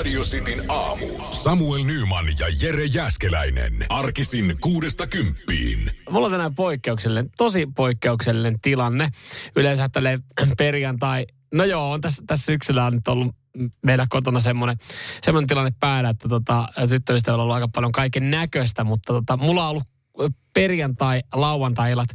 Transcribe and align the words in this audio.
Radio 0.00 0.22
Cityn 0.22 0.64
aamu. 0.68 1.06
Samuel 1.30 1.84
Nyman 1.84 2.26
ja 2.38 2.46
Jere 2.62 2.84
Jäskeläinen. 2.84 3.86
Arkisin 3.88 4.56
kuudesta 4.60 5.06
kymppiin. 5.06 5.90
Mulla 6.10 6.26
on 6.26 6.32
tänään 6.32 6.54
poikkeuksellinen, 6.54 7.30
tosi 7.36 7.68
poikkeuksellinen 7.76 8.60
tilanne. 8.62 9.10
Yleensä 9.56 9.88
tälleen 9.88 10.22
perjantai, 10.58 11.26
no 11.54 11.64
joo, 11.64 11.90
on 11.90 12.00
tässä, 12.00 12.22
tässä 12.26 12.44
syksyllä 12.44 12.84
on 12.84 12.92
nyt 12.92 13.08
ollut 13.08 13.34
meillä 13.86 14.06
kotona 14.08 14.40
semmoinen, 14.40 14.76
semmoinen 15.22 15.48
tilanne 15.48 15.72
päällä, 15.80 16.10
että 16.10 16.28
tota, 16.28 16.68
tyttöystävällä 16.88 17.40
on 17.40 17.44
ollut 17.44 17.54
aika 17.54 17.68
paljon 17.74 17.92
kaiken 17.92 18.30
näköistä, 18.30 18.84
mutta 18.84 19.12
tota, 19.12 19.36
mulla 19.36 19.64
on 19.64 19.70
ollut 19.70 19.88
perjantai, 20.52 21.22
lauantai-illat 21.34 22.08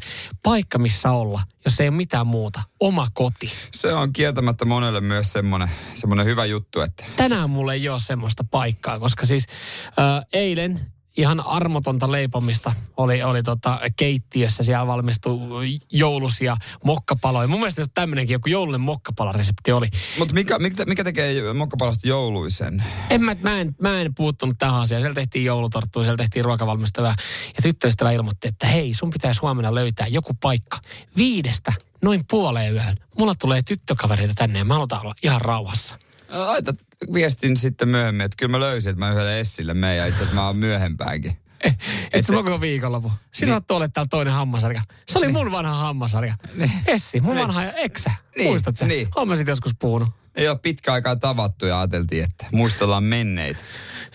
paikka, 0.44 0.78
missä 0.78 1.12
olla, 1.12 1.42
jos 1.66 1.80
ei 1.80 1.88
ole 1.88 1.96
mitään 1.96 2.28
muuta. 2.28 2.62
Oma 2.80 3.08
koti. 3.14 3.52
Se 3.72 3.94
on 3.94 4.14
kieltämättä 4.14 4.66
monelle 4.66 5.02
myös 5.02 5.34
semmoinen, 5.34 5.70
semmoinen 5.94 6.26
hyvä 6.26 6.46
juttu, 6.46 6.82
että... 6.82 7.06
Tänään 7.16 7.50
mulla 7.50 7.74
ei 7.74 7.90
ole 7.90 8.00
semmoista 8.00 8.44
paikkaa, 8.52 9.00
koska 9.00 9.26
siis 9.26 9.46
äh, 9.88 10.26
eilen 10.34 10.95
ihan 11.18 11.48
armotonta 11.48 12.12
leipomista 12.12 12.72
oli, 12.98 13.24
oli 13.24 13.44
tota 13.44 13.80
keittiössä. 13.96 14.64
Siellä 14.64 14.88
valmistui 14.88 15.80
joulusia 15.92 16.58
mokkapaloja. 16.84 17.48
Mun 17.48 17.60
mielestä 17.60 17.86
tämmöinenkin 17.94 18.34
joku 18.34 18.50
joulunen 18.50 18.82
mokkapalaresepti 18.82 19.72
oli. 19.72 19.88
Mutta 20.20 20.34
mikä, 20.34 20.60
mikä, 20.60 20.86
mikä 20.86 21.04
tekee 21.04 21.54
mokkapalasta 21.54 22.08
jouluisen? 22.08 22.84
En 23.10 23.22
mä, 23.22 23.36
mä, 23.42 23.60
en, 23.60 23.76
mä 23.82 24.02
en 24.02 24.16
puuttunut 24.16 24.58
tähän 24.58 24.82
asiaan. 24.82 25.02
Siellä 25.02 25.16
tehtiin 25.16 25.46
joulutorttua, 25.46 26.04
siellä 26.04 26.18
tehtiin 26.18 26.46
ruokavalmistavaa. 26.46 27.16
Ja 27.48 27.62
tyttöystävä 27.62 28.12
ilmoitti, 28.12 28.48
että 28.48 28.68
hei, 28.68 28.94
sun 28.94 29.12
pitäisi 29.12 29.42
huomenna 29.42 29.76
löytää 29.76 30.08
joku 30.08 30.34
paikka 30.42 30.78
viidestä 31.18 31.74
noin 32.02 32.22
puoleen 32.30 32.74
yöhön. 32.74 32.98
Mulla 33.20 33.36
tulee 33.36 33.62
tyttökavereita 33.62 34.34
tänne 34.36 34.60
ja 34.60 34.66
mä 34.66 34.74
halutaan 34.74 35.02
olla 35.02 35.16
ihan 35.24 35.42
rauhassa. 35.42 36.00
Laita 36.30 36.74
viestin 37.14 37.58
sitten 37.58 37.88
myöhemmin, 37.90 38.26
että 38.26 38.36
kyllä 38.38 38.52
mä 38.52 38.60
löysin, 38.60 38.90
että 38.90 39.00
mä 39.00 39.12
yhdelle 39.12 39.40
Essille 39.40 39.74
menen 39.74 39.98
ja 39.98 40.06
itse 40.06 40.18
asiassa 40.18 40.36
mä 40.36 40.48
oon 40.48 40.58
myöhempäänkin. 40.58 41.38
Eh, 41.64 41.78
et 42.14 42.26
se 42.26 42.34
koko 42.34 42.62
viikonloppu. 42.62 43.12
Sinä 43.34 43.54
niin. 43.54 43.64
olet 43.70 43.94
täällä 43.94 44.08
toinen 44.10 44.34
hammasarja. 44.34 44.82
Se 45.08 45.18
oli 45.18 45.26
niin. 45.26 45.36
mun 45.36 45.52
vanha 45.52 45.74
hammasarja. 45.74 46.36
Niin. 46.56 46.72
Essi, 46.88 47.22
mun 47.22 47.36
niin. 47.36 47.48
vanha 47.48 47.64
eksä. 47.64 48.12
Niin. 48.38 48.50
Muistat 48.50 48.78
sen? 48.78 48.88
Niin. 48.88 49.08
Oon 49.16 49.28
mä 49.28 49.36
sit 49.36 49.48
joskus 49.48 49.72
puhunut. 49.80 50.10
Ei 50.36 50.48
ole 50.48 50.60
pitkä 50.62 50.94
aikaa 50.94 51.16
tavattu 51.16 51.66
ja 51.66 51.80
ajateltiin, 51.80 52.24
että 52.24 52.46
muistellaan 52.52 53.04
menneitä. 53.04 53.62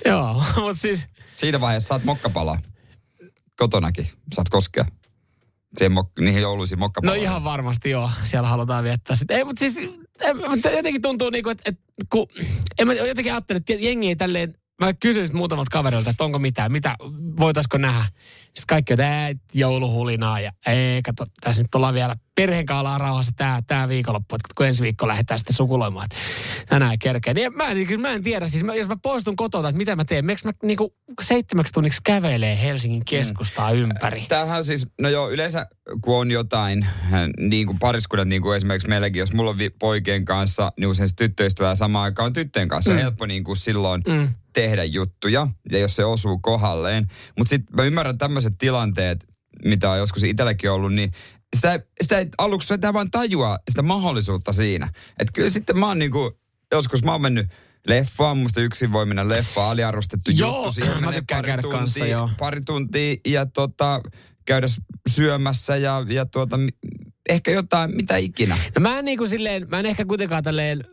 Joo, 0.05 0.45
mutta 0.63 0.81
siis... 0.81 1.09
Siinä 1.37 1.61
vaiheessa 1.61 1.89
saat 1.89 2.05
mokkapalaa. 2.05 2.59
Kotonakin 3.57 4.09
saat 4.33 4.49
koskea. 4.49 4.85
Siihen 5.77 5.93
mok- 5.93 6.25
niihin 6.25 6.43
jouluisiin 6.43 6.79
mokkapaloihin. 6.79 7.25
No 7.25 7.31
ihan 7.31 7.45
varmasti 7.45 7.91
joo. 7.91 8.11
Siellä 8.25 8.49
halutaan 8.49 8.85
viettää 8.85 9.17
sitten. 9.17 9.37
Ei, 9.37 9.45
mutta 9.45 9.61
siis 9.61 9.77
jotenkin 10.77 11.03
tuntuu 11.03 11.31
niin 11.31 11.45
kuin, 11.45 11.53
että, 11.53 11.71
että 11.71 11.83
kun, 12.11 12.27
en 12.79 12.87
mä 12.87 12.95
jotenkin 12.95 13.33
ajattele, 13.33 13.57
että 13.57 13.73
jengi 13.73 14.09
ei 14.09 14.17
tälleen, 14.17 14.55
mä 14.81 14.93
kysyin 14.93 15.29
muutamalta 15.33 15.71
kaverilta, 15.73 16.11
että 16.11 16.25
onko 16.25 16.39
mitään, 16.39 16.73
mitä, 16.73 16.97
voitaisiko 17.39 17.79
nähdä. 17.79 18.05
Sitten 18.55 18.67
kaikki 18.67 18.93
on, 18.93 19.01
että 19.01 19.45
jouluhulinaa 19.55 20.41
ja 20.41 20.53
ei, 20.67 21.03
kato, 21.03 21.25
tässä 21.41 21.63
nyt 21.63 21.75
ollaan 21.75 21.95
vielä 21.95 22.17
perheen 22.35 22.67
kanssa 22.67 22.99
rauhassa 22.99 23.33
tämä, 23.37 23.61
tämä 23.67 23.89
viikonloppu, 23.89 24.35
että 24.35 24.49
kun 24.57 24.67
ensi 24.67 24.83
viikko 24.83 25.09
lähdetään 25.09 25.39
sitten 25.39 25.57
sukuloimaan, 25.57 26.05
että 26.05 26.17
tänään 26.67 26.99
kerkeä. 26.99 27.35
Niin 27.35 27.57
mä, 27.57 27.65
en, 27.69 28.01
mä 28.01 28.13
en 28.13 28.23
tiedä, 28.23 28.49
siis 28.49 28.65
mä, 28.65 28.75
jos 28.75 28.89
mä 28.89 28.97
poistun 29.03 29.37
kotota, 29.37 29.69
että 29.69 29.77
mitä 29.77 29.97
mä 29.97 30.05
teen, 30.05 30.25
miksi 30.25 30.47
mä 30.47 30.53
niinku 30.63 30.95
seitsemäksi 31.23 31.73
tunniksi 31.73 32.01
kävelee 32.05 32.63
Helsingin 32.63 33.03
keskustaa 33.05 33.73
mm. 33.73 33.79
ympäri? 33.79 34.25
Tämähän 34.29 34.65
siis, 34.65 34.87
no 35.01 35.09
joo, 35.09 35.31
yleensä 35.31 35.67
kun 36.01 36.17
on 36.17 36.31
jotain, 36.31 36.87
niin 37.39 37.67
kuin 37.67 37.79
pariskunnat, 37.79 38.29
niin 38.29 38.43
kuin 38.43 38.57
esimerkiksi 38.57 38.89
meilläkin, 38.89 39.21
jos 39.21 39.33
mulla 39.33 39.51
on 39.51 39.57
poikien 39.79 40.25
kanssa, 40.25 40.73
niin 40.77 40.89
usein 40.89 41.09
se 41.09 41.17
tyttöystävää 41.17 41.75
samaan 41.75 42.05
aikaan 42.05 42.33
tyttöjen 42.33 42.69
kanssa, 42.69 42.91
mm. 42.91 42.97
on 42.97 43.03
helppo 43.03 43.27
niin 43.27 43.45
kuin 43.45 43.57
silloin 43.57 44.03
mm. 44.09 44.29
tehdä 44.53 44.85
juttuja, 44.85 45.49
ja 45.73 45.79
jos 45.79 45.97
se 45.97 46.05
osuu 46.05 46.39
kohdalleen. 46.39 47.11
Mutta 47.39 47.49
sitten 47.49 47.77
mä 47.77 47.85
ymmärrän 47.85 48.19
tämmöiset 48.43 48.59
tilanteet, 48.59 49.27
mitä 49.65 49.91
on 49.91 49.99
joskus 49.99 50.23
itselläkin 50.23 50.71
ollut, 50.71 50.95
niin 50.95 51.13
sitä, 51.57 51.81
sitä 52.03 52.19
ei 52.19 52.27
aluksi 52.39 52.69
sitä 52.69 52.93
vaan 52.93 53.11
tajua 53.11 53.59
sitä 53.71 53.83
mahdollisuutta 53.83 54.53
siinä. 54.53 54.87
Että 55.19 55.33
kyllä 55.33 55.51
sitten 55.51 55.79
mä 55.79 55.87
oon 55.87 55.99
niinku, 55.99 56.39
joskus 56.73 57.05
mä 57.05 57.13
oon 57.13 57.23
mennyt 57.23 57.47
leffaan, 57.87 58.39
musta 58.39 58.61
yksin 58.61 58.93
voi 58.93 59.07
mennä 59.07 59.29
leffaan, 59.29 59.71
aliarvostettu 59.71 60.31
joo, 60.31 60.57
juttu. 60.57 60.73
Siihen 60.73 61.05
mä 61.05 61.13
tykkään 61.13 61.45
pari 61.45 61.63
tuntia, 61.63 61.79
kanssa, 61.79 62.07
joo. 62.07 62.31
pari 62.39 62.61
tuntia 62.61 63.17
ja 63.27 63.47
tota, 63.47 64.01
käydä 64.45 64.67
syömässä 65.09 65.77
ja, 65.77 66.07
ja 66.09 66.27
tuota, 66.27 66.59
ehkä 67.29 67.51
jotain, 67.51 67.97
mitä 67.97 68.17
ikinä. 68.17 68.57
No 68.77 68.81
mä 68.81 68.99
en 68.99 69.05
niin 69.05 69.19
kuin 69.19 69.31
silleen, 69.31 69.67
mä 69.71 69.79
en 69.81 69.87
ehkä 69.87 70.05
kuitenkaan 70.05 70.43
tälleen 70.43 70.85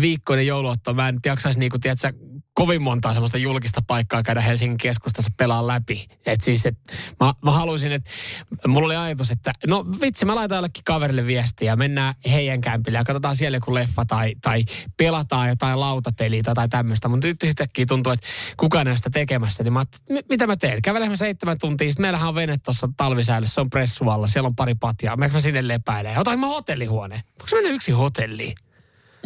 viikkoinen 0.00 0.46
jouluotto, 0.46 0.94
mä 0.94 1.08
en 1.08 1.16
jaksaisi 1.26 1.58
niin 1.58 1.70
kuin, 1.70 1.80
tiedätkö, 1.80 2.12
kovin 2.54 2.82
montaa 2.82 3.12
semmoista 3.12 3.38
julkista 3.38 3.80
paikkaa 3.86 4.22
käydä 4.22 4.40
Helsingin 4.40 4.78
keskustassa 4.78 5.30
pelaa 5.36 5.66
läpi. 5.66 6.06
Et 6.26 6.40
siis, 6.40 6.66
et, 6.66 6.78
mä, 7.20 7.32
mä 7.44 7.50
haluaisin, 7.50 7.92
että 7.92 8.10
mulla 8.66 8.86
oli 8.86 8.96
ajatus, 8.96 9.30
että 9.30 9.52
no 9.66 9.86
vitsi, 10.00 10.24
mä 10.24 10.34
laitan 10.34 10.56
jollekin 10.56 10.84
kaverille 10.84 11.26
viestiä 11.26 11.72
ja 11.72 11.76
mennään 11.76 12.14
heidän 12.30 12.60
kämpille 12.60 12.98
ja 12.98 13.04
katsotaan 13.04 13.36
siellä 13.36 13.56
joku 13.56 13.74
leffa 13.74 14.04
tai, 14.04 14.34
tai 14.42 14.64
pelataan 14.96 15.48
jotain 15.48 15.80
lautapeliä 15.80 16.42
tai, 16.42 16.54
tai 16.54 16.68
tämmöistä. 16.68 17.08
Mutta 17.08 17.26
nyt 17.26 17.42
yhtäkkiä 17.42 17.86
tuntuu, 17.86 18.12
että 18.12 18.26
kukaan 18.56 18.88
ei 18.88 18.96
sitä 18.96 19.10
tekemässä, 19.10 19.62
niin 19.62 19.72
mä 19.72 19.84
mitä 20.28 20.46
mä 20.46 20.56
teen? 20.56 20.82
Kävelemme 20.82 21.16
seitsemän 21.16 21.58
tuntia, 21.58 21.90
sitten 21.90 22.02
meillähän 22.02 22.28
on 22.28 22.34
vene 22.34 22.58
tuossa 22.58 22.88
talvisäädössä, 22.96 23.54
se 23.54 23.60
on 23.60 23.70
pressualla, 23.70 24.26
siellä 24.26 24.46
on 24.46 24.56
pari 24.56 24.74
patjaa. 24.74 25.16
Mä 25.16 25.40
sinne 25.40 25.68
lepäilemään? 25.68 26.20
Otan 26.20 26.40
mä 26.40 26.46
hotellihuoneen. 26.46 27.20
Voinko 27.38 27.56
mennä 27.56 27.70
yksi 27.70 27.92
hotelliin? 27.92 28.54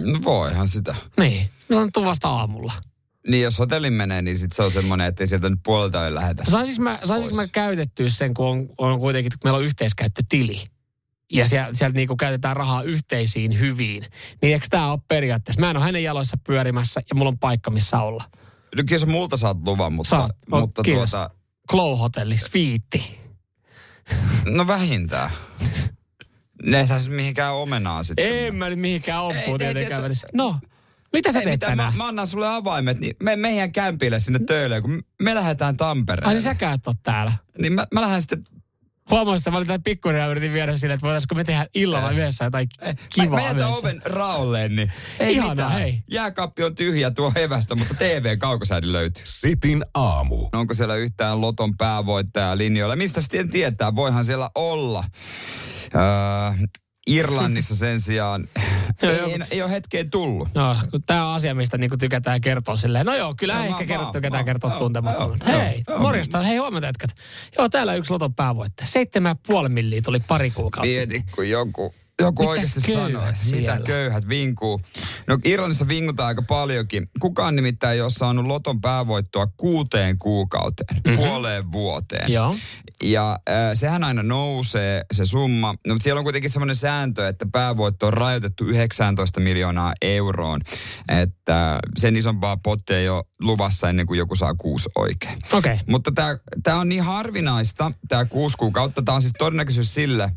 No 0.01 0.19
voihan 0.25 0.69
sitä. 0.69 0.95
Niin, 1.19 1.51
no 1.69 1.79
on 1.79 2.05
vasta 2.05 2.29
aamulla. 2.29 2.73
Niin, 3.29 3.43
jos 3.43 3.59
hotellin 3.59 3.93
menee, 3.93 4.23
niin 4.23 4.39
sit 4.39 4.53
se 4.53 4.63
on 4.63 4.73
semmoinen, 4.73 5.07
että 5.07 5.23
ei 5.23 5.29
sieltä 5.29 5.51
nyt 5.51 5.61
puolelta 5.65 6.07
ei 6.07 6.15
lähetä. 6.15 6.45
Saisinko 6.45 6.83
mä, 6.83 6.99
saisinko 7.05 7.37
mä 7.37 7.47
käytettyä 7.47 8.09
sen, 8.09 8.35
kun 8.35 8.47
on, 8.47 8.69
on 8.79 8.99
kuitenkin, 8.99 9.31
kun 9.31 9.39
meillä 9.45 9.59
on 9.59 9.65
yhteiskäyttötili 9.65 10.65
ja 11.33 11.49
sieltä, 11.49 11.75
sieltä 11.75 11.97
niinku 11.97 12.17
käytetään 12.17 12.57
rahaa 12.57 12.83
yhteisiin 12.83 13.61
hyviin, 13.61 14.05
niin 14.43 14.53
eikö 14.53 14.67
tämä 14.71 14.93
ole 14.93 15.01
periaatteessa? 15.09 15.61
Mä 15.61 15.71
en 15.71 15.77
ole 15.77 15.85
hänen 15.85 16.03
jaloissa 16.03 16.37
pyörimässä 16.47 17.01
ja 17.09 17.15
mulla 17.15 17.29
on 17.29 17.39
paikka, 17.39 17.71
missä 17.71 18.01
olla. 18.01 18.25
No 18.77 18.83
kyllä 18.87 19.01
sä 19.01 19.07
multa 19.07 19.37
saat 19.37 19.57
luvan, 19.67 19.93
mutta, 19.93 20.11
saat. 20.11 20.33
Oh, 20.53 20.61
mutta 20.61 20.83
tuota... 20.83 21.31
Glow 21.69 21.99
Hotelli, 21.99 22.39
Sviitti. 22.39 23.19
No 24.45 24.67
vähintään. 24.67 25.31
Ne 26.63 26.81
ei 26.81 26.87
mihinkään 27.09 27.55
omenaan 27.55 28.05
sitten. 28.05 28.47
En 28.47 28.55
mä 28.55 28.69
nyt 28.69 28.79
mihinkään 28.79 29.23
ompuun 29.23 29.59
tietenkään 29.59 30.03
No, 30.35 30.57
mitä 31.13 31.33
sä 31.33 31.39
teet 31.39 31.51
mitä, 31.51 31.67
tänään? 31.67 31.93
Mä, 31.93 31.97
mä 31.97 32.09
annan 32.09 32.27
sulle 32.27 32.49
avaimet, 32.49 33.01
niin 33.01 33.17
me 33.23 33.37
meidän 33.37 33.73
kämpille 33.73 34.19
sinne 34.19 34.39
töölöön, 34.39 34.83
kun 34.83 35.05
me 35.23 35.35
lähdetään 35.35 35.77
Tampereelle. 35.77 36.29
Ai 36.29 36.35
niin 36.35 36.43
säkään 36.43 36.75
et 36.75 36.99
täällä? 37.03 37.33
Niin 37.59 37.73
mä, 37.73 37.87
mä 37.95 38.01
lähden 38.01 38.21
sitten 38.21 38.43
Huomasin, 39.11 39.41
että 39.41 39.51
mä 39.51 39.57
olin 39.57 39.83
pikkuinen 39.83 40.21
ja 40.21 40.27
yritin 40.27 40.53
viedä 40.53 40.77
sille, 40.77 40.95
että 40.95 41.05
voitaisiko 41.05 41.35
me 41.35 41.45
tehdä 41.45 41.67
illalla 41.75 42.11
yhdessä 42.11 42.45
jotain 42.45 42.69
kivaa 43.09 43.31
Mä, 43.31 43.37
mä 43.37 43.49
jätän 43.49 43.69
oven 43.69 44.03
raolleen, 44.05 44.77
niin 44.77 44.93
ei 45.21 45.35
Ihana, 45.35 45.51
mitään. 45.51 45.73
hei. 45.73 46.03
Jääkaappi 46.11 46.65
on 46.65 46.75
tyhjä 46.75 47.11
tuo 47.11 47.33
hevästä, 47.35 47.75
mutta 47.75 47.95
TV 47.95 48.39
kaukosäädin 48.39 48.93
löytyy. 48.93 49.23
Sitin 49.27 49.85
aamu. 49.95 50.49
Onko 50.53 50.75
siellä 50.75 50.97
yhtään 50.97 51.41
Loton 51.41 51.77
päävoittaja 51.77 52.59
linjoilla? 52.59 52.97
Mistä 52.97 53.21
sitten 53.21 53.51
tietää? 53.51 53.95
Voihan 53.97 54.25
siellä 54.25 54.51
olla. 54.55 55.05
Öö, 55.95 56.67
Irlannissa 57.09 57.77
sen 57.77 58.01
sijaan 58.01 58.49
ei, 59.03 59.11
ei, 59.11 59.39
ei 59.51 59.63
ole 59.63 59.71
hetkeen 59.71 60.11
tullut. 60.11 60.49
No, 60.55 60.77
tämä 61.07 61.29
on 61.29 61.35
asia, 61.35 61.55
mistä 61.55 61.79
niinku 61.79 61.97
tykätään 61.97 62.41
kertoa 62.41 62.77
silleen. 62.77 63.07
No 63.07 63.15
joo, 63.15 63.35
kyllä 63.35 63.55
no, 63.55 63.65
ehkä 63.65 63.87
kertoo, 63.87 64.13
tykätään 64.13 64.45
kertoa 64.45 64.71
tuntemattomalta. 64.71 65.47
Hei, 65.47 65.83
joo, 65.89 65.99
morjesta. 65.99 66.41
Hei, 66.41 66.57
huomenta 66.57 66.87
jätkät. 66.87 67.11
Joo, 67.59 67.69
täällä 67.69 67.95
yksi 67.95 68.13
loton 68.13 68.35
päävoittaja. 68.35 68.87
Seitsemän 68.87 69.37
puoli 69.47 69.69
milliä 69.69 70.03
tuli 70.03 70.21
pari 70.29 70.51
kuukautta 70.51 70.83
Pieni 70.83 71.25
kuin 71.35 71.51
joku 71.51 71.95
joku 72.23 72.43
Mitäs 72.43 72.51
oikeasti 72.51 72.93
sanoo, 72.93 73.29
että 73.29 73.45
siellä? 73.45 73.75
mitä 73.75 73.87
köyhät 73.87 74.29
vinkuu. 74.29 74.81
No 75.27 75.39
Irlannissa 75.45 75.89
vingutaan 75.89 76.27
aika 76.27 76.43
paljonkin. 76.43 77.11
Kukaan 77.21 77.57
nimittäin 77.57 77.95
ei 77.95 78.01
ole 78.01 78.11
saanut 78.11 78.47
loton 78.47 78.81
päävoittoa 78.81 79.47
kuuteen 79.57 80.19
kuukauteen, 80.19 81.01
mm-hmm. 81.05 81.17
puoleen 81.17 81.73
vuoteen. 81.73 82.33
Joo. 82.33 82.55
Ja 83.03 83.39
äh, 83.49 83.57
sehän 83.73 84.05
aina 84.05 84.23
nousee 84.23 85.05
se 85.13 85.25
summa. 85.25 85.75
No, 85.87 85.95
mutta 85.95 86.03
siellä 86.03 86.19
on 86.19 86.25
kuitenkin 86.25 86.51
semmoinen 86.51 86.77
sääntö, 86.77 87.29
että 87.29 87.47
päävoitto 87.53 88.07
on 88.07 88.13
rajoitettu 88.13 88.65
19 88.65 89.41
miljoonaa 89.41 89.93
euroon. 90.03 90.61
Että 91.09 91.79
sen 91.99 92.17
isompaa 92.17 92.57
pottia 92.57 92.99
ei 92.99 93.09
ole 93.09 93.25
luvassa 93.41 93.89
ennen 93.89 94.07
kuin 94.07 94.19
joku 94.19 94.37
saa 94.37 94.55
kuusi 94.55 94.89
oikein. 94.99 95.39
Okei. 95.53 95.73
Okay. 95.73 95.85
Mutta 95.87 96.13
tämä 96.63 96.81
on 96.81 96.89
niin 96.89 97.03
harvinaista, 97.03 97.93
tämä 98.09 98.25
kuusi 98.25 98.57
kuukautta. 98.57 99.03
Tämä 99.03 99.17
on 99.17 99.23
siis 99.23 99.35
todennäköisyys 99.39 99.95
sille, 99.95 100.31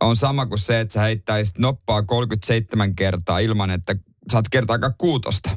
on 0.00 0.16
sama 0.16 0.46
kuin 0.46 0.58
se, 0.58 0.80
että 0.80 0.94
sä 0.94 1.00
heittäisit 1.00 1.58
noppaa 1.58 2.02
37 2.02 2.96
kertaa 2.96 3.38
ilman, 3.38 3.70
että 3.70 3.96
saat 4.32 4.48
kertaakaan 4.48 4.94
kuutosta. 4.98 5.50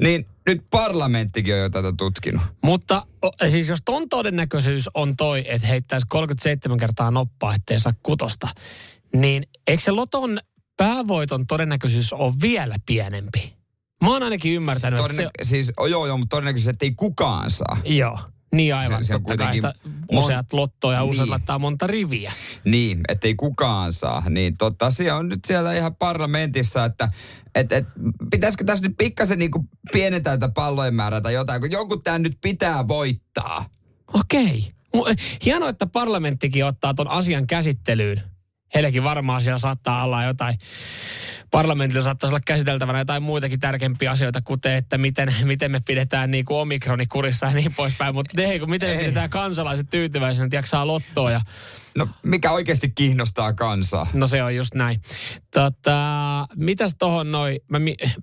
Niin 0.00 0.26
nyt 0.46 0.62
parlamenttikin 0.70 1.54
on 1.54 1.60
jo 1.60 1.70
tätä 1.70 1.92
tutkinut. 1.98 2.42
Mutta 2.62 3.06
siis 3.48 3.68
jos 3.68 3.82
ton 3.84 4.08
todennäköisyys 4.08 4.90
on 4.94 5.16
toi, 5.16 5.44
että 5.46 5.68
heittäisi 5.68 6.06
37 6.08 6.78
kertaa 6.78 7.10
noppaa, 7.10 7.54
ettei 7.54 7.80
saa 7.80 7.92
kutosta, 8.02 8.48
niin 9.12 9.42
eikö 9.66 9.82
se 9.82 9.90
loton 9.90 10.38
päävoiton 10.76 11.46
todennäköisyys 11.46 12.12
ole 12.12 12.34
vielä 12.42 12.76
pienempi? 12.86 13.56
Mä 14.04 14.10
oon 14.10 14.22
ainakin 14.22 14.52
ymmärtänyt, 14.52 15.00
Todenne- 15.00 15.22
että 15.22 15.44
se... 15.44 15.48
Siis, 15.48 15.72
joo, 15.90 16.06
joo, 16.06 16.18
mutta 16.18 16.36
todennäköisesti, 16.36 16.86
ei 16.86 16.92
kukaan 16.96 17.50
saa. 17.50 17.76
Joo. 17.84 18.18
Niin 18.54 18.74
aivan, 18.74 19.04
Se- 19.04 19.08
se 19.08 19.14
on 19.14 19.22
kuitenkin 19.22 19.54
sitä 19.54 19.74
useat 20.12 20.52
lottoa 20.52 20.94
ja 20.94 21.04
useat 21.04 21.24
Niin. 21.24 21.30
laittaa 21.30 21.58
monta 21.58 21.86
riviä. 21.86 22.32
Niin, 22.64 23.00
ettei 23.08 23.34
kukaan 23.34 23.92
saa. 23.92 24.30
Niin 24.30 24.56
totta, 24.56 24.90
se 24.90 25.12
on 25.12 25.28
nyt 25.28 25.44
siellä 25.46 25.74
ihan 25.74 25.96
parlamentissa, 25.96 26.84
että 26.84 27.08
et, 27.54 27.72
et, 27.72 27.86
pitäisikö 28.30 28.64
tässä 28.64 28.88
nyt 28.88 28.96
pikkasen 28.98 29.38
niinku 29.38 29.64
pienentää 29.92 30.36
tätä 30.38 30.52
pallojen 30.54 30.94
määrää 30.94 31.20
tai 31.20 31.34
jotain, 31.34 31.60
kun 31.60 31.70
jonkun 31.70 32.02
tämä 32.02 32.18
nyt 32.18 32.38
pitää 32.42 32.88
voittaa. 32.88 33.64
Okei. 34.14 34.72
Hienoa, 35.44 35.68
että 35.68 35.86
parlamenttikin 35.86 36.64
ottaa 36.64 36.94
ton 36.94 37.08
asian 37.08 37.46
käsittelyyn. 37.46 38.22
Heillekin 38.74 39.04
varmaan 39.04 39.42
siellä 39.42 39.58
saattaa 39.58 40.04
olla 40.04 40.24
jotain, 40.24 40.58
parlamentilla 41.50 42.02
saattaisi 42.02 42.32
olla 42.34 42.42
käsiteltävänä 42.46 42.98
jotain 42.98 43.22
muitakin 43.22 43.60
tärkeimpiä 43.60 44.10
asioita, 44.10 44.42
kuten 44.42 44.74
että 44.74 44.98
miten, 44.98 45.34
miten 45.44 45.70
me 45.70 45.80
pidetään 45.86 46.30
niin 46.30 46.44
kuin 46.44 46.58
omikroni 46.58 47.06
kurissa 47.06 47.46
ja 47.46 47.52
niin 47.52 47.74
poispäin. 47.74 48.14
Mutta 48.14 48.42
hei, 48.42 48.58
kun 48.58 48.70
miten 48.70 48.88
me 48.88 48.92
Ei. 48.92 48.98
pidetään 48.98 49.30
kansalaiset 49.30 49.90
tyytyväisenä, 49.90 50.44
että 50.44 50.56
jaksaa 50.56 50.86
lottoa 50.86 51.30
ja 51.30 51.40
No, 51.98 52.08
mikä 52.22 52.50
oikeasti 52.50 52.88
kiinnostaa 52.90 53.52
kansaa? 53.52 54.06
No 54.12 54.26
se 54.26 54.42
on 54.42 54.56
just 54.56 54.74
näin. 54.74 55.00
Tota, 55.54 55.96
mitäs 56.56 56.94
tohon 56.98 57.32
noi, 57.32 57.60
mä, 57.68 57.78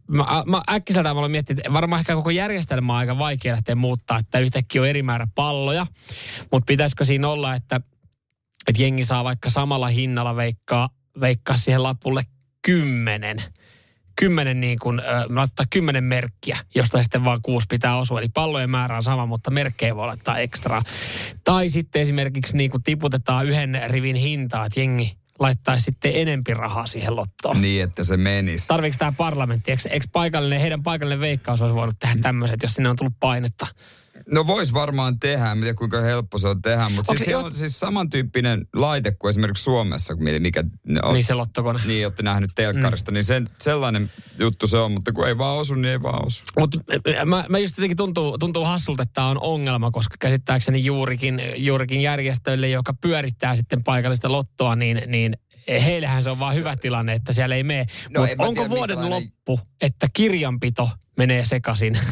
mä, 0.07 0.43
mä 0.45 0.61
äkkiseltä 0.69 1.13
mä 1.13 1.19
olen 1.19 1.31
miettinyt, 1.31 1.59
että 1.59 1.73
varmaan 1.73 1.99
ehkä 1.99 2.15
koko 2.15 2.29
järjestelmä 2.29 2.93
on 2.93 2.99
aika 2.99 3.17
vaikea 3.17 3.53
lähteä 3.53 3.75
muuttaa, 3.75 4.19
että 4.19 4.39
yhtäkkiä 4.39 4.81
on 4.81 4.87
eri 4.87 5.03
määrä 5.03 5.27
palloja, 5.35 5.87
mutta 6.51 6.65
pitäisikö 6.65 7.05
siinä 7.05 7.27
olla, 7.27 7.55
että, 7.55 7.81
että 8.67 8.83
jengi 8.83 9.05
saa 9.05 9.23
vaikka 9.23 9.49
samalla 9.49 9.87
hinnalla 9.87 10.35
veikkaa, 10.35 10.89
veikkaa 11.19 11.57
siihen 11.57 11.83
lapulle 11.83 12.23
kymmenen 12.61 13.43
kymmenen 14.15 14.59
niin 14.59 14.79
kuin, 14.79 14.99
äh, 14.99 15.25
laittaa 15.29 15.65
kymmenen 15.69 16.03
merkkiä, 16.03 16.57
josta 16.75 17.03
sitten 17.03 17.23
vaan 17.25 17.39
kuusi 17.41 17.65
pitää 17.69 17.97
osua. 17.97 18.19
Eli 18.19 18.29
pallojen 18.33 18.69
määrä 18.69 18.95
on 18.95 19.03
sama, 19.03 19.25
mutta 19.25 19.51
merkkejä 19.51 19.95
voi 19.95 20.07
laittaa 20.07 20.37
ekstraa. 20.37 20.81
Tai 21.43 21.69
sitten 21.69 22.01
esimerkiksi 22.01 22.57
niin 22.57 22.71
kuin 22.71 22.83
tiputetaan 22.83 23.45
yhden 23.45 23.81
rivin 23.87 24.15
hintaa, 24.15 24.65
että 24.65 24.79
jengi 24.79 25.17
laittaisi 25.39 25.83
sitten 25.83 26.11
enempi 26.15 26.53
rahaa 26.53 26.87
siihen 26.87 27.15
lottoon. 27.15 27.61
Niin, 27.61 27.83
että 27.83 28.03
se 28.03 28.17
menisi. 28.17 28.67
Tarviiko 28.67 28.95
tämä 28.99 29.13
parlamentti? 29.17 29.71
Eikö, 29.71 29.83
eikö 29.89 30.05
paikallinen, 30.11 30.61
heidän 30.61 30.83
paikallinen 30.83 31.19
veikkaus 31.19 31.61
olisi 31.61 31.75
voinut 31.75 31.99
tehdä 31.99 32.15
tämmöiset, 32.21 32.63
jos 32.63 32.73
sinne 32.73 32.89
on 32.89 32.95
tullut 32.95 33.19
painetta? 33.19 33.67
No 34.31 34.47
vois 34.47 34.73
varmaan 34.73 35.19
tehdä, 35.19 35.51
en 35.51 35.59
tiedä 35.59 35.73
kuinka 35.73 36.01
helppo 36.01 36.37
se 36.39 36.47
on 36.47 36.61
tehdä, 36.61 36.89
mutta 36.89 37.11
Okei, 37.11 37.17
siis 37.17 37.25
se 37.25 37.31
joo. 37.31 37.43
on 37.43 37.55
siis 37.55 37.79
samantyyppinen 37.79 38.67
laite 38.73 39.11
kuin 39.11 39.29
esimerkiksi 39.29 39.63
Suomessa, 39.63 40.15
mikä, 40.39 40.63
on, 41.03 41.13
Niin 41.13 41.23
se 41.23 41.33
lottokone. 41.33 41.79
niin 41.85 42.05
olette 42.05 42.23
nähnyt 42.23 42.51
telkkarista, 42.55 43.11
mm. 43.11 43.13
niin 43.13 43.23
sen, 43.23 43.49
sellainen 43.61 44.11
juttu 44.39 44.67
se 44.67 44.77
on, 44.77 44.91
mutta 44.91 45.11
kun 45.11 45.27
ei 45.27 45.37
vaan 45.37 45.57
osu, 45.57 45.75
niin 45.75 45.91
ei 45.91 46.01
vaan 46.01 46.25
osu. 46.25 46.43
Mutta 46.59 46.79
mä, 47.25 47.45
mä 47.49 47.57
just 47.59 47.77
jotenkin 47.77 47.97
tuntuu, 47.97 48.37
tuntuu 48.37 48.65
hassulta, 48.65 49.03
että 49.03 49.13
tämä 49.13 49.27
on 49.27 49.37
ongelma, 49.41 49.91
koska 49.91 50.15
käsittääkseni 50.19 50.85
juurikin, 50.85 51.41
juurikin 51.55 52.01
järjestöille, 52.01 52.69
joka 52.69 52.93
pyörittää 53.01 53.55
sitten 53.55 53.83
paikallista 53.83 54.31
lottoa, 54.31 54.75
niin, 54.75 55.01
niin 55.07 55.37
heillähän 55.67 56.23
se 56.23 56.29
on 56.29 56.39
vaan 56.39 56.55
hyvä 56.55 56.75
tilanne, 56.77 57.13
että 57.13 57.33
siellä 57.33 57.55
ei 57.55 57.63
mene. 57.63 57.85
No, 58.09 58.21
Mutta 58.21 58.35
mä 58.35 58.43
onko 58.43 58.53
tiedä, 58.61 58.69
vuoden 58.69 58.97
minkälainen- 58.99 59.31
loppu, 59.47 59.59
että 59.81 60.07
kirjanpito 60.13 60.89
menee 61.17 61.45
sekaisin? 61.45 61.99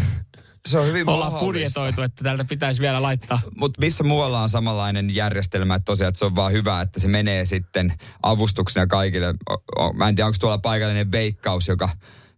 Se 0.69 0.79
on 0.79 0.87
hyvin 0.87 1.09
Ollaan 1.09 1.33
budjetoitu, 1.33 2.01
että 2.01 2.23
täältä 2.23 2.45
pitäisi 2.45 2.81
vielä 2.81 3.01
laittaa. 3.01 3.39
Mutta 3.57 3.79
missä 3.81 4.03
muualla 4.03 4.41
on 4.41 4.49
samanlainen 4.49 5.15
järjestelmä, 5.15 5.75
että 5.75 5.85
tosiaan 5.85 6.09
että 6.09 6.19
se 6.19 6.25
on 6.25 6.35
vaan 6.35 6.51
hyvä, 6.51 6.81
että 6.81 6.99
se 6.99 7.07
menee 7.07 7.45
sitten 7.45 7.93
avustuksena 8.23 8.87
kaikille. 8.87 9.33
Mä 9.93 10.07
en 10.09 10.15
tiedä, 10.15 10.27
onko 10.27 10.37
tuolla 10.39 10.57
paikallinen 10.57 11.11
veikkaus, 11.11 11.67
joka, 11.67 11.89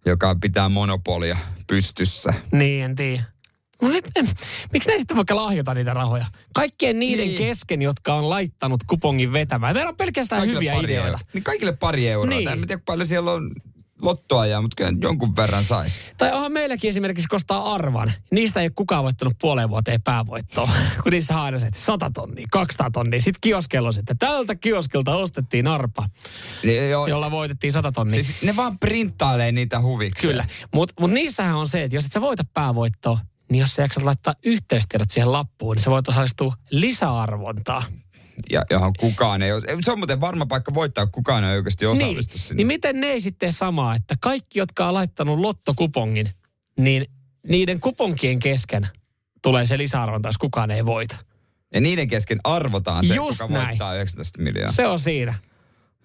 joka 0.06 0.36
pitää 0.42 0.69
monopolia 0.69 1.38
pystyssä. 1.68 2.33
Niin, 2.51 2.83
en 2.83 2.95
tiedä. 2.95 3.24
Miksi 4.74 4.89
ne 4.89 4.98
sitten 4.98 5.18
vaikka 5.18 5.36
lahjota 5.36 5.74
niitä 5.74 5.94
rahoja? 5.94 6.25
Kaikkien 6.54 7.00
niiden 7.00 7.27
Niin. 7.27 7.38
kesken, 7.38 7.81
jotka 7.81 8.13
on 8.13 8.30
laittanut 8.30 8.83
kupongin 8.83 9.33
vetämään. 9.33 9.75
Meillä 9.75 9.89
on 9.89 9.98
pelkästään 9.98 10.48
hyviä 10.48 10.74
pari 10.74 10.86
ideoita. 10.86 11.07
Euroa. 11.07 11.19
Niin 11.33 11.44
kaikille 11.44 11.74
pari 11.74 12.10
euroa. 12.10 12.30
Niin. 12.30 12.48
En 12.48 12.68
tiedä, 12.68 12.81
paljon 12.86 13.07
siellä 13.07 13.31
on 13.31 13.51
lottoajaa, 14.01 14.62
mutta 14.62 14.75
kyllä 14.75 14.97
jonkun 15.01 15.36
verran 15.36 15.63
saisi. 15.63 16.00
Tai 16.18 16.33
onhan 16.33 16.51
meilläkin 16.51 16.89
esimerkiksi 16.89 17.27
kostaa 17.27 17.74
arvan. 17.74 18.12
Niistä 18.31 18.59
ei 18.59 18.65
ole 18.65 18.71
kukaan 18.75 19.03
voittanut 19.03 19.33
puoleen 19.42 19.69
vuoteen 19.69 20.01
päävoittoa. 20.01 20.69
Kun 21.03 21.12
niissä 21.12 21.36
on 21.36 21.42
aina 21.42 21.59
se, 21.59 21.68
että 21.68 21.80
100 21.80 22.12
tonnia, 22.12 22.47
200 22.51 22.92
tonnia. 22.92 23.19
Sitten 23.19 23.42
kioskello 23.42 23.92
se, 23.92 24.00
että 24.00 24.15
tältä 24.19 24.56
kioskilta 24.56 25.15
ostettiin 25.15 25.68
arpa, 25.68 26.09
joo, 26.89 27.07
jolla 27.07 27.31
voitettiin 27.31 27.74
100 27.74 27.92
tonnia. 27.92 28.24
Siis 28.24 28.42
ne 28.42 28.56
vaan 28.56 28.80
printtailee 28.80 29.51
niitä 29.51 29.81
huviksi. 29.81 30.27
Kyllä. 30.27 30.45
Mutta 30.74 30.94
mut 31.00 31.12
niissähän 31.12 31.56
on 31.56 31.68
se, 31.68 31.83
että 31.83 31.95
jos 31.95 32.06
et 32.06 32.12
sä 32.12 32.21
voita 32.21 32.44
päävoittoa, 32.53 33.19
niin 33.51 33.59
jos 33.59 33.74
sä 33.74 33.81
jaksat 33.81 34.03
laittaa 34.03 34.33
yhteystiedot 34.45 35.09
siihen 35.09 35.31
lappuun, 35.31 35.75
niin 35.75 35.83
sä 35.83 35.91
voit 35.91 36.07
osallistua 36.07 36.53
lisäarvontaan. 36.71 37.83
Ja, 38.50 38.62
johon 38.70 38.94
kukaan 39.00 39.42
ei 39.42 39.52
ole. 39.54 39.62
Se 39.86 39.92
on 39.92 40.00
muuten 40.00 40.22
varma 40.22 40.46
paikka 40.46 40.74
voittaa, 40.74 41.08
kukaan 41.08 41.44
ei 41.44 41.58
oikeasti 41.58 41.86
Niin, 41.86 41.92
osallistu 42.06 42.38
sinne. 42.38 42.56
niin 42.58 42.68
miten 42.68 43.02
ne 43.02 43.08
ei 43.08 43.22
sitten 43.22 43.54
samaa, 43.54 43.96
että 43.96 44.16
kaikki, 44.20 44.60
jotka 44.60 44.88
on 44.88 44.94
laittanut 44.94 45.40
lottokupongin, 45.40 46.30
niin 46.80 47.06
niiden 47.48 47.80
kuponkien 47.80 48.40
kesken 48.40 48.88
tulee 49.42 49.66
se 49.66 49.78
lisäarvonta, 49.78 50.30
jos 50.30 50.38
kukaan 50.38 50.72
ei 50.72 50.86
voita. 50.86 51.18
Ja 51.74 51.82
niiden 51.82 52.08
kesken 52.08 52.40
arvotaan 52.44 53.06
se, 53.08 53.16
Just 53.16 53.42
kuka 53.42 53.54
näin. 53.54 53.68
voittaa 53.68 53.96
19 53.96 54.42
miljoonaa. 54.42 54.74
Se 54.74 54.88
on 54.88 55.00
siinä. 55.00 55.34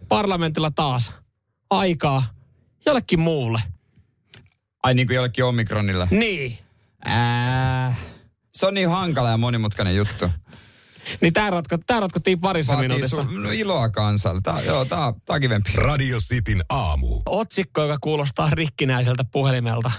Parlamentilla 0.08 0.70
taas 0.70 1.12
aikaa 1.70 2.22
jollekin 2.86 3.20
muulle. 3.20 3.62
Ai 4.82 4.94
niin 4.94 5.06
kuin 5.06 5.14
jollekin 5.14 5.44
omikronille. 5.44 6.08
Niin. 6.10 6.58
Ää, 7.04 7.94
se 8.52 8.66
on 8.66 8.74
niin 8.74 8.88
hankala 8.90 9.30
ja 9.30 9.36
monimutkainen 9.36 9.96
juttu. 9.96 10.28
Niin 11.20 11.32
tää, 11.32 11.50
ratko, 11.50 11.78
tää 11.86 12.00
ratkottiin 12.00 12.40
parissa 12.40 12.72
Vaatii 12.72 12.88
minuutissa. 12.88 13.16
sun, 13.16 13.42
no 13.42 13.50
iloa 13.50 13.88
kansalle. 13.88 14.40
Tää, 14.44 14.62
joo, 14.62 14.84
tää, 14.84 15.12
tää 15.24 15.34
on 15.34 15.40
kivempi. 15.40 15.70
Radio 15.74 16.18
Cityn 16.18 16.62
aamu. 16.68 17.22
Otsikko, 17.26 17.80
joka 17.82 17.98
kuulostaa 18.00 18.50
rikkinäiseltä 18.52 19.24
puhelimelta. 19.24 19.90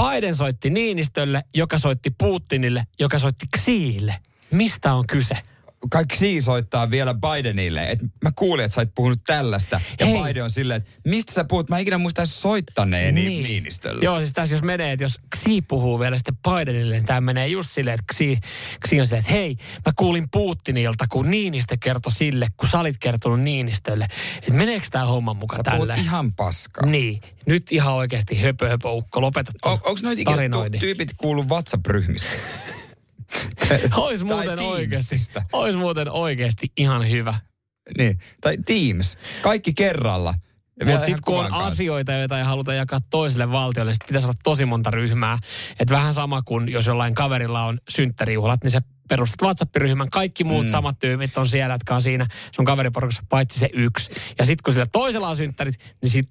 Biden 0.00 0.34
soitti 0.34 0.70
Niinistölle, 0.70 1.42
joka 1.54 1.78
soitti 1.78 2.10
Putinille, 2.18 2.84
joka 3.00 3.18
soitti 3.18 3.46
Xiille. 3.56 4.16
Mistä 4.50 4.94
on 4.94 5.06
kyse? 5.06 5.34
Kaikki 5.90 6.40
soittaa 6.42 6.90
vielä 6.90 7.14
Bidenille. 7.14 7.90
Et 7.90 7.98
mä 8.24 8.30
kuulin, 8.36 8.64
että 8.64 8.74
sä 8.74 8.80
oot 8.80 8.94
puhunut 8.94 9.18
tällaista. 9.26 9.80
Ja 10.00 10.06
Hei. 10.06 10.22
Biden 10.22 10.44
on 10.44 10.50
silleen, 10.50 10.76
että 10.76 10.90
mistä 11.04 11.32
sä 11.32 11.44
puhut? 11.44 11.70
Mä 11.70 11.76
en 11.76 11.82
ikinä 11.82 11.98
muista 11.98 12.26
soittaneen 12.26 13.14
niin. 13.14 13.42
Niinistölle. 13.42 14.04
Joo, 14.04 14.20
siis 14.20 14.32
tässä 14.32 14.54
jos 14.54 14.62
menee, 14.62 14.92
että 14.92 15.04
jos 15.04 15.18
Xi 15.36 15.62
puhuu 15.62 16.00
vielä 16.00 16.16
sitten 16.16 16.36
Bidenille, 16.36 16.94
niin 16.94 17.06
tämä 17.06 17.20
menee 17.20 17.46
just 17.46 17.70
silleen, 17.70 17.94
että 17.94 18.14
Xi, 18.14 18.38
Xi 18.88 19.00
on 19.00 19.06
silleen, 19.06 19.20
että 19.20 19.32
hei, 19.32 19.56
mä 19.86 19.92
kuulin 19.96 20.26
Putinilta, 20.30 21.04
kun 21.10 21.30
Niinistö 21.30 21.76
kertoi 21.80 22.12
sille, 22.12 22.48
kun 22.56 22.68
sä 22.68 22.80
olit 22.80 22.98
kertonut 22.98 23.40
Niinistölle, 23.40 24.06
että 24.38 24.52
meneekö 24.52 24.86
tämä 24.90 25.06
homma 25.06 25.34
mukaan 25.34 25.56
Sä 25.56 25.62
tällä? 25.62 25.94
ihan 25.94 26.32
paskaa. 26.32 26.86
Niin, 26.86 27.20
nyt 27.46 27.72
ihan 27.72 27.94
oikeasti 27.94 28.40
höpö 28.40 28.68
höpö 28.68 28.88
ukko, 28.88 29.20
lopeta 29.20 29.52
On, 29.64 29.72
onko 29.72 30.00
noita 30.02 30.22
ikinä 30.22 30.78
tyypit 30.80 31.10
kuullut 31.16 31.48
WhatsApp-ryhmistä? 31.48 32.30
Ois 33.96 34.24
muuten 34.24 34.60
oikeasti, 34.60 35.16
ois 35.52 35.76
muuten 35.76 36.10
oikeasti 36.10 36.72
ihan 36.76 37.10
hyvä. 37.10 37.34
niin. 37.98 38.18
Tai 38.40 38.58
Teams. 38.66 39.18
Kaikki 39.42 39.72
kerralla. 39.72 40.34
Mutta 40.84 41.06
sitten 41.06 41.22
kun 41.24 41.38
on 41.38 41.50
kanssa. 41.50 41.66
asioita, 41.66 42.12
joita 42.12 42.38
ei 42.38 42.44
haluta 42.44 42.74
jakaa 42.74 42.98
toiselle 43.10 43.52
valtiolle, 43.52 43.90
niin 43.90 43.94
sit 43.94 44.06
pitäisi 44.06 44.26
olla 44.26 44.38
tosi 44.44 44.64
monta 44.64 44.90
ryhmää. 44.90 45.38
Että 45.80 45.94
vähän 45.94 46.14
sama 46.14 46.42
kuin 46.42 46.68
jos 46.68 46.86
jollain 46.86 47.14
kaverilla 47.14 47.64
on 47.64 47.78
synttärijuhlat, 47.88 48.64
niin 48.64 48.70
se 48.70 48.80
perustat 49.08 49.42
WhatsApp-ryhmän. 49.42 50.10
Kaikki 50.10 50.44
muut 50.44 50.64
mm. 50.64 50.70
samat 50.70 50.98
tyypit 50.98 51.38
on 51.38 51.48
siellä, 51.48 51.74
jotka 51.74 51.94
on 51.94 52.02
siinä 52.02 52.26
sun 52.56 52.64
kaveriporukassa, 52.64 53.22
paitsi 53.28 53.58
se 53.58 53.68
yksi. 53.72 54.10
Ja 54.38 54.44
sitten 54.44 54.62
kun 54.64 54.72
sillä 54.72 54.86
toisella 54.92 55.28
on 55.28 55.36
synttärit, 55.36 55.74
niin 56.02 56.10
sit, 56.10 56.26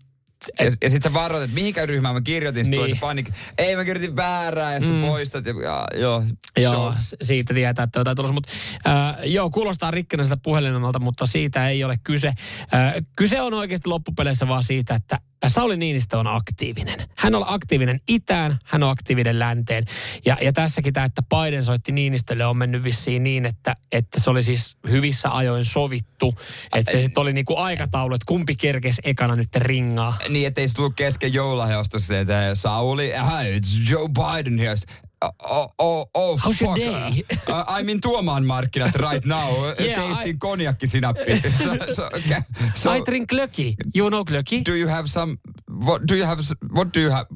Ja, 0.59 0.65
ja 0.65 0.89
sitten 0.89 1.11
sä 1.11 1.13
varoit, 1.13 1.43
että 1.43 1.55
mihinkä 1.55 1.85
ryhmään 1.85 2.15
mä 2.15 2.21
kirjoitin, 2.21 2.65
sit 2.65 2.71
Niin. 2.71 2.89
se 2.89 2.95
panik. 2.99 3.29
Ei 3.57 3.75
mä 3.75 3.85
kirjoitin 3.85 4.15
väärää, 4.15 4.73
ja 4.73 4.79
sä 4.81 4.87
mm. 4.87 5.01
poistat. 5.01 5.45
Ja, 5.45 5.53
ja, 5.53 5.87
joo, 5.99 6.23
Joo, 6.57 6.73
show. 6.73 6.93
siitä 7.21 7.53
tietää, 7.53 7.83
että 7.83 7.99
jotain 7.99 8.15
tulossa. 8.15 8.33
Mutta 8.33 8.51
äh, 8.87 9.15
joo, 9.25 9.49
kuulostaa 9.49 9.91
rikkinäiseltä 9.91 10.41
puhelimelta, 10.43 10.99
mutta 10.99 11.25
siitä 11.25 11.69
ei 11.69 11.83
ole 11.83 11.97
kyse. 12.03 12.27
Äh, 12.27 12.93
kyse 13.15 13.41
on 13.41 13.53
oikeasti 13.53 13.89
loppupeleissä 13.89 14.47
vaan 14.47 14.63
siitä, 14.63 14.95
että 14.95 15.19
Sauli 15.49 15.77
Niinistö 15.77 16.17
on 16.17 16.27
aktiivinen. 16.27 16.99
Hän 17.17 17.35
on 17.35 17.43
aktiivinen 17.47 17.99
itään, 18.07 18.59
hän 18.65 18.83
on 18.83 18.89
aktiivinen 18.89 19.39
länteen. 19.39 19.85
Ja, 20.25 20.37
ja 20.41 20.53
tässäkin 20.53 20.93
tämä, 20.93 21.05
että 21.05 21.21
Biden 21.21 21.63
soitti 21.63 21.91
Niinistölle 21.91 22.45
on 22.45 22.57
mennyt 22.57 22.83
vissiin 22.83 23.23
niin, 23.23 23.45
että, 23.45 23.75
että 23.91 24.19
se 24.19 24.29
oli 24.29 24.43
siis 24.43 24.77
hyvissä 24.89 25.35
ajoin 25.37 25.65
sovittu. 25.65 26.35
Että 26.75 26.91
se 26.91 27.01
sitten 27.01 27.21
oli 27.21 27.33
niinku 27.33 27.57
aikataulu, 27.57 28.15
että 28.15 28.25
kumpi 28.27 28.55
kerkes 28.55 29.01
ekana 29.03 29.35
nyt 29.35 29.55
ringaa. 29.55 30.17
Niin, 30.29 30.47
ettei 30.47 30.67
se 30.67 30.75
tullut 30.75 30.95
kesken 30.95 31.33
silleen, 31.33 32.21
että 32.21 32.55
Sauli, 32.55 33.05
hi, 33.07 33.59
it's 33.59 33.91
Joe 33.91 34.09
Biden 34.09 34.59
here. 34.59 34.75
Oh, 35.23 35.67
oh, 35.77 36.05
oh, 36.15 36.35
How's 36.37 36.59
your 36.61 36.69
fuck. 36.75 36.77
day? 36.77 37.23
Uh, 37.47 37.63
I'm 37.67 37.89
in 37.89 37.99
Tuomaan 38.01 38.43
markkinat 38.45 38.97
right 39.01 39.25
now. 39.25 39.49
Yeah, 39.79 39.85
yeah, 39.85 40.01
I- 40.03 40.13
Tasting 40.13 40.39
konjakkisinappi. 40.39 41.35
so, 41.63 41.93
so, 41.93 42.03
okay. 42.17 42.41
so, 42.75 42.89
I 42.89 43.01
drink 43.01 43.29
glöki. 43.29 43.75
You 43.93 44.09
know 44.09 44.23
glöki? 44.23 44.63
do 44.63 44.73
you 44.73 44.87
have 44.87 45.09
some, 45.09 45.37
what 45.67 46.05
do 46.07 46.15
you 46.15 46.25
have, 46.25 46.41
what 46.73 46.91
do 46.93 46.99
you 47.01 47.11
have, 47.11 47.27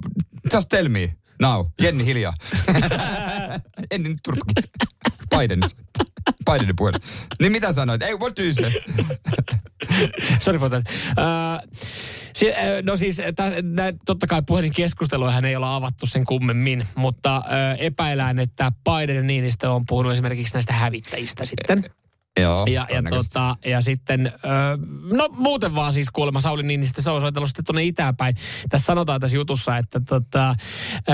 Just 0.51 0.69
tell 0.69 0.89
me. 0.89 1.13
Now. 1.39 1.65
Jenni 1.77 2.03
hiljaa. 2.05 2.33
Jenni 3.91 4.09
nyt 4.09 4.23
turpki. 4.23 4.53
Biden. 5.29 5.63
Bidenin 6.51 6.75
puhelin. 6.75 7.01
Niin 7.41 7.51
mitä 7.51 7.73
sanoit? 7.73 8.01
Ei, 8.01 8.15
what 8.15 8.37
do 8.37 8.43
you 8.43 8.53
say? 8.53 8.71
Sorry 10.39 10.59
for 10.59 10.69
that. 10.69 10.83
Uh, 11.09 11.69
si- 12.35 12.53
no 12.83 12.95
siis, 12.97 13.17
nä, 13.63 13.93
totta 14.05 14.27
kai 14.27 14.41
puhelinkeskusteluja 14.47 15.39
ei 15.47 15.55
olla 15.55 15.75
avattu 15.75 16.05
sen 16.05 16.25
kummemmin, 16.25 16.87
mutta 16.95 17.37
uh, 17.37 17.43
epäillään, 17.83 18.39
että 18.39 18.71
Biden 18.83 19.15
ja 19.15 19.21
Niinistö 19.21 19.71
on 19.71 19.83
puhunut 19.87 20.11
esimerkiksi 20.13 20.53
näistä 20.53 20.73
hävittäjistä 20.73 21.45
sitten. 21.45 21.89
Joo, 22.39 22.65
Ja, 22.65 22.87
ja, 22.89 23.03
tota, 23.09 23.55
ja 23.65 23.81
sitten, 23.81 24.27
ö, 24.27 24.39
no 25.17 25.29
muuten 25.31 25.75
vaan 25.75 25.93
siis 25.93 26.09
kuulemma 26.09 26.41
Sauli 26.41 26.63
Niinistö, 26.63 27.01
se 27.01 27.09
on 27.09 27.21
soitellut 27.21 27.49
sitten 27.49 27.65
tuonne 27.65 27.83
itäänpäin. 27.83 28.35
Tässä 28.69 28.85
sanotaan 28.85 29.21
tässä 29.21 29.37
jutussa, 29.37 29.77
että 29.77 30.01
tota, 30.09 30.49
ö, 30.49 31.13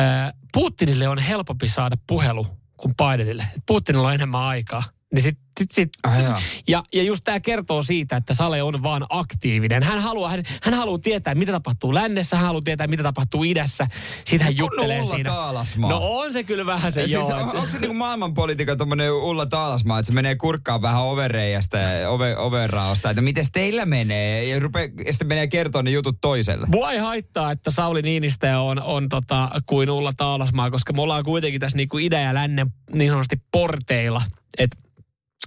Putinille 0.54 1.08
on 1.08 1.18
helpompi 1.20 1.68
saada 1.68 1.96
puhelu 2.08 2.48
kuin 2.78 2.94
Bidenille. 2.96 3.46
Putinilla 3.68 4.08
on 4.08 4.14
enemmän 4.14 4.42
aikaa. 4.42 4.84
Niin 5.14 5.22
sit, 5.24 5.38
sit, 5.60 5.72
sit, 5.72 5.90
Ah, 6.04 6.42
ja, 6.68 6.84
ja 6.94 7.04
just 7.04 7.24
tämä 7.24 7.40
kertoo 7.40 7.84
siitä, 7.84 8.16
että 8.16 8.34
Sale 8.34 8.64
on 8.64 8.84
vaan 8.84 9.06
aktiivinen. 9.10 9.84
Hän 9.84 10.00
haluaa, 10.02 10.30
hän, 10.30 10.44
hän 10.64 10.74
haluaa 10.74 10.98
tietää, 11.00 11.36
mitä 11.36 11.52
tapahtuu 11.52 11.94
lännessä, 11.94 12.36
hän 12.38 12.46
haluaa 12.46 12.62
tietää, 12.62 12.88
mitä 12.88 13.04
tapahtuu 13.04 13.44
idässä. 13.44 13.88
Sitten 14.18 14.42
hän 14.42 14.58
juttelee 14.58 15.02
Ulla 15.02 15.16
siinä. 15.16 15.30
Taalasmaa. 15.30 15.90
No 15.90 16.00
on 16.02 16.34
se 16.34 16.44
kyllä 16.44 16.66
vähän 16.66 16.92
se, 16.92 17.02
Ja 17.02 17.08
joo. 17.08 17.22
siis, 17.24 17.34
on, 17.34 17.42
että- 17.42 17.58
onko 17.58 17.70
se 17.70 17.80
niinku 17.80 17.96
maailmanpolitiikan 17.96 18.78
tommonen 18.78 19.14
Ulla 19.14 19.46
Taalasmaa, 19.46 20.00
että 20.00 20.08
se 20.08 20.14
menee 20.14 20.36
kurkkaan 20.36 20.82
vähän 20.82 21.02
overreijästä 21.04 21.78
ja 21.78 22.10
ove, 22.10 22.38
overraosta, 22.38 23.10
että 23.10 23.22
miten 23.22 23.46
teillä 23.52 23.86
menee, 23.86 24.46
ja, 24.46 24.60
rupee, 24.60 24.92
ja 25.06 25.14
sitten 25.14 25.28
menee 25.28 25.48
kertoa 25.48 25.84
ne 25.84 25.92
jutut 25.92 26.18
toiselle. 26.22 26.68
Mua 26.70 26.92
ei 26.92 27.00
haittaa, 27.00 27.52
että 27.52 27.72
Sauli 27.72 28.02
Niinistö 28.02 28.60
on, 28.62 28.82
on 28.82 29.10
tota, 29.10 29.50
kuin 29.66 29.90
Ulla 29.90 30.14
Taalasmaa, 30.18 30.72
koska 30.72 30.94
me 30.94 31.02
ollaan 31.02 31.24
kuitenkin 31.24 31.62
tässä 31.62 31.78
niinku 31.78 31.98
idän 31.98 32.24
ja 32.24 32.34
lännen 32.34 32.68
niin 32.94 33.10
sanotusti 33.12 33.36
porteilla. 33.52 34.22
Et 34.58 34.72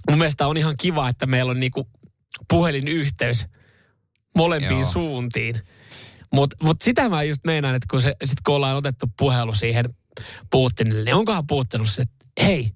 mun 0.09 0.19
mielestä 0.19 0.47
on 0.47 0.57
ihan 0.57 0.77
kiva, 0.77 1.09
että 1.09 1.25
meillä 1.25 1.51
on 1.51 1.59
niinku 1.59 1.87
puhelinyhteys 2.49 3.45
molempiin 4.37 4.79
Joo. 4.79 4.91
suuntiin. 4.91 5.61
Mutta 6.33 6.57
mut 6.63 6.81
sitä 6.81 7.09
mä 7.09 7.23
just 7.23 7.45
meinaan, 7.45 7.75
että 7.75 7.87
kun, 7.91 8.01
se, 8.01 8.15
sit 8.23 8.39
kun 8.45 8.55
ollaan 8.55 8.77
otettu 8.77 9.05
puhelu 9.17 9.53
siihen 9.53 9.85
Putinille, 10.51 11.03
niin 11.03 11.15
onkohan 11.15 11.47
puuttunut 11.47 11.89
se, 11.89 12.01
että 12.01 12.43
hei, 12.43 12.71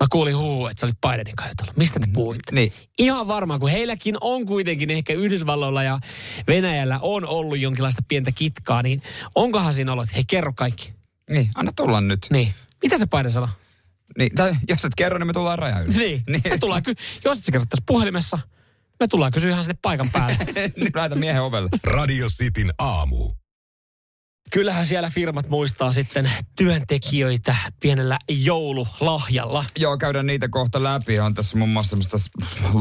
mä 0.00 0.06
kuulin 0.10 0.36
huu, 0.36 0.66
että 0.66 0.80
sä 0.80 0.86
olit 0.86 1.00
Bidenin 1.00 1.36
kanssa. 1.36 1.72
Mistä 1.76 2.00
te 2.00 2.06
puhuitte? 2.14 2.54
Niin. 2.54 2.72
Ihan 2.98 3.28
varmaan, 3.28 3.60
kun 3.60 3.70
heilläkin 3.70 4.16
on 4.20 4.46
kuitenkin 4.46 4.90
ehkä 4.90 5.12
Yhdysvalloilla 5.12 5.82
ja 5.82 5.98
Venäjällä 6.46 6.98
on 7.02 7.26
ollut 7.26 7.58
jonkinlaista 7.58 8.02
pientä 8.08 8.32
kitkaa, 8.32 8.82
niin 8.82 9.02
onkohan 9.34 9.74
siinä 9.74 9.92
ollut, 9.92 10.04
että 10.04 10.14
hei 10.14 10.24
kerro 10.26 10.52
kaikki. 10.56 10.94
Niin, 11.30 11.50
anna 11.54 11.72
tulla 11.76 12.00
nyt. 12.00 12.26
Niin. 12.30 12.54
Mitä 12.82 12.98
se 12.98 13.06
Biden 13.06 13.30
sanoo? 13.30 13.48
Niin, 14.18 14.34
tai 14.34 14.54
jos 14.68 14.84
et 14.84 14.92
kerro, 14.96 15.18
niin 15.18 15.26
me 15.26 15.32
tullaan 15.32 15.58
raja 15.58 15.80
yli. 15.80 16.22
Niin. 16.26 16.42
Me 16.50 16.58
tullaan 16.58 16.82
ky- 16.82 16.94
jos 17.24 17.38
et 17.38 17.44
sä 17.44 17.52
kerro 17.52 17.66
tässä 17.70 17.84
puhelimessa, 17.86 18.38
me 19.00 19.08
tullaan 19.08 19.32
kysyä 19.32 19.50
ihan 19.50 19.64
sinne 19.64 19.78
paikan 19.82 20.10
päälle. 20.10 20.36
niin 20.76 20.92
laita 20.94 21.16
miehen 21.16 21.42
ovelle. 21.42 21.68
Radio 21.84 22.26
Cityn 22.28 22.72
aamu. 22.78 23.32
Kyllähän 24.50 24.86
siellä 24.86 25.10
firmat 25.10 25.48
muistaa 25.48 25.92
sitten 25.92 26.30
työntekijöitä 26.56 27.56
pienellä 27.80 28.18
joululahjalla. 28.28 29.64
Joo, 29.76 29.98
käydään 29.98 30.26
niitä 30.26 30.48
kohta 30.48 30.82
läpi. 30.82 31.20
On 31.20 31.34
tässä 31.34 31.58
muun 31.58 31.70
muassa 31.70 31.90
semmoista 31.90 32.18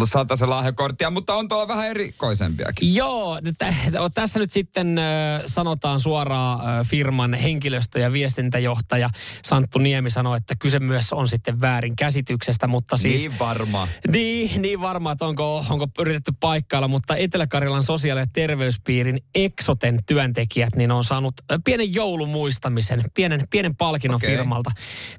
sataisen 0.05 0.49
lahjakorttia, 0.49 1.09
mutta 1.09 1.35
on 1.35 1.47
tuolla 1.47 1.67
vähän 1.67 1.87
erikoisempiakin. 1.87 2.95
Joo, 2.95 3.39
tä- 3.57 3.73
tässä 4.13 4.39
nyt 4.39 4.51
sitten 4.51 4.99
sanotaan 5.45 5.99
suoraan 5.99 6.85
firman 6.85 7.33
henkilöstö- 7.33 7.99
ja 7.99 8.13
viestintäjohtaja 8.13 9.09
Santtu 9.45 9.79
Niemi 9.79 10.09
sanoi, 10.09 10.37
että 10.37 10.55
kyse 10.55 10.79
myös 10.79 11.13
on 11.13 11.27
sitten 11.27 11.61
väärin 11.61 11.95
käsityksestä, 11.95 12.67
mutta 12.67 12.97
siis... 12.97 13.21
Niin 13.21 13.39
varma. 13.39 13.87
Niin, 14.11 14.61
niin 14.61 14.81
varmaan, 14.81 15.13
että 15.13 15.25
onko, 15.25 15.65
onko 15.69 15.87
yritetty 15.99 16.33
paikkailla, 16.39 16.87
mutta 16.87 17.15
Etelä-Karjalan 17.15 17.83
sosiaali- 17.83 18.21
ja 18.21 18.27
terveyspiirin 18.33 19.21
Exoten 19.35 19.99
työntekijät 20.05 20.75
niin 20.75 20.91
on 20.91 21.03
saanut 21.03 21.33
pienen 21.63 21.93
joulumuistamisen, 21.93 23.01
pienen, 23.13 23.47
pienen 23.49 23.75
palkinnon 23.75 24.15
Okei. 24.15 24.29
firmalta. 24.29 24.71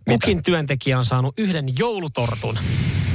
Kukin 0.08 0.42
työntekijä 0.42 0.98
on 0.98 1.04
saanut 1.04 1.34
yhden 1.38 1.66
joulutortun. 1.78 2.58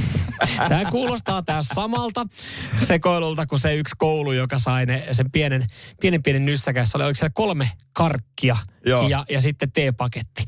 Tämä 0.68 0.90
kuulostaa 0.90 1.42
taas 1.42 1.68
samalta 1.68 2.26
sekoilulta 2.82 3.46
kuin 3.46 3.58
se 3.58 3.74
yksi 3.74 3.94
koulu, 3.98 4.32
joka 4.32 4.58
sai 4.58 4.86
ne, 4.86 5.06
sen 5.12 5.30
pienen, 5.30 5.66
pienen 6.00 6.22
pienen 6.22 6.44
nyssäkässä. 6.44 6.98
Oli, 6.98 7.04
oliko 7.04 7.14
siellä 7.14 7.32
kolme 7.34 7.70
karkkia 7.92 8.56
Joo. 8.86 9.08
ja, 9.08 9.24
ja 9.28 9.40
sitten 9.40 9.72
teepaketti. 9.72 10.44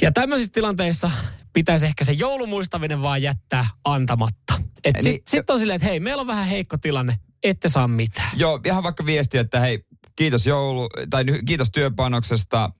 Ja 0.00 0.12
tämmöisissä 0.12 0.52
tilanteissa 0.52 1.10
pitäisi 1.52 1.86
ehkä 1.86 2.04
se 2.04 2.12
joulumuistaminen 2.12 3.02
vaan 3.02 3.22
jättää 3.22 3.66
antamatta. 3.84 4.54
Et 4.84 4.94
Niin, 4.94 5.04
Sitten 5.04 5.30
sit 5.30 5.50
on 5.50 5.58
silleen, 5.58 5.76
että 5.76 5.88
hei, 5.88 6.00
meillä 6.00 6.20
on 6.20 6.26
vähän 6.26 6.46
heikko 6.46 6.76
tilanne, 6.78 7.18
ette 7.42 7.68
saa 7.68 7.88
mitään. 7.88 8.30
Joo, 8.36 8.60
ihan 8.64 8.82
vaikka 8.82 9.06
viesti, 9.06 9.38
että 9.38 9.60
hei, 9.60 9.84
kiitos 10.16 10.46
joulu, 10.46 10.88
tai 11.10 11.24
kiitos 11.46 11.70
työpanoksesta, 11.70 12.70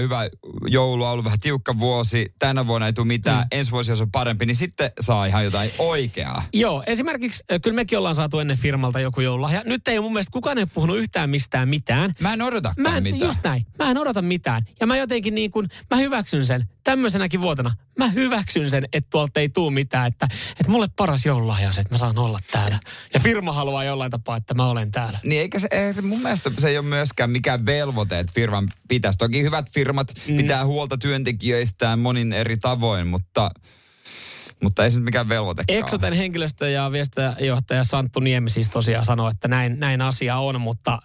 hyvä 0.00 0.28
joulu, 0.66 1.04
on 1.04 1.10
ollut 1.10 1.24
vähän 1.24 1.40
tiukka 1.40 1.78
vuosi, 1.78 2.32
tänä 2.38 2.66
vuonna 2.66 2.86
ei 2.86 2.92
tule 2.92 3.06
mitään, 3.06 3.38
mm. 3.38 3.48
ensi 3.50 3.70
vuosi 3.70 3.90
jos 3.90 4.00
on 4.00 4.10
parempi, 4.10 4.46
niin 4.46 4.56
sitten 4.56 4.92
saa 5.00 5.26
ihan 5.26 5.44
jotain 5.44 5.70
oikeaa. 5.78 6.42
Joo, 6.52 6.82
esimerkiksi 6.86 7.44
kyllä 7.62 7.74
mekin 7.74 7.98
ollaan 7.98 8.14
saatu 8.14 8.38
ennen 8.38 8.58
firmalta 8.58 9.00
joku 9.00 9.20
joululahja. 9.20 9.62
Nyt 9.66 9.88
ei 9.88 10.00
mun 10.00 10.12
mielestä 10.12 10.32
kukaan 10.32 10.58
ei 10.58 10.66
puhunut 10.66 10.98
yhtään 10.98 11.30
mistään 11.30 11.68
mitään. 11.68 12.12
Mä 12.20 12.32
en 12.32 12.42
odotakaan 12.42 12.90
Mä 12.90 12.96
en, 12.96 13.02
mitään. 13.02 13.20
just 13.22 13.40
näin. 13.44 13.66
Mä 13.78 13.90
en 13.90 13.98
odota 13.98 14.22
mitään. 14.22 14.62
Ja 14.80 14.86
mä 14.86 14.96
jotenkin 14.96 15.34
niin 15.34 15.50
kuin, 15.50 15.68
mä 15.90 15.96
hyväksyn 15.96 16.46
sen 16.46 16.68
tämmöisenäkin 16.84 17.40
vuotena. 17.40 17.74
Mä 17.98 18.08
hyväksyn 18.08 18.70
sen, 18.70 18.84
että 18.92 19.10
tuolta 19.10 19.40
ei 19.40 19.48
tuu 19.48 19.70
mitään. 19.70 20.06
Että, 20.06 20.28
että 20.50 20.70
mulle 20.70 20.86
paras 20.96 21.26
joululahja 21.26 21.68
on 21.68 21.74
se, 21.74 21.80
että 21.80 21.94
mä 21.94 21.98
saan 21.98 22.18
olla 22.18 22.38
täällä. 22.52 22.80
Ja 23.14 23.20
firma 23.20 23.52
haluaa 23.52 23.84
jollain 23.84 24.10
tapaa, 24.10 24.36
että 24.36 24.54
mä 24.54 24.66
olen 24.66 24.90
täällä. 24.90 25.18
Niin 25.24 25.40
eikä 25.40 25.58
se, 25.58 25.68
eikä 25.70 25.92
se, 25.92 26.02
mun 26.02 26.20
mielestä 26.20 26.50
se 26.58 26.68
ei 26.68 26.78
ole 26.78 26.86
myöskään 26.86 27.30
mikään 27.30 27.66
velvoite, 27.66 28.18
että 28.18 28.32
firman 28.34 28.68
pitäisi. 28.88 29.18
Toki 29.18 29.29
hyvät 29.32 29.70
firmat 29.72 30.12
mm. 30.28 30.36
pitää 30.36 30.66
huolta 30.66 30.98
työntekijöistään 30.98 31.98
monin 31.98 32.32
eri 32.32 32.56
tavoin, 32.56 33.06
mutta, 33.06 33.50
mutta 34.62 34.84
ei 34.84 34.90
se 34.90 34.98
nyt 34.98 35.04
mikään 35.04 35.28
velvoite. 35.28 35.64
Exoten 35.68 36.12
henkilöstö- 36.12 36.70
ja 36.70 36.92
viestintäjohtaja 36.92 37.84
Santtu 37.84 38.20
Niemi 38.20 38.50
siis 38.50 38.68
tosiaan 38.68 39.04
sanoi, 39.04 39.30
että 39.30 39.48
näin, 39.48 39.80
näin 39.80 40.02
asia 40.02 40.38
on, 40.38 40.60
mutta 40.60 40.98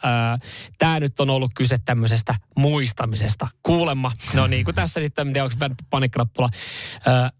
tämä 0.77 0.99
nyt 0.99 1.19
on 1.19 1.29
ollut 1.29 1.51
kyse 1.55 1.77
tämmöisestä 1.85 2.35
muistamisesta. 2.55 3.47
Kuulemma, 3.63 4.11
no 4.33 4.47
niin 4.47 4.65
kuin 4.65 4.75
tässä 4.75 5.01
sitten, 5.01 5.27
en 5.27 5.33
tiedä 5.33 5.45
onko 5.45 5.75
panikkanappula, 5.89 6.49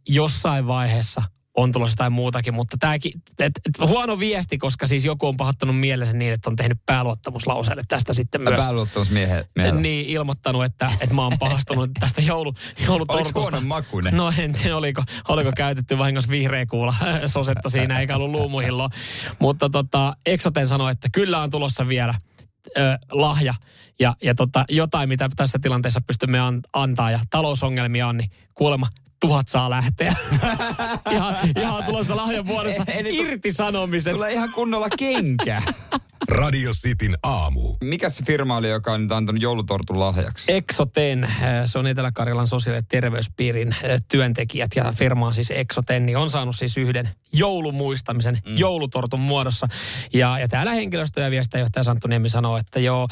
jossain 0.09 0.67
vaiheessa 0.67 1.21
on 1.55 1.71
tulossa 1.71 1.93
jotain 1.93 2.13
muutakin, 2.13 2.53
mutta 2.53 2.77
tämäkin, 2.79 3.11
et, 3.39 3.53
et, 3.65 3.87
huono 3.87 4.19
viesti, 4.19 4.57
koska 4.57 4.87
siis 4.87 5.05
joku 5.05 5.27
on 5.27 5.37
pahoittanut 5.37 5.79
mielensä 5.79 6.13
niin, 6.13 6.33
että 6.33 6.49
on 6.49 6.55
tehnyt 6.55 6.77
pääluottamuslauseelle 6.85 7.83
tästä 7.87 8.13
sitten 8.13 8.41
myös. 8.41 8.59
Pääluottamusmiehen. 8.59 9.45
Niin, 9.81 10.05
ilmoittanut, 10.05 10.65
että, 10.65 10.91
että 11.01 11.15
mä 11.15 11.23
oon 11.23 11.37
pahastunut 11.39 11.89
tästä 11.99 12.21
joulu, 12.21 12.49
Oliko 12.49 12.85
joulutortusta. 12.87 13.61
makuinen? 13.61 14.17
No 14.17 14.33
en 14.37 14.53
tiedä, 14.53 14.77
oliko, 14.77 15.03
oliko 15.27 15.51
käytetty 15.55 15.97
vahingossa 15.97 16.31
vihreä 16.31 16.65
kuula 16.65 16.93
sosetta 17.25 17.69
siinä, 17.69 17.99
eikä 17.99 18.15
ollut 18.15 18.31
luumuhilloa. 18.31 18.89
Mutta 19.39 19.69
tota, 19.69 20.15
Exoten 20.25 20.67
sanoi, 20.67 20.91
että 20.91 21.07
kyllä 21.11 21.41
on 21.41 21.51
tulossa 21.51 21.87
vielä 21.87 22.13
ö, 22.77 22.97
lahja 23.11 23.53
ja, 23.99 24.15
ja 24.23 24.35
tota, 24.35 24.65
jotain, 24.69 25.09
mitä 25.09 25.29
tässä 25.35 25.59
tilanteessa 25.61 26.01
pystymme 26.07 26.39
an, 26.39 26.61
antaa 26.73 27.11
ja 27.11 27.19
talousongelmia 27.29 28.07
on, 28.07 28.17
niin 28.17 28.31
kuulemma 28.53 28.87
tuhat 29.19 29.47
saa 29.47 29.69
lähteä. 29.69 30.15
ihan, 31.11 31.35
ihan 31.61 31.83
tulossa 31.83 32.15
lahjan 32.15 32.47
vuodessa 32.47 32.85
irtisanomiset. 33.05 34.13
Tulee 34.13 34.33
ihan 34.33 34.51
kunnolla 34.51 34.87
kenkä. 34.99 35.61
Radio 36.29 36.71
Cityn 36.71 37.17
aamu. 37.23 37.75
Mikä 37.81 38.09
se 38.09 38.23
firma 38.23 38.57
oli, 38.57 38.69
joka 38.69 38.91
on 38.91 39.01
nyt 39.01 39.11
antanut 39.11 39.41
joulutortun 39.41 39.99
lahjaksi? 39.99 40.51
Exoten, 40.53 41.23
äh, 41.23 41.31
se 41.65 41.79
on 41.79 41.87
Etelä-Karjalan 41.87 42.47
sosiaali- 42.47 42.77
ja 42.77 42.83
terveyspiirin 42.89 43.71
äh, 43.73 44.01
työntekijät 44.07 44.71
ja 44.75 44.93
firma 44.97 45.25
on 45.25 45.33
siis 45.33 45.51
Exoten, 45.51 46.05
niin 46.05 46.17
on 46.17 46.29
saanut 46.29 46.55
siis 46.55 46.77
yhden 46.77 47.09
joulumuistamisen 47.33 48.39
mm. 48.45 48.57
joulutortun 48.57 49.19
muodossa. 49.19 49.67
Ja, 50.13 50.39
ja 50.39 50.47
täällä 50.47 50.71
henkilöstö- 50.71 51.21
ja 51.21 51.31
viestintäjohtaja 51.31 51.83
Santtu 51.83 52.07
Niemi 52.07 52.29
sanoo, 52.29 52.57
että 52.57 52.79
joo, 52.79 53.07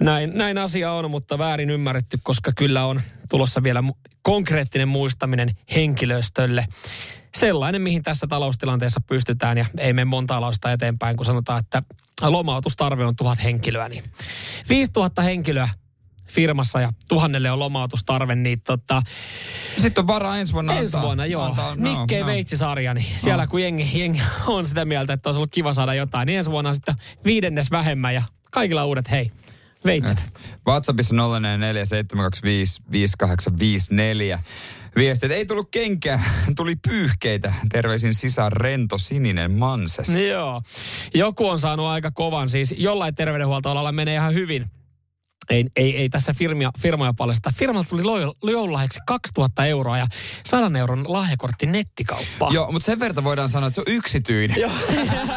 näin, 0.00 0.32
näin 0.34 0.58
asia 0.58 0.92
on, 0.92 1.10
mutta 1.10 1.38
väärin 1.38 1.70
ymmärretty, 1.70 2.18
koska 2.22 2.52
kyllä 2.56 2.84
on 2.84 3.00
tulossa 3.30 3.62
vielä 3.62 3.80
mu- 3.80 4.10
konkreettinen 4.22 4.88
muistaminen 4.88 5.50
henkilöstölle. 5.74 6.66
Sellainen, 7.38 7.82
mihin 7.82 8.02
tässä 8.02 8.26
taloustilanteessa 8.26 9.00
pystytään 9.06 9.58
ja 9.58 9.66
ei 9.78 9.92
mene 9.92 10.04
monta 10.04 10.40
lausta 10.40 10.72
eteenpäin, 10.72 11.16
kun 11.16 11.26
sanotaan, 11.26 11.60
että 11.60 11.82
lomautustarve 12.22 13.04
on 13.04 13.16
tuhat 13.16 13.44
henkilöä, 13.44 13.88
niin 13.88 14.04
5000 14.68 15.22
henkilöä 15.22 15.68
firmassa 16.28 16.80
ja 16.80 16.90
tuhannelle 17.08 17.50
on 17.50 17.58
lomautustarve, 17.58 18.34
niin 18.34 18.60
tota, 18.60 19.02
Sitten 19.78 20.02
on 20.02 20.06
varaa 20.06 20.38
ensi 20.38 20.52
vuonna 20.52 20.72
ensi 20.72 20.84
antaa- 20.96 21.02
vuonna 21.02 21.26
joo, 21.26 21.44
antaa- 21.44 21.74
no, 21.76 21.98
Nikkei 21.98 22.20
no. 22.20 22.26
Veitsi-sarja, 22.26 22.94
niin 22.94 23.06
siellä 23.16 23.46
kun 23.46 23.62
jengi, 23.62 24.00
jengi 24.00 24.22
on 24.46 24.66
sitä 24.66 24.84
mieltä, 24.84 25.12
että 25.12 25.28
olisi 25.28 25.38
ollut 25.38 25.50
kiva 25.52 25.72
saada 25.72 25.94
jotain, 25.94 26.26
niin 26.26 26.38
ensi 26.38 26.50
vuonna 26.50 26.74
sitten 26.74 26.94
viidennes 27.24 27.70
vähemmän 27.70 28.14
ja 28.14 28.22
kaikilla 28.50 28.84
uudet 28.84 29.10
hei, 29.10 29.30
Veitset. 29.84 30.28
WhatsAppissa 30.66 31.14
0447255854. 31.14 31.18
Viesti, 34.96 35.26
että 35.26 35.36
ei 35.36 35.46
tullut 35.46 35.68
kenkää, 35.70 36.22
tuli 36.56 36.76
pyyhkeitä. 36.88 37.54
Terveisin 37.72 38.14
sisään 38.14 38.52
rento 38.52 38.98
sininen 38.98 39.50
manses. 39.50 40.16
Joo. 40.16 40.62
Joku 41.14 41.46
on 41.46 41.58
saanut 41.58 41.86
aika 41.86 42.10
kovan, 42.10 42.48
siis 42.48 42.74
jollain 42.78 43.14
terveydenhuoltoalalla 43.14 43.92
menee 43.92 44.14
ihan 44.14 44.34
hyvin 44.34 44.70
ei, 45.52 45.64
ei, 45.76 45.96
ei 45.96 46.08
tässä 46.08 46.34
firmia, 46.34 46.70
firmoja 46.78 47.14
paljasta. 47.16 47.52
Firmalta 47.56 47.88
tuli 47.88 48.52
joululahjaksi 48.52 49.00
2000 49.06 49.64
euroa 49.66 49.98
ja 49.98 50.06
100 50.44 50.78
euron 50.78 51.04
lahjakortti 51.08 51.66
nettikauppaan. 51.66 52.54
Joo, 52.54 52.72
mutta 52.72 52.86
sen 52.86 53.00
verran 53.00 53.24
voidaan 53.24 53.48
sanoa, 53.48 53.66
että 53.66 53.74
se 53.74 53.80
on 53.80 53.96
yksityinen. 53.96 54.60
Joo. 54.60 54.70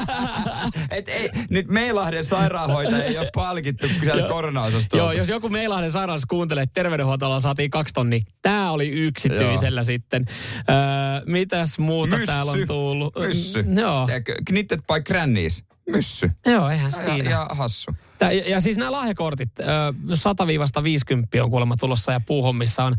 Et 0.90 1.10
ei, 1.10 1.30
nyt 1.50 1.68
Meilahden 1.68 2.24
sairaanhoitaja 2.24 3.04
ei 3.04 3.18
ole 3.18 3.30
palkittu 3.36 3.88
sieltä 4.04 4.28
korona 4.28 4.64
Joo, 4.94 5.12
jos 5.12 5.30
joku 5.30 5.50
Meilahden 5.50 5.92
sairaalassa 5.92 6.28
kuuntelee, 6.30 6.64
että 6.64 6.74
terveydenhuoltolla 6.74 7.40
saatiin 7.40 7.70
kaksi 7.70 7.94
tonni, 7.94 8.22
tämä 8.42 8.72
oli 8.72 8.90
yksityisellä 8.90 9.80
Joo. 9.80 9.84
sitten. 9.84 10.26
Öö, 10.56 10.76
mitäs 11.26 11.78
muuta 11.78 12.16
Myssy. 12.16 12.26
täällä 12.26 12.52
on 12.52 12.68
tullut? 12.68 13.14
Myssy. 13.16 13.66
Joo. 13.82 14.08
Knitted 14.46 14.80
by 14.80 15.02
Grannies. 15.06 15.64
Myssy. 15.90 16.32
Joo, 16.46 16.70
eihän 16.70 16.92
siinä. 16.92 17.16
Ja, 17.18 17.30
ja 17.30 17.48
hassu. 17.50 17.92
Ja, 18.22 18.32
ja 18.32 18.62
siis 18.62 18.78
nämä 18.78 18.92
lahjakortit, 18.92 19.50
100-50 21.40 21.44
on 21.44 21.50
kuulemma 21.50 21.78
tulossa 21.78 22.12
ja 22.12 22.20
puuhommissa 22.20 22.84
on, 22.84 22.96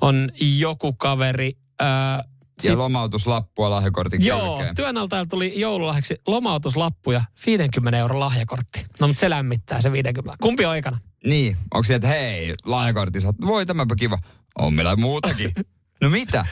on 0.00 0.30
joku 0.40 0.92
kaveri. 0.92 1.52
Ää, 1.78 2.24
sit, 2.60 2.70
ja 2.70 2.78
lomautuslappua 2.78 3.70
lahjakortin 3.70 4.24
Joo, 4.24 4.56
kylkeen. 4.56 4.74
työnantajalta 4.74 5.28
tuli 5.28 5.60
joululahjaksi 5.60 6.16
lomautuslappu 6.26 7.12
ja 7.12 7.24
50 7.46 7.98
euro 7.98 8.20
lahjakortti. 8.20 8.84
No 9.00 9.06
mutta 9.06 9.20
se 9.20 9.30
lämmittää 9.30 9.80
se 9.80 9.92
50. 9.92 10.36
Kumpi 10.42 10.64
on 10.64 10.70
aikana? 10.70 10.98
Niin, 11.26 11.56
onko 11.74 11.84
se, 11.84 11.94
että 11.94 12.08
hei, 12.08 12.54
lahjakortti, 12.64 13.20
sä 13.20 13.34
voi 13.46 13.66
tämäpä 13.66 13.94
kiva. 13.96 14.18
On 14.58 14.74
meillä 14.74 14.96
muutakin. 14.96 15.52
no 16.02 16.10
mitä? 16.10 16.46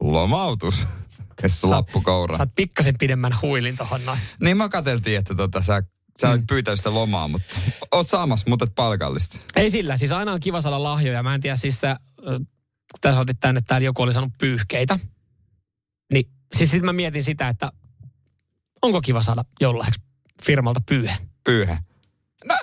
Lomautus. 0.00 0.86
Tässä 1.42 1.70
lappukoura. 1.70 2.36
Sä 2.36 2.42
oot 2.42 2.54
pikkasen 2.54 2.98
pidemmän 2.98 3.32
huilin 3.42 3.76
tohon 3.76 4.04
noin. 4.06 4.18
Niin 4.40 4.56
mä 4.56 4.68
katseltiin, 4.68 5.18
että 5.18 5.34
tota, 5.34 5.62
sä 5.62 5.82
Sä 6.22 6.36
mm. 6.36 6.46
pyytänyt 6.46 6.80
sitä 6.80 6.94
lomaa, 6.94 7.28
mutta 7.28 7.56
oot 7.92 8.08
saamassa, 8.08 8.50
mutta 8.50 8.64
et 8.64 8.74
palkallista. 8.74 9.38
Ei 9.56 9.70
sillä, 9.70 9.96
siis 9.96 10.12
aina 10.12 10.32
on 10.32 10.40
kiva 10.40 10.60
saada 10.60 10.82
lahjoja. 10.82 11.22
Mä 11.22 11.34
en 11.34 11.40
tiedä, 11.40 11.56
siis 11.56 11.80
sä, 11.80 11.96
tässä 13.00 13.20
otit 13.20 13.40
tänne, 13.40 13.58
että 13.58 13.68
täällä 13.68 13.84
joku 13.84 14.02
oli 14.02 14.12
saanut 14.12 14.32
pyyhkeitä. 14.38 14.98
Niin, 16.12 16.30
siis 16.56 16.70
sitten 16.70 16.84
mä 16.84 16.92
mietin 16.92 17.22
sitä, 17.22 17.48
että 17.48 17.72
onko 18.82 19.00
kiva 19.00 19.22
saada 19.22 19.44
joululahjaksi 19.60 20.00
firmalta 20.42 20.80
pyyhe? 20.88 21.16
Pyyhe. 21.44 21.78
No, 22.44 22.54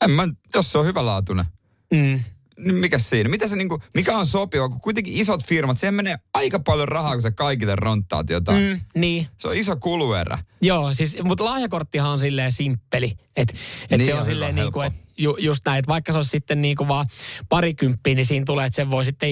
en 0.00 0.10
mä, 0.10 0.28
jos 0.54 0.72
se 0.72 0.78
on 0.78 0.86
hyvälaatuinen. 0.86 1.44
Mm 1.92 2.20
mikä 2.60 2.98
siinä? 2.98 3.30
Mitä 3.30 3.46
se 3.46 3.56
niinku, 3.56 3.82
mikä 3.94 4.18
on 4.18 4.26
sopiva, 4.26 4.68
kun 4.68 4.80
kuitenkin 4.80 5.14
isot 5.14 5.44
firmat, 5.44 5.78
siihen 5.78 5.94
menee 5.94 6.18
aika 6.34 6.58
paljon 6.58 6.88
rahaa, 6.88 7.12
kun 7.12 7.22
sä 7.22 7.30
kaikille 7.30 7.76
ronttaat 7.76 8.30
jotain. 8.30 8.64
Mm, 8.64 8.80
niin. 8.94 9.26
Se 9.38 9.48
on 9.48 9.56
iso 9.56 9.76
kuluerä. 9.76 10.38
Joo, 10.62 10.94
siis, 10.94 11.18
mutta 11.22 11.44
lahjakorttihan 11.44 12.10
on 12.10 12.18
silleen 12.18 12.52
simppeli. 12.52 13.12
Että 13.36 13.54
et 13.90 13.98
niin 13.98 14.06
se 14.06 14.12
on, 14.12 14.18
on 14.18 14.24
silleen 14.24 14.54
niin 14.54 14.72
kuin, 14.72 14.86
että 14.86 15.00
ju, 15.18 15.36
just 15.36 15.66
näin, 15.66 15.78
että 15.78 15.88
vaikka 15.88 16.12
se 16.12 16.18
on 16.18 16.24
sitten 16.24 16.62
niin 16.62 16.76
kuin 16.76 16.88
vaan 16.88 17.06
parikymppiä, 17.48 18.14
niin 18.14 18.26
siinä 18.26 18.44
tulee, 18.46 18.66
että 18.66 18.76
sen 18.76 18.90
voi 18.90 19.04
sitten 19.04 19.30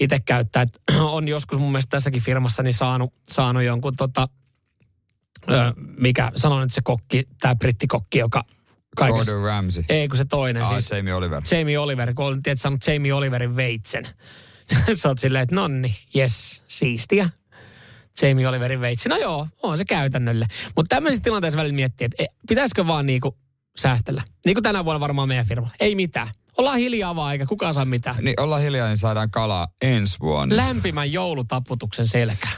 itse 0.00 0.20
käyttää. 0.24 0.62
Et 0.62 0.80
on 1.00 1.28
joskus 1.28 1.58
mun 1.58 1.72
mielestä 1.72 1.90
tässäkin 1.90 2.22
firmassa 2.22 2.62
niin 2.62 2.74
saanut, 2.74 3.12
saanut 3.28 3.62
jonkun 3.62 3.96
tota, 3.96 4.28
ö, 5.50 5.72
mikä, 5.98 6.32
sanon 6.34 6.62
nyt 6.62 6.72
se 6.72 6.80
kokki, 6.84 7.24
tämä 7.40 7.54
brittikokki, 7.54 8.18
joka 8.18 8.44
kaikessa. 8.98 9.32
Gordon 9.32 9.48
Ramsay. 9.48 9.84
Ei, 9.88 10.08
kun 10.08 10.16
se 10.16 10.24
toinen. 10.24 10.62
Ah, 10.62 10.68
siis, 10.68 10.90
Jamie 10.90 11.14
Oliver. 11.14 11.42
Jamie 11.50 11.78
Oliver, 11.78 12.14
kun 12.14 12.24
olet 12.24 12.40
tietysti 12.42 12.62
saanut 12.62 12.86
Jamie 12.86 13.12
Oliverin 13.12 13.56
veitsen. 13.56 14.08
Sä 14.94 15.08
oot 15.08 15.18
silleen, 15.18 15.42
että 15.42 15.54
nonni, 15.54 15.96
yes, 16.16 16.62
siistiä. 16.66 17.30
Jamie 18.22 18.48
Oliverin 18.48 18.80
veitsi. 18.80 19.08
No 19.08 19.16
joo, 19.16 19.46
on 19.62 19.78
se 19.78 19.84
käytännölle. 19.84 20.46
Mutta 20.76 20.96
tämmöisissä 20.96 21.22
tilanteissa 21.22 21.58
välillä 21.58 21.74
miettii, 21.74 22.04
että 22.04 22.22
e, 22.22 22.26
pitäisikö 22.48 22.86
vaan 22.86 23.06
niinku 23.06 23.36
säästellä. 23.76 24.22
Niin 24.44 24.54
kuin 24.54 24.62
tänä 24.62 24.84
vuonna 24.84 25.00
varmaan 25.00 25.28
meidän 25.28 25.46
firma. 25.46 25.70
Ei 25.80 25.94
mitään. 25.94 26.28
Ollaan 26.56 26.78
hiljaa 26.78 27.16
vaan, 27.16 27.32
eikä 27.32 27.46
kukaan 27.46 27.74
saa 27.74 27.84
mitään. 27.84 28.16
Niin 28.20 28.40
ollaan 28.40 28.62
hiljaa, 28.62 28.86
niin 28.86 28.96
saadaan 28.96 29.30
kalaa 29.30 29.68
ensi 29.82 30.16
vuonna. 30.20 30.56
Lämpimän 30.56 31.12
joulutaputuksen 31.12 32.06
selkä. 32.06 32.48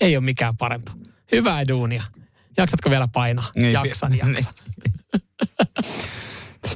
Ei 0.00 0.16
ole 0.16 0.24
mikään 0.24 0.56
parempi. 0.56 0.90
Hyvää 1.32 1.68
duunia. 1.68 2.02
Jaksatko 2.56 2.90
vielä 2.90 3.08
painaa? 3.12 3.50
Niin, 3.54 3.72
jaksan, 3.72 4.18
jaksan. 4.18 4.54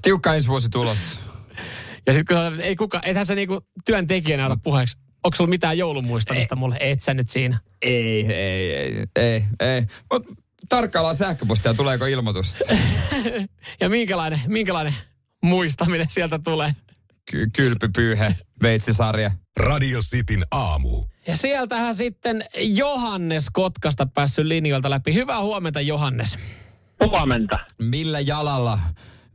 Tiukka 0.07 0.35
ensi 0.35 0.49
vuosi 0.49 0.69
tulossa. 0.69 1.21
Ja 2.07 2.13
sitten 2.13 2.37
kun 2.37 2.61
ei 2.61 2.77
kuka, 2.77 3.01
ethän 3.05 3.27
sä 3.27 3.35
niinku 3.35 3.61
työntekijänä 3.85 4.47
ota 4.47 4.57
puheeksi. 4.63 4.99
Onko 5.25 5.37
sulla 5.37 5.51
mitään 5.51 5.79
joulumuistamista 5.79 6.55
ei. 6.55 6.59
mulle? 6.59 6.77
Et 6.81 7.01
sä 7.03 7.15
nyt 7.15 7.31
siinä. 7.31 7.59
Ei, 7.83 8.33
ei, 8.33 8.75
ei, 8.75 9.07
ei, 9.17 9.45
ei. 9.61 9.83
Mut 10.13 10.27
tarkkaillaan 10.69 11.17
sähköpostia, 11.17 11.75
tuleeko 11.75 12.07
ilmoitus. 12.07 12.57
ja 13.81 13.89
minkälainen, 13.89 14.41
minkälainen 14.47 14.95
muistaminen 15.43 16.07
sieltä 16.11 16.39
tulee? 16.39 16.75
Ky- 17.31 17.47
kylpypyyhe, 17.57 18.37
veitsisarja. 18.63 19.31
Radio 19.57 20.01
Cityn 20.01 20.45
aamu. 20.51 21.05
Ja 21.27 21.37
sieltähän 21.37 21.95
sitten 21.95 22.45
Johannes 22.59 23.47
Kotkasta 23.53 24.07
päässyt 24.07 24.47
linjoilta 24.47 24.91
läpi. 24.91 25.15
Hyvää 25.15 25.41
huomenta 25.41 25.81
Johannes. 25.81 26.39
Huomenta. 27.05 27.59
Millä 27.79 28.21
jalalla 28.21 28.79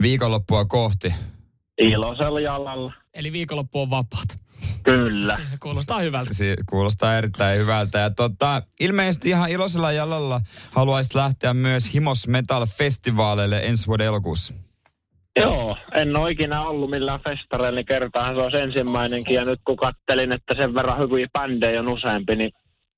viikonloppua 0.02 0.66
kohti? 0.66 1.14
Iloisella 1.78 2.40
jalalla. 2.40 2.94
Eli 3.14 3.32
viikonloppu 3.32 3.82
on 3.82 3.90
vapaat. 3.90 4.40
Kyllä. 4.84 5.40
Kuulostaa 5.60 6.00
hyvältä. 6.00 6.34
Si- 6.34 6.56
kuulostaa 6.70 7.16
erittäin 7.18 7.60
hyvältä. 7.60 8.00
Ja 8.00 8.10
tota, 8.10 8.64
ilmeisesti 8.80 9.30
ihan 9.30 9.50
iloisella 9.50 9.92
jalalla 9.92 10.42
haluaisit 10.72 11.16
lähteä 11.16 11.54
myös 11.54 11.94
Himos 11.94 12.28
Metal 12.28 12.66
Festivaaleille 12.66 13.60
ensi 13.64 13.88
vuoden 13.88 14.08
elokuussa. 14.08 14.54
Joo, 15.36 15.78
en 15.98 16.18
ole 16.18 16.32
ikinä 16.32 16.62
ollut 16.62 16.90
millään 16.90 17.20
festareilla, 17.30 17.76
niin 17.76 17.86
kertaahan 17.86 18.36
se 18.36 18.42
olisi 18.42 18.58
ensimmäinenkin. 18.58 19.36
Ja 19.36 19.46
nyt 19.46 19.60
kun 19.66 19.78
kattelin, 19.78 20.32
että 20.32 20.56
sen 20.60 20.76
verran 20.76 21.00
hyviä 21.00 21.28
bändejä 21.40 21.80
on 21.80 21.90
useampi, 21.90 22.36
niin 22.36 22.52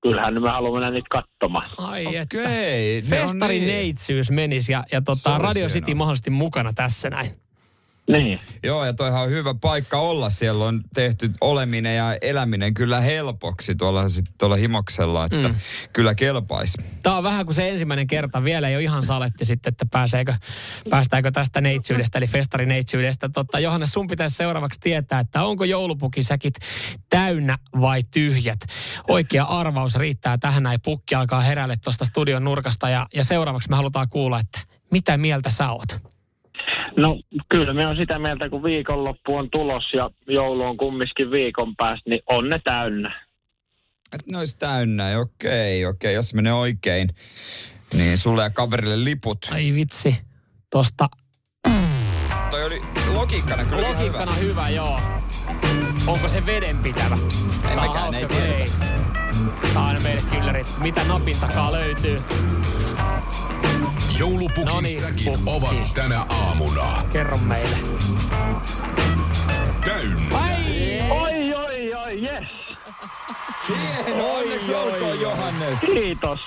kyllähän 0.04 0.42
me 0.42 0.50
haluamme 0.50 0.80
mennä 0.80 0.92
niitä 0.92 1.08
katsomaan. 1.10 1.66
Ai 1.78 2.08
okay. 2.08 2.16
että. 2.16 3.02
Festari 3.10 3.60
niin. 3.60 3.68
neitsyys 3.68 4.32
menisi 4.32 4.72
ja, 4.72 4.84
ja 4.92 5.02
tota, 5.02 5.38
Radio 5.38 5.68
City 5.68 5.94
mahdollisesti 5.94 6.30
mukana 6.30 6.74
tässä 6.74 7.10
näin. 7.10 7.32
Niin. 8.10 8.38
Joo, 8.64 8.86
ja 8.86 8.94
toihan 8.94 9.24
on 9.24 9.30
hyvä 9.30 9.54
paikka 9.54 9.98
olla. 9.98 10.30
Siellä 10.30 10.66
on 10.66 10.82
tehty 10.94 11.32
oleminen 11.42 11.98
ja 11.98 12.18
eläminen 12.22 12.74
kyllä 12.74 13.02
helpoksi 13.02 13.76
tuolla, 13.76 14.10
sit, 14.10 14.26
tuolla 14.38 14.56
himoksella, 14.56 15.26
että 15.26 15.48
mm. 15.48 15.56
kyllä 15.94 16.16
kelpaisi. 16.16 16.78
Tämä 17.04 17.18
on 17.18 17.24
vähän 17.24 17.46
kuin 17.46 17.56
se 17.56 17.70
ensimmäinen 17.70 18.08
kerta. 18.08 18.44
Vielä 18.44 18.70
ei 18.70 18.76
ole 18.76 18.84
ihan 18.84 19.04
saletti 19.04 19.46
sitten, 19.46 19.72
että 19.72 19.86
pääseekö, 19.92 20.34
päästäänkö 20.90 21.32
tästä 21.32 21.62
neitsyydestä, 21.62 22.18
eli 22.18 22.28
festarineitsyydestä. 22.28 23.30
Totta, 23.30 23.60
Johannes, 23.60 23.92
sun 23.92 24.08
pitäisi 24.08 24.36
seuraavaksi 24.36 24.80
tietää, 24.80 25.20
että 25.20 25.44
onko 25.44 25.64
joulupukisäkit 25.64 26.56
täynnä 27.10 27.58
vai 27.82 28.02
tyhjät. 28.14 28.60
Oikea 29.08 29.44
arvaus 29.44 29.96
riittää 29.96 30.38
tähän 30.38 30.64
näin. 30.64 30.80
Pukki 30.84 31.16
alkaa 31.16 31.42
herälle 31.42 31.76
tuosta 31.84 32.06
studion 32.06 32.44
nurkasta 32.44 32.90
ja, 32.90 33.08
ja 33.16 33.24
seuraavaksi 33.24 33.70
me 33.70 33.76
halutaan 33.76 34.10
kuulla, 34.10 34.40
että 34.40 34.60
mitä 34.92 35.18
mieltä 35.18 35.50
sä 35.50 35.72
oot? 35.72 36.13
No 36.98 37.20
kyllä 37.50 37.74
me 37.74 37.88
on 37.88 37.96
sitä 38.00 38.20
mieltä, 38.20 38.50
kun 38.50 38.64
viikonloppu 38.64 39.36
on 39.38 39.50
tulos 39.50 39.84
ja 39.94 40.10
joulu 40.28 40.64
on 40.64 40.78
kumminkin 40.78 41.32
viikon 41.32 41.76
päästä, 41.76 42.10
niin 42.10 42.22
on 42.30 42.50
ne 42.50 42.60
täynnä. 42.64 43.26
Et 44.14 44.28
ne 44.32 44.38
olisi 44.38 44.58
täynnä, 44.58 45.20
okei, 45.20 45.86
okei. 45.86 46.14
Jos 46.14 46.34
menee 46.34 46.54
oikein, 46.54 47.10
niin 47.94 48.18
sulle 48.18 48.44
ja 48.44 48.50
kaverille 48.50 49.04
liput. 49.04 49.38
Ai 49.52 49.74
vitsi, 49.74 50.16
tosta. 50.70 51.08
Toi 52.52 52.66
oli 52.66 52.82
logiikkana 53.14 53.66
kyllä 53.66 53.90
Logiikkana 53.90 54.34
hyvä. 54.34 54.66
hyvä, 54.66 54.70
joo. 54.70 55.00
Onko 56.08 56.28
se 56.28 56.46
vedenpitävä? 56.46 57.18
Ei 57.70 57.76
mekään, 57.76 58.14
ei 58.14 58.26
tiedä. 58.26 58.46
Ei. 58.58 58.72
Tää 59.74 59.82
on 59.82 59.88
aina 59.88 60.00
meille 60.02 60.22
kyllärit. 60.32 60.68
Mitä 60.78 61.04
napin 61.04 61.38
takaa 61.40 61.72
löytyy? 61.72 62.22
Joulupukin 64.20 64.66
no 64.66 64.82
niin, 64.82 65.04
pukki. 65.06 65.30
ovat 65.46 65.94
tänä 65.94 66.22
aamuna. 66.22 67.04
Kerro 67.12 67.38
meille. 67.38 67.76
Täynnä. 69.86 70.38
Ai, 70.38 71.02
oi, 71.10 71.54
oi, 71.54 71.94
oi, 71.94 72.22
yes. 72.22 72.44
Hieno, 74.06 74.34
onneksi 74.34 74.76
olkoon 74.76 75.22
Johannes. 75.22 75.80
Kiitos. 75.80 76.40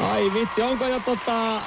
Ai 0.00 0.30
vitsi, 0.34 0.62
onko 0.62 0.86
jo 0.86 1.00
tota... 1.00 1.60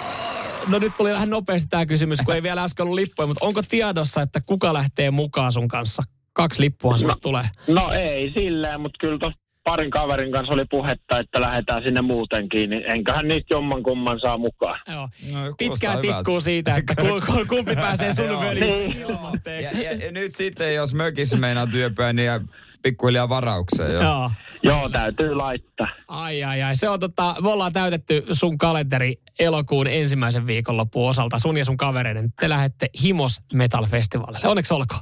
No 0.67 0.79
nyt 0.79 0.97
tuli 0.97 1.11
vähän 1.11 1.29
nopeasti 1.29 1.67
tämä 1.69 1.85
kysymys, 1.85 2.19
kun 2.25 2.35
ei 2.35 2.43
vielä 2.43 2.63
äsken 2.63 2.83
ollut 2.83 2.95
lippuja, 2.95 3.27
mutta 3.27 3.45
onko 3.45 3.61
tiedossa, 3.69 4.21
että 4.21 4.41
kuka 4.41 4.73
lähtee 4.73 5.11
mukaan 5.11 5.51
sun 5.51 5.67
kanssa? 5.67 6.03
Kaksi 6.33 6.61
lippua 6.61 6.95
no, 7.03 7.15
tulee. 7.21 7.49
No 7.67 7.89
ei 7.91 8.33
silleen, 8.37 8.81
mutta 8.81 8.97
kyllä 8.99 9.17
tos 9.19 9.33
parin 9.65 9.91
kaverin 9.91 10.31
kanssa 10.31 10.53
oli 10.53 10.65
puhetta, 10.69 11.19
että 11.19 11.41
lähdetään 11.41 11.83
sinne 11.85 12.01
muutenkin, 12.01 12.69
niin 12.69 12.83
enköhän 12.91 13.27
niitä 13.27 13.47
jomman 13.49 13.83
kumman 13.83 14.19
saa 14.19 14.37
mukaan. 14.37 14.79
Joo. 14.87 15.09
No, 15.33 15.39
Pitkää 15.57 15.97
tikkuu 16.01 16.41
siitä, 16.41 16.75
että 16.75 16.95
ku- 17.01 17.21
ku- 17.25 17.45
kumpi 17.49 17.75
pääsee 17.75 18.13
sun 18.13 18.25
Joo. 18.25 18.53
Niin. 18.53 18.91
ilmoitteeksi. 18.91 19.83
Ja, 19.83 19.91
ja, 19.91 20.05
ja, 20.05 20.11
nyt 20.11 20.35
sitten, 20.35 20.75
jos 20.75 20.93
mökissä 20.93 21.37
meinaa 21.37 21.67
työpää, 21.67 22.13
niin 22.13 22.49
pikkuhiljaa 22.83 23.29
varaukseen 23.29 23.93
jo. 23.93 24.01
Joo. 24.01 24.31
Joo, 24.63 24.89
täytyy 24.89 25.35
laittaa. 25.35 25.87
Ai 26.07 26.43
ai 26.43 26.61
ai, 26.63 26.75
se 26.75 26.89
on 26.89 26.99
tota, 26.99 27.35
me 27.41 27.49
ollaan 27.49 27.73
täytetty 27.73 28.23
sun 28.31 28.57
kalenteri 28.57 29.15
elokuun 29.39 29.87
ensimmäisen 29.87 30.47
viikonloppuun 30.47 31.09
osalta. 31.09 31.39
Sun 31.39 31.57
ja 31.57 31.65
sun 31.65 31.77
kavereiden. 31.77 32.33
Te 32.39 32.49
lähette 32.49 32.89
Himos 33.03 33.41
Metal 33.53 33.85
Festivalille. 33.85 34.47
Onneksi 34.47 34.73
olkoon. 34.73 35.01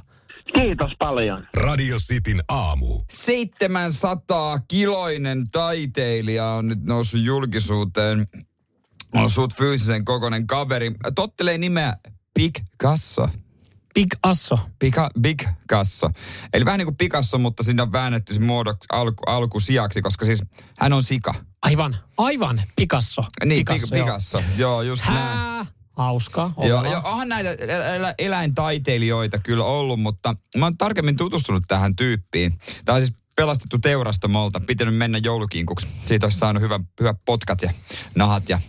Kiitos 0.56 0.92
paljon. 0.98 1.46
Radio 1.56 1.96
Cityn 1.96 2.42
aamu. 2.48 3.02
700 3.10 4.58
kiloinen 4.68 5.44
taiteilija 5.52 6.46
on 6.46 6.68
nyt 6.68 6.82
noussut 6.82 7.20
julkisuuteen. 7.20 8.26
On 9.14 9.30
suut 9.30 9.54
fyysisen 9.54 10.04
kokoinen 10.04 10.46
kaveri. 10.46 10.92
Tottelee 11.14 11.58
nimeä 11.58 11.96
Big 12.34 12.54
Kasso. 12.76 13.28
Big 13.94 14.14
Asso. 14.22 14.58
Pika, 14.78 15.10
Big 15.20 15.42
Kasso. 15.68 16.10
Eli 16.52 16.64
vähän 16.64 16.78
niin 16.78 16.86
kuin 16.86 16.96
Picasso, 16.96 17.38
mutta 17.38 17.62
siinä 17.62 17.82
on 17.82 17.92
väännetty 17.92 18.38
muodoksi 18.38 18.86
alku, 18.92 19.22
alkusijaksi, 19.26 20.02
koska 20.02 20.24
siis 20.24 20.42
hän 20.78 20.92
on 20.92 21.04
sika. 21.04 21.34
Aivan, 21.62 21.96
aivan. 22.18 22.62
Picasso. 22.76 23.22
Niin, 23.44 23.60
Picasso, 23.60 23.86
Picasso, 23.86 24.38
Picasso. 24.38 24.42
Joo, 24.56 24.82
just 24.82 25.04
näin. 25.08 25.66
Hää. 25.96 26.04
Hauskaa. 26.06 26.54
Joo, 26.58 26.84
joo, 26.84 27.00
onhan 27.04 27.28
näitä 27.28 27.50
el- 27.52 28.04
el- 28.04 28.14
eläintaiteilijoita 28.18 29.38
kyllä 29.38 29.64
ollut, 29.64 30.00
mutta 30.00 30.36
mä 30.58 30.66
oon 30.66 30.78
tarkemmin 30.78 31.16
tutustunut 31.16 31.64
tähän 31.68 31.96
tyyppiin. 31.96 32.58
Tämä 32.84 32.96
on 32.96 33.02
siis 33.02 33.14
pelastettu 33.36 33.78
teurastamolta, 33.78 34.60
pitänyt 34.60 34.96
mennä 34.96 35.18
joulukinkuksi. 35.18 35.86
Siitä 36.06 36.26
olisi 36.26 36.38
saanut 36.38 36.62
hyvä, 36.62 36.80
hyvät 37.00 37.16
potkat 37.24 37.62
ja 37.62 37.70
nahat 38.14 38.48
ja 38.48 38.60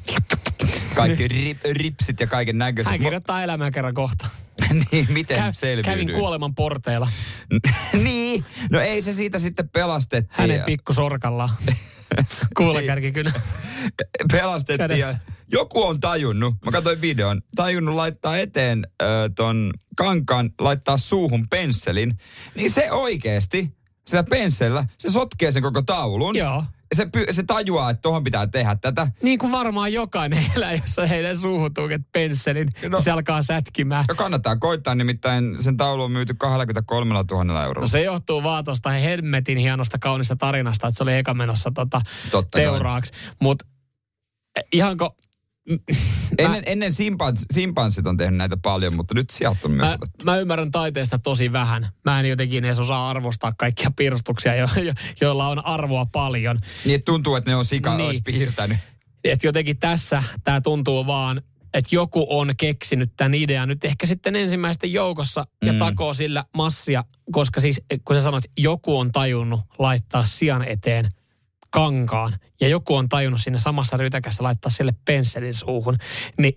kaikki 0.95 1.27
rip, 1.27 1.57
ripsit 1.71 2.19
ja 2.19 2.27
kaiken 2.27 2.57
näköiset. 2.57 2.91
Hän 2.91 2.99
kirjoittaa 2.99 3.43
elämää 3.43 3.71
kerran 3.71 3.93
kohta. 3.93 4.27
niin, 4.91 5.07
miten 5.09 5.37
Käy, 5.37 5.53
selviydyin? 5.53 6.07
kävin 6.07 6.19
kuoleman 6.19 6.55
porteilla 6.55 7.07
niin, 8.03 8.45
no 8.71 8.79
ei 8.79 9.01
se 9.01 9.13
siitä 9.13 9.39
sitten 9.39 9.69
pelastettiin. 9.69 10.35
hänen 10.37 10.61
pikkusorkallaan. 10.63 11.49
Kuulakärkikynä. 12.57 13.31
pelastettiin 14.31 14.99
ja. 14.99 15.15
Joku 15.51 15.83
on 15.83 15.99
tajunnut, 15.99 16.53
mä 16.65 16.71
katsoin 16.71 17.01
videon, 17.01 17.41
tajunnut 17.55 17.95
laittaa 17.95 18.37
eteen 18.37 18.87
ö, 19.01 19.05
ton 19.35 19.71
kankaan, 19.97 20.49
laittaa 20.59 20.97
suuhun 20.97 21.47
pensselin, 21.49 22.17
niin 22.55 22.71
se 22.71 22.91
oikeesti, 22.91 23.71
sitä 24.07 24.23
penssellä, 24.23 24.85
se 24.97 25.11
sotkee 25.11 25.51
sen 25.51 25.63
koko 25.63 25.81
taulun. 25.81 26.35
Joo. 26.37 26.63
Se, 26.95 27.05
py, 27.05 27.25
se 27.31 27.43
tajuaa, 27.43 27.89
että 27.89 28.01
tuohon 28.01 28.23
pitää 28.23 28.47
tehdä 28.47 28.75
tätä. 28.81 29.07
Niin 29.21 29.39
kuin 29.39 29.51
varmaan 29.51 29.93
jokainen 29.93 30.45
elää, 30.55 30.73
jossa 30.73 31.05
heidän 31.05 31.37
suuhun 31.37 31.73
tuuket 31.73 32.01
pensselin, 32.11 32.67
No. 32.83 32.89
no. 32.89 33.01
se 33.01 33.11
alkaa 33.11 33.41
sätkimään. 33.41 34.05
Ja 34.07 34.15
kannattaa 34.15 34.55
koittaa, 34.55 34.95
nimittäin 34.95 35.63
sen 35.63 35.77
taulu 35.77 36.03
on 36.03 36.11
myyty 36.11 36.33
23 36.33 37.13
000 37.31 37.63
eurolla. 37.63 37.81
No 37.83 37.87
se 37.87 38.01
johtuu 38.01 38.43
vaan 38.43 38.63
tuosta 38.63 38.89
hemmetin 38.89 39.57
hienosta 39.57 39.99
kaunista 39.99 40.35
tarinasta, 40.35 40.87
että 40.87 40.97
se 40.97 41.03
oli 41.03 41.13
eka 41.15 41.33
menossa 41.33 41.71
tota 41.71 42.01
Totta 42.31 42.57
teuraaksi. 42.57 43.13
Mutta 43.41 43.65
ihanko... 44.73 45.15
Ennen, 46.37 46.63
ennen 46.65 46.93
simpans, 46.93 47.45
simpanssit 47.53 48.07
on 48.07 48.17
tehnyt 48.17 48.37
näitä 48.37 48.57
paljon, 48.57 48.95
mutta 48.95 49.13
nyt 49.13 49.29
sieltä 49.29 49.59
on 49.65 49.71
myös 49.71 49.89
Mä, 49.89 49.95
otettu. 50.01 50.25
mä 50.25 50.37
ymmärrän 50.37 50.71
taiteesta 50.71 51.19
tosi 51.19 51.51
vähän. 51.51 51.87
Mä 52.05 52.19
en 52.19 52.29
jotenkin 52.29 52.65
edes 52.65 52.79
osaa 52.79 53.09
arvostaa 53.09 53.53
kaikkia 53.57 53.91
piirustuksia, 53.95 54.55
jo, 54.55 54.67
jo, 54.83 54.93
joilla 55.21 55.47
on 55.47 55.65
arvoa 55.65 56.05
paljon. 56.05 56.59
Niin 56.85 56.95
että 56.95 57.05
tuntuu, 57.05 57.35
että 57.35 57.51
ne 57.51 57.55
on 57.55 57.65
sika 57.65 57.89
Niin. 57.89 57.97
niin. 57.97 58.07
olisi 58.07 58.21
piirtänyt. 58.21 58.77
Et 59.23 59.43
jotenkin 59.43 59.77
tässä 59.77 60.23
tämä 60.43 60.61
tuntuu 60.61 61.07
vaan, 61.07 61.41
että 61.73 61.95
joku 61.95 62.25
on 62.29 62.53
keksinyt 62.57 63.11
tämän 63.17 63.33
idean 63.33 63.67
nyt 63.69 63.85
ehkä 63.85 64.05
sitten 64.05 64.35
ensimmäisten 64.35 64.93
joukossa 64.93 65.45
ja 65.65 65.73
Mm. 65.73 65.79
takoo 65.79 66.13
sillä 66.13 66.45
massia, 66.57 67.03
koska 67.31 67.61
siis 67.61 67.81
kun 68.05 68.15
sä 68.15 68.21
sanoit, 68.21 68.43
joku 68.57 68.97
on 68.99 69.11
tajunnut 69.11 69.59
laittaa 69.79 70.23
sian 70.23 70.63
eteen 70.63 71.09
kankaan 71.75 72.33
ja 72.61 72.67
joku 72.67 72.95
on 72.95 73.09
tajunnut 73.09 73.41
sinne 73.41 73.59
samassa 73.59 73.97
rytäkässä 73.97 74.43
laittaa 74.43 74.69
sille 74.71 74.93
pensselin 75.05 75.53
suuhun, 75.53 75.95
niin 76.37 76.53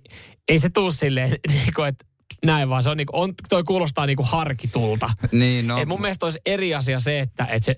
ei 0.49 0.59
se 0.59 0.69
tuu 0.71 0.93
silleen, 0.93 1.31
niin 1.49 1.75
kuin, 1.75 1.89
että 1.89 2.05
näin 2.45 2.69
vaan 2.69 2.83
se 2.83 2.91
on, 2.91 2.97
niin 2.97 3.07
kuin, 3.07 3.23
on 3.23 3.35
toi 3.49 3.65
kuulostaa 3.65 4.07
niin 4.07 4.17
kuin 4.17 4.29
harkitulta. 4.29 5.11
Niin, 5.33 5.67
no. 5.67 5.79
Et 5.79 5.89
mun 5.89 6.01
mielestä 6.01 6.27
olisi 6.27 6.39
eri 6.47 6.75
asia 6.75 7.01
se, 7.01 7.21
että, 7.21 7.45
että 7.45 7.65
se 7.65 7.77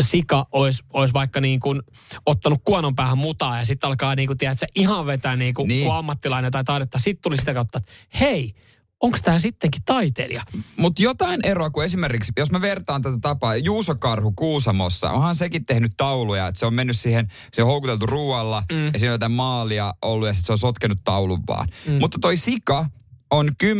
sika 0.00 0.46
olisi, 0.52 0.82
olisi 0.92 1.14
vaikka 1.14 1.40
niin 1.40 1.60
kuin 1.60 1.82
ottanut 2.26 2.60
kuonon 2.64 2.96
päähän 2.96 3.18
mutaa 3.18 3.58
ja 3.58 3.64
sitten 3.64 3.88
alkaa 3.88 4.14
niin 4.14 4.26
kuin, 4.26 4.38
tiedätkö, 4.38 4.66
ihan 4.74 5.06
vetää 5.06 5.36
niin 5.36 5.54
kuin, 5.54 5.68
Niin. 5.68 5.76
niin. 5.76 5.86
kuin 5.86 5.96
ammattilainen 5.96 6.52
tai 6.52 6.64
taidetta. 6.64 6.98
Sitten 6.98 7.22
tuli 7.22 7.36
sitä 7.36 7.54
kautta, 7.54 7.78
että 7.78 7.92
hei, 8.20 8.54
onko 9.00 9.18
tämä 9.22 9.38
sittenkin 9.38 9.82
taiteilija? 9.84 10.42
Mutta 10.76 11.02
jotain 11.02 11.40
eroa, 11.46 11.70
kun 11.70 11.84
esimerkiksi, 11.84 12.32
jos 12.36 12.50
mä 12.50 12.60
vertaan 12.60 13.02
tätä 13.02 13.18
tapaa, 13.20 13.56
Juuso 13.56 13.94
Karhu 13.94 14.32
Kuusamossa, 14.32 15.10
onhan 15.10 15.34
sekin 15.34 15.66
tehnyt 15.66 15.92
tauluja, 15.96 16.48
että 16.48 16.58
se 16.58 16.66
on 16.66 16.74
mennyt 16.74 16.98
siihen, 16.98 17.28
se 17.52 17.62
on 17.62 17.68
houkuteltu 17.68 18.06
ruoalla 18.06 18.62
mm. 18.72 18.86
ja 18.86 18.98
siinä 18.98 19.10
on 19.10 19.14
jotain 19.14 19.32
maalia 19.32 19.94
ollut 20.02 20.28
ja 20.28 20.34
sitten 20.34 20.46
se 20.46 20.52
on 20.52 20.58
sotkenut 20.58 20.98
taulun 21.04 21.42
vaan. 21.48 21.68
Mm. 21.86 21.92
Mutta 21.92 22.18
toi 22.20 22.36
sika 22.36 22.86
on 23.30 23.48
10-20 23.48 23.70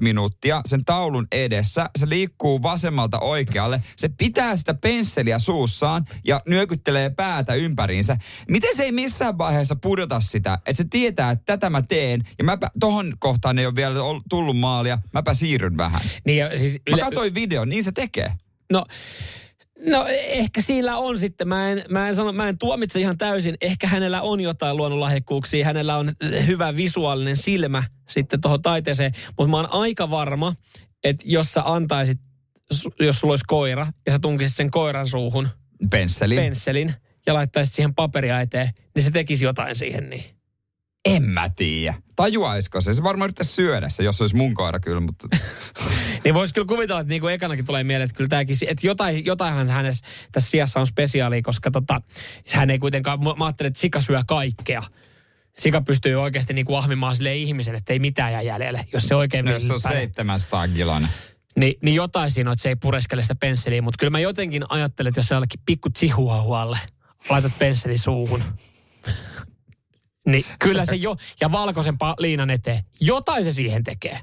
minuuttia 0.00 0.60
sen 0.66 0.84
taulun 0.84 1.26
edessä. 1.32 1.90
Se 1.98 2.08
liikkuu 2.08 2.62
vasemmalta 2.62 3.18
oikealle. 3.18 3.82
Se 3.96 4.08
pitää 4.08 4.56
sitä 4.56 4.74
pensseliä 4.74 5.38
suussaan 5.38 6.04
ja 6.24 6.42
nyökyttelee 6.46 7.10
päätä 7.10 7.54
ympäriinsä. 7.54 8.16
Miten 8.48 8.76
se 8.76 8.82
ei 8.82 8.92
missään 8.92 9.38
vaiheessa 9.38 9.76
pudota 9.76 10.20
sitä, 10.20 10.58
että 10.66 10.82
se 10.82 10.88
tietää, 10.90 11.30
että 11.30 11.44
tätä 11.46 11.70
mä 11.70 11.82
teen 11.82 12.28
ja 12.38 12.44
mäpä, 12.44 12.70
tohon 12.80 13.12
kohtaan 13.18 13.58
ei 13.58 13.66
ole 13.66 13.76
vielä 13.76 13.94
tullut 14.30 14.58
maalia, 14.58 14.98
mäpä 15.12 15.34
siirryn 15.34 15.76
vähän. 15.76 16.00
Niin, 16.24 16.38
ja 16.38 16.58
siis 16.58 16.78
Mä 16.90 16.96
katsoin 16.96 17.34
videon, 17.34 17.68
niin 17.68 17.84
se 17.84 17.92
tekee. 17.92 18.32
No, 18.72 18.86
no 19.86 20.04
ehkä 20.08 20.60
sillä 20.60 20.96
on 20.96 21.18
sitten. 21.18 21.48
Mä 21.48 21.70
en, 21.70 21.84
mä, 21.88 22.08
en 22.08 22.16
sano, 22.16 22.32
mä 22.32 22.48
en 22.48 22.58
tuomitse 22.58 23.00
ihan 23.00 23.18
täysin. 23.18 23.54
Ehkä 23.60 23.86
hänellä 23.86 24.22
on 24.22 24.40
jotain 24.40 24.76
luonnonlahjakkuuksia. 24.76 25.64
Hänellä 25.64 25.96
on 25.96 26.12
hyvä 26.46 26.76
visuaalinen 26.76 27.36
silmä 27.36 27.82
sitten 28.08 28.40
tuohon 28.40 28.62
taiteeseen. 28.62 29.12
Mutta 29.38 29.50
mä 29.50 29.56
oon 29.56 29.72
aika 29.72 30.10
varma, 30.10 30.54
että 31.04 31.24
jos 31.26 31.52
sä 31.52 31.62
antaisit, 31.64 32.18
jos 33.00 33.20
sulla 33.20 33.32
olisi 33.32 33.44
koira 33.46 33.86
ja 34.06 34.12
sä 34.12 34.18
tunkisit 34.18 34.56
sen 34.56 34.70
koiran 34.70 35.06
suuhun 35.06 35.48
Pensseli. 35.90 36.36
pensselin 36.36 36.94
ja 37.26 37.34
laittaisit 37.34 37.74
siihen 37.74 37.94
paperia 37.94 38.40
eteen, 38.40 38.70
niin 38.94 39.02
se 39.02 39.10
tekisi 39.10 39.44
jotain 39.44 39.76
siihen 39.76 40.10
niin. 40.10 40.24
En 41.04 41.22
mä 41.22 41.48
tiedä. 41.56 41.94
Tajuaisiko 42.16 42.80
se? 42.80 42.94
Se 42.94 43.02
varmaan 43.02 43.26
yrittäisi 43.26 43.52
syödä 43.52 43.88
se, 43.88 44.02
jos 44.02 44.18
se 44.18 44.22
olisi 44.22 44.36
mun 44.36 44.54
koira 44.54 44.80
kyllä, 44.80 45.00
mutta... 45.00 45.28
Niin 46.24 46.34
voisi 46.34 46.54
kyllä 46.54 46.66
kuvitella, 46.66 47.00
että 47.00 47.08
niin 47.08 47.20
kuin 47.20 47.34
ekanakin 47.34 47.64
tulee 47.64 47.84
mieleen, 47.84 48.04
että 48.04 48.16
kyllä 48.16 48.28
tämäkin, 48.28 48.56
että 48.66 48.86
jotain, 48.86 49.24
jotainhan 49.24 49.68
hänessä 49.68 50.06
tässä 50.32 50.50
sijassa 50.50 50.80
on 50.80 50.86
spesiaalia, 50.86 51.42
koska 51.42 51.70
tota, 51.70 52.02
hän 52.52 52.70
ei 52.70 52.78
kuitenkaan, 52.78 53.24
mä 53.24 53.44
ajattelin, 53.44 53.68
että 53.68 53.80
sika 53.80 54.00
syö 54.00 54.22
kaikkea. 54.26 54.82
Sika 55.58 55.80
pystyy 55.80 56.14
oikeasti 56.14 56.54
niin 56.54 56.66
kuin 56.66 56.78
ahmimaan 56.78 57.16
sille 57.16 57.36
ihmisen, 57.36 57.74
että 57.74 57.92
ei 57.92 57.98
mitään 57.98 58.32
jää 58.32 58.42
jäljelle, 58.42 58.84
jos 58.92 59.02
se 59.02 59.14
oikein 59.14 59.44
No, 59.44 59.52
jos 59.52 59.66
se 59.66 59.72
on 59.72 59.76
villipäinen. 59.76 60.00
700 60.00 60.68
kiloinen. 60.68 61.10
Niin, 61.56 61.74
niin 61.82 61.94
jotain 61.94 62.30
siinä 62.30 62.50
on, 62.50 62.52
että 62.52 62.62
se 62.62 62.68
ei 62.68 62.76
pureskele 62.76 63.22
sitä 63.22 63.34
pensseliä, 63.34 63.82
mutta 63.82 63.98
kyllä 63.98 64.10
mä 64.10 64.20
jotenkin 64.20 64.64
ajattelen, 64.68 65.08
että 65.08 65.18
jos 65.18 65.28
sä 65.28 65.34
jollekin 65.34 65.60
pikku 65.66 65.90
chihuahualle 65.90 66.78
laitat 67.30 67.52
pensseli 67.58 67.98
suuhun, 67.98 68.42
niin 70.26 70.44
kyllä 70.58 70.84
se 70.84 70.94
jo, 70.96 71.16
ja 71.40 71.52
valkoisen 71.52 71.96
liinan 72.18 72.50
eteen, 72.50 72.84
jotain 73.00 73.44
se 73.44 73.52
siihen 73.52 73.84
tekee. 73.84 74.20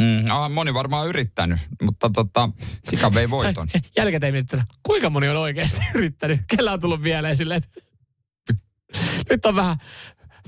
Mm, 0.00 0.30
ah, 0.30 0.50
moni 0.50 0.74
varmaan 0.74 1.08
yrittänyt, 1.08 1.60
mutta 1.82 2.10
tota, 2.10 2.48
sika 2.84 3.14
vei 3.14 3.30
voiton. 3.30 3.68
Jälkikäteen 3.96 4.34
miettinyt, 4.34 4.64
kuinka 4.82 5.10
moni 5.10 5.28
on 5.28 5.36
oikeasti 5.36 5.80
yrittänyt. 5.94 6.40
Kellä 6.56 6.72
on 6.72 6.80
tullut 6.80 7.00
mieleen 7.00 7.36
silleen, 7.36 7.62
että 7.64 7.80
nyt 9.30 9.46
on 9.46 9.56
vähän 9.56 9.76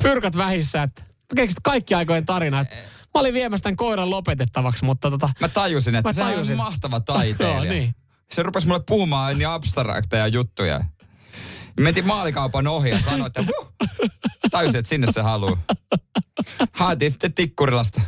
fyrkat 0.02 0.36
vähissä, 0.36 0.82
että 0.82 1.04
keksit 1.36 1.58
kaikki 1.62 1.94
aikojen 1.94 2.26
tarina. 2.26 2.60
Että 2.60 2.76
mä 2.76 3.20
olin 3.20 3.34
viemässä 3.34 3.62
tämän 3.62 3.76
koiran 3.76 4.10
lopetettavaksi, 4.10 4.84
mutta 4.84 5.10
tota, 5.10 5.28
Mä 5.40 5.48
tajusin, 5.48 5.94
että 5.94 6.08
Mä 6.08 6.12
se 6.12 6.22
on 6.22 6.28
tajusin. 6.32 6.56
mahtava 6.56 7.00
taiteilija. 7.00 7.64
Joo, 7.64 7.74
niin. 7.74 7.94
Se 8.30 8.42
rupesi 8.42 8.66
mulle 8.66 8.82
puhumaan 8.86 9.38
niin 9.38 9.48
abstrakteja 9.48 10.26
juttuja. 10.26 10.80
Mentiin 11.80 12.06
maalikaupan 12.06 12.66
ohi 12.66 12.90
ja 12.90 13.02
sanoi, 13.02 13.26
että 13.26 13.42
huh, 13.42 13.72
tajusin, 14.50 14.78
että 14.78 14.88
sinne 14.88 15.06
se 15.12 15.20
haluaa. 15.20 15.58
Haetiin 16.72 17.10
sitten 17.10 17.32
Tikkurilasta. 17.32 18.00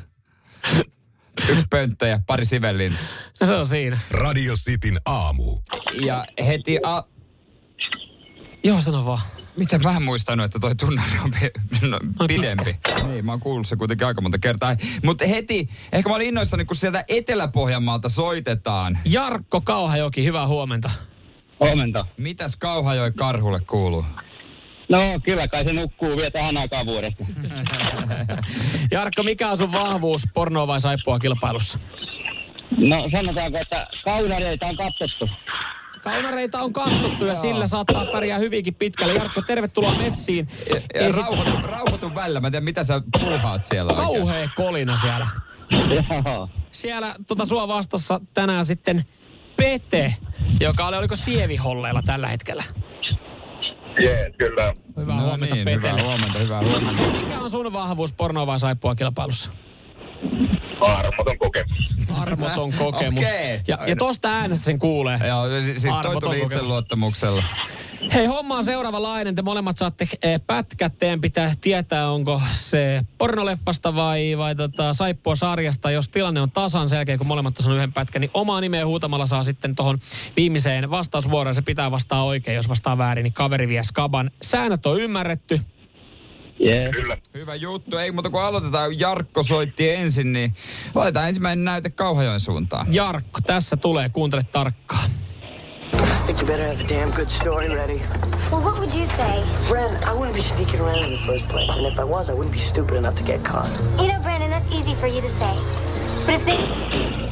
Yksi 1.48 1.66
pönttö 1.70 2.06
ja 2.08 2.20
pari 2.26 2.44
sivellintä. 2.44 2.98
no 3.40 3.46
se 3.46 3.54
on 3.54 3.66
siinä. 3.66 3.98
Radio 4.10 4.54
Cityn 4.54 5.00
aamu. 5.04 5.58
Ja 6.00 6.26
heti... 6.46 6.78
A- 6.82 7.04
Joo, 8.64 8.80
sano 8.80 9.04
vaan. 9.06 9.20
Miten 9.56 9.82
mä 9.82 9.96
en 9.96 10.02
muistanut, 10.02 10.44
että 10.46 10.58
toi 10.58 10.74
tunnari 10.74 11.18
on 11.24 11.30
pi- 11.30 11.86
no, 11.88 11.98
pidempi. 12.28 12.76
Niin, 13.06 13.24
mä 13.26 13.32
oon 13.32 13.40
kuullut 13.40 13.66
se 13.68 13.76
kuitenkin 13.76 14.06
aika 14.06 14.20
monta 14.20 14.38
kertaa. 14.38 14.76
Mutta 15.04 15.26
heti, 15.26 15.68
ehkä 15.92 16.08
mä 16.08 16.14
olin 16.16 16.26
innoissani, 16.28 16.64
kun 16.64 16.76
sieltä 16.76 17.04
Etelä-Pohjanmaalta 17.08 18.08
soitetaan. 18.08 18.98
Jarkko 19.04 19.60
Kauhajoki, 19.60 20.24
hyvää 20.24 20.46
huomenta. 20.46 20.90
Huomenta. 21.60 22.06
Mitäs 22.16 22.56
Kauhajoi 22.56 23.12
karhulle 23.12 23.60
kuuluu? 23.60 24.04
No 24.88 24.98
kyllä 25.24 25.48
kai 25.48 25.64
se 25.64 25.72
nukkuu 25.72 26.16
vielä 26.16 26.30
tähän 26.30 26.56
aikaan 26.56 26.86
vuodesta. 26.86 27.24
Jarkko, 28.92 29.22
mikä 29.22 29.48
on 29.50 29.56
sun 29.56 29.72
vahvuus 29.72 30.22
pornoa 30.34 30.66
vai 30.66 30.80
saippua 30.80 31.18
kilpailussa? 31.18 31.78
No 32.76 33.04
sanotaanko, 33.16 33.58
että 33.58 33.86
kaunareita 34.04 34.66
on 34.66 34.76
katsottu. 34.76 35.28
Kaunareita 36.02 36.62
on 36.62 36.72
katsottu 36.72 37.24
ja 37.26 37.34
sillä 37.34 37.66
saattaa 37.66 38.04
pärjää 38.12 38.38
hyvinkin 38.38 38.74
pitkälle. 38.74 39.14
Jarkko, 39.14 39.42
tervetuloa 39.42 39.94
messiin. 39.94 40.48
Ja, 40.70 41.02
ja 41.02 41.12
sit- 41.12 41.22
rauhoitu, 41.22 41.52
rauhoitu 41.62 42.14
välillä. 42.14 42.40
Mä 42.40 42.46
en 42.46 42.52
tiedä, 42.52 42.64
mitä 42.64 42.84
sä 42.84 43.02
puuhaat 43.20 43.64
siellä. 43.64 43.94
Kauhea 43.94 44.48
kolina 44.56 44.96
siellä. 44.96 45.26
Joo. 45.70 46.48
Siellä 46.70 47.14
tota 47.26 47.46
sua 47.46 47.68
vastassa 47.68 48.20
tänään 48.34 48.64
sitten 48.64 49.04
Pete, 49.58 50.14
joka 50.60 50.86
oli, 50.86 50.96
oliko 50.96 51.16
Sieviholleilla 51.16 52.02
tällä 52.02 52.26
hetkellä? 52.26 52.64
Jee, 54.02 54.30
kyllä. 54.38 54.72
Hyvää 54.96 55.16
No 55.16 55.22
huomenta 55.22 55.54
niin, 55.54 55.64
Petelle. 55.64 55.90
hyvää 56.00 56.04
huomenta, 56.04 56.38
hyvää 56.38 56.60
huomenta. 56.62 57.02
Mikä 57.10 57.38
on 57.40 57.50
sun 57.50 57.72
vahvuus 57.72 58.12
pornoa 58.12 58.46
vai 58.46 58.58
saippua 58.58 58.94
kilpailussa? 58.94 59.50
Armoton 60.80 61.38
kokemus. 61.38 61.78
Armoton 62.20 62.72
kokemus. 62.72 63.24
Okei. 63.24 63.60
Ja, 63.68 63.78
ja 63.86 63.96
tosta 63.96 64.28
äänestä 64.28 64.64
sen 64.64 64.78
kuulee. 64.78 65.18
Joo, 65.26 65.60
siis 65.60 65.82
toi 65.82 65.92
Armoton 65.92 66.22
tuli 66.22 66.40
kokemus. 66.40 66.52
itseluottamuksella. 66.52 67.42
Hei, 68.14 68.26
homma 68.26 68.56
on 68.56 68.64
seuraavanlainen. 68.64 69.34
Te 69.34 69.42
molemmat 69.42 69.78
saatte 69.78 70.08
eh, 70.22 70.40
pätkät. 70.46 70.98
Teidän 70.98 71.20
pitää 71.20 71.52
tietää, 71.60 72.10
onko 72.10 72.42
se 72.52 73.02
pornoleffasta 73.18 73.94
vai, 73.94 74.38
vai 74.38 74.54
tota, 74.54 74.92
saippua 74.92 75.36
sarjasta. 75.36 75.90
Jos 75.90 76.08
tilanne 76.08 76.40
on 76.40 76.50
tasan 76.50 76.88
sen 76.88 76.96
jälkeen, 76.96 77.18
kun 77.18 77.26
molemmat 77.26 77.58
on 77.66 77.76
yhden 77.76 77.92
pätkän, 77.92 78.20
niin 78.20 78.30
omaa 78.34 78.60
nimeä 78.60 78.86
huutamalla 78.86 79.26
saa 79.26 79.42
sitten 79.42 79.76
tuohon 79.76 79.98
viimeiseen 80.36 80.90
vastausvuoroon. 80.90 81.54
Se 81.54 81.62
pitää 81.62 81.90
vastaa 81.90 82.24
oikein. 82.24 82.56
Jos 82.56 82.68
vastaa 82.68 82.98
väärin, 82.98 83.22
niin 83.22 83.32
kaveri 83.32 83.68
vie 83.68 83.84
skaban. 83.84 84.30
Säännöt 84.42 84.86
on 84.86 85.00
ymmärretty. 85.00 85.60
Kyllä. 86.92 87.16
Hyvä 87.34 87.54
juttu. 87.54 87.96
Ei 87.96 88.12
muuta 88.12 88.30
kuin 88.30 88.42
aloitetaan. 88.42 88.98
Jarkko 88.98 89.42
soitti 89.42 89.90
ensin, 89.90 90.32
niin 90.32 90.54
laitetaan 90.94 91.28
ensimmäinen 91.28 91.64
näyte 91.64 91.90
Kauhajoen 91.90 92.40
suuntaan. 92.40 92.94
Jarkko, 92.94 93.40
tässä 93.46 93.76
tulee. 93.76 94.08
Kuuntele 94.08 94.42
tarkkaan. 94.52 95.10
I 95.94 96.32
think 96.32 96.40
you 96.40 96.46
better 96.46 96.66
have 96.76 96.84
a 96.84 96.88
damn 96.88 97.12
good 97.12 97.28
story 97.28 97.68
ready. 97.68 98.00
Well, 98.52 98.62
what 98.62 98.78
would 98.78 98.94
you 98.94 99.06
say? 99.06 99.42
Bren, 99.68 99.90
I 100.02 100.12
wouldn't 100.12 100.34
be 100.34 100.42
sneaking 100.42 100.80
around 100.80 101.04
in 101.04 101.18
the 101.18 101.26
first 101.26 101.48
place, 101.48 101.70
and 101.70 101.86
if 101.86 101.98
I 101.98 102.04
was, 102.04 102.28
I 102.30 102.32
wouldn't 102.34 102.52
be 102.52 102.58
stupid 102.58 102.96
enough 102.96 103.14
to 103.16 103.22
get 103.24 103.42
caught. 103.44 103.70
You 103.98 104.08
know, 104.12 104.20
Brandon, 104.22 104.50
that's 104.50 104.74
easy 104.74 104.94
for 104.94 105.06
you 105.06 105.20
to 105.22 105.30
say. 105.30 105.54
But 106.26 106.34
if 106.34 106.44
they 106.44 106.56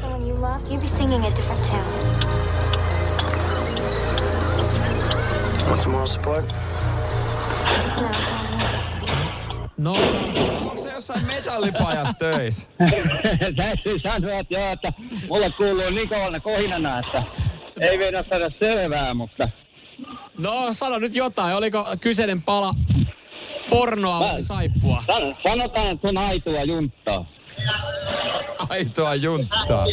someone 0.00 0.26
you 0.26 0.34
loved, 0.34 0.68
you'd 0.72 0.80
be 0.80 0.86
singing 0.86 1.24
a 1.24 1.30
different 1.30 1.64
tune. 1.64 1.84
Want 5.68 5.80
some 5.82 5.92
moral 5.92 6.06
support? 6.06 6.44
No, 7.96 8.35
No, 9.78 9.92
Onko 10.60 10.78
se 10.82 10.92
jossain 10.92 11.26
metallipajassa 11.26 12.12
töissä? 12.18 12.68
Täytyy 13.56 13.98
sanoa, 14.04 14.38
että 14.38 14.54
joo, 14.54 14.72
että 14.72 14.92
mulle 15.28 15.50
kuuluu 15.50 15.90
niin 15.90 16.08
kovana 16.08 16.40
kohinana, 16.40 16.98
että 16.98 17.22
ei 17.80 17.98
vielä 17.98 18.24
saada 18.30 18.48
selvää, 18.60 19.14
mutta 19.14 19.48
no 20.38 20.68
sano 20.72 20.98
nyt 20.98 21.14
jotain. 21.14 21.56
Oliko 21.56 21.86
kyseinen 22.00 22.42
pala 22.42 22.70
pornoa 23.70 24.20
vai 24.20 24.42
saippua? 24.42 25.02
san- 25.06 25.36
sanotaan, 25.48 25.86
että 25.86 26.08
se 26.08 26.08
on 26.08 26.18
aitoa 26.18 26.62
junttaa. 26.62 27.24
Aitoa 28.68 29.14
junttaa. 29.14 29.86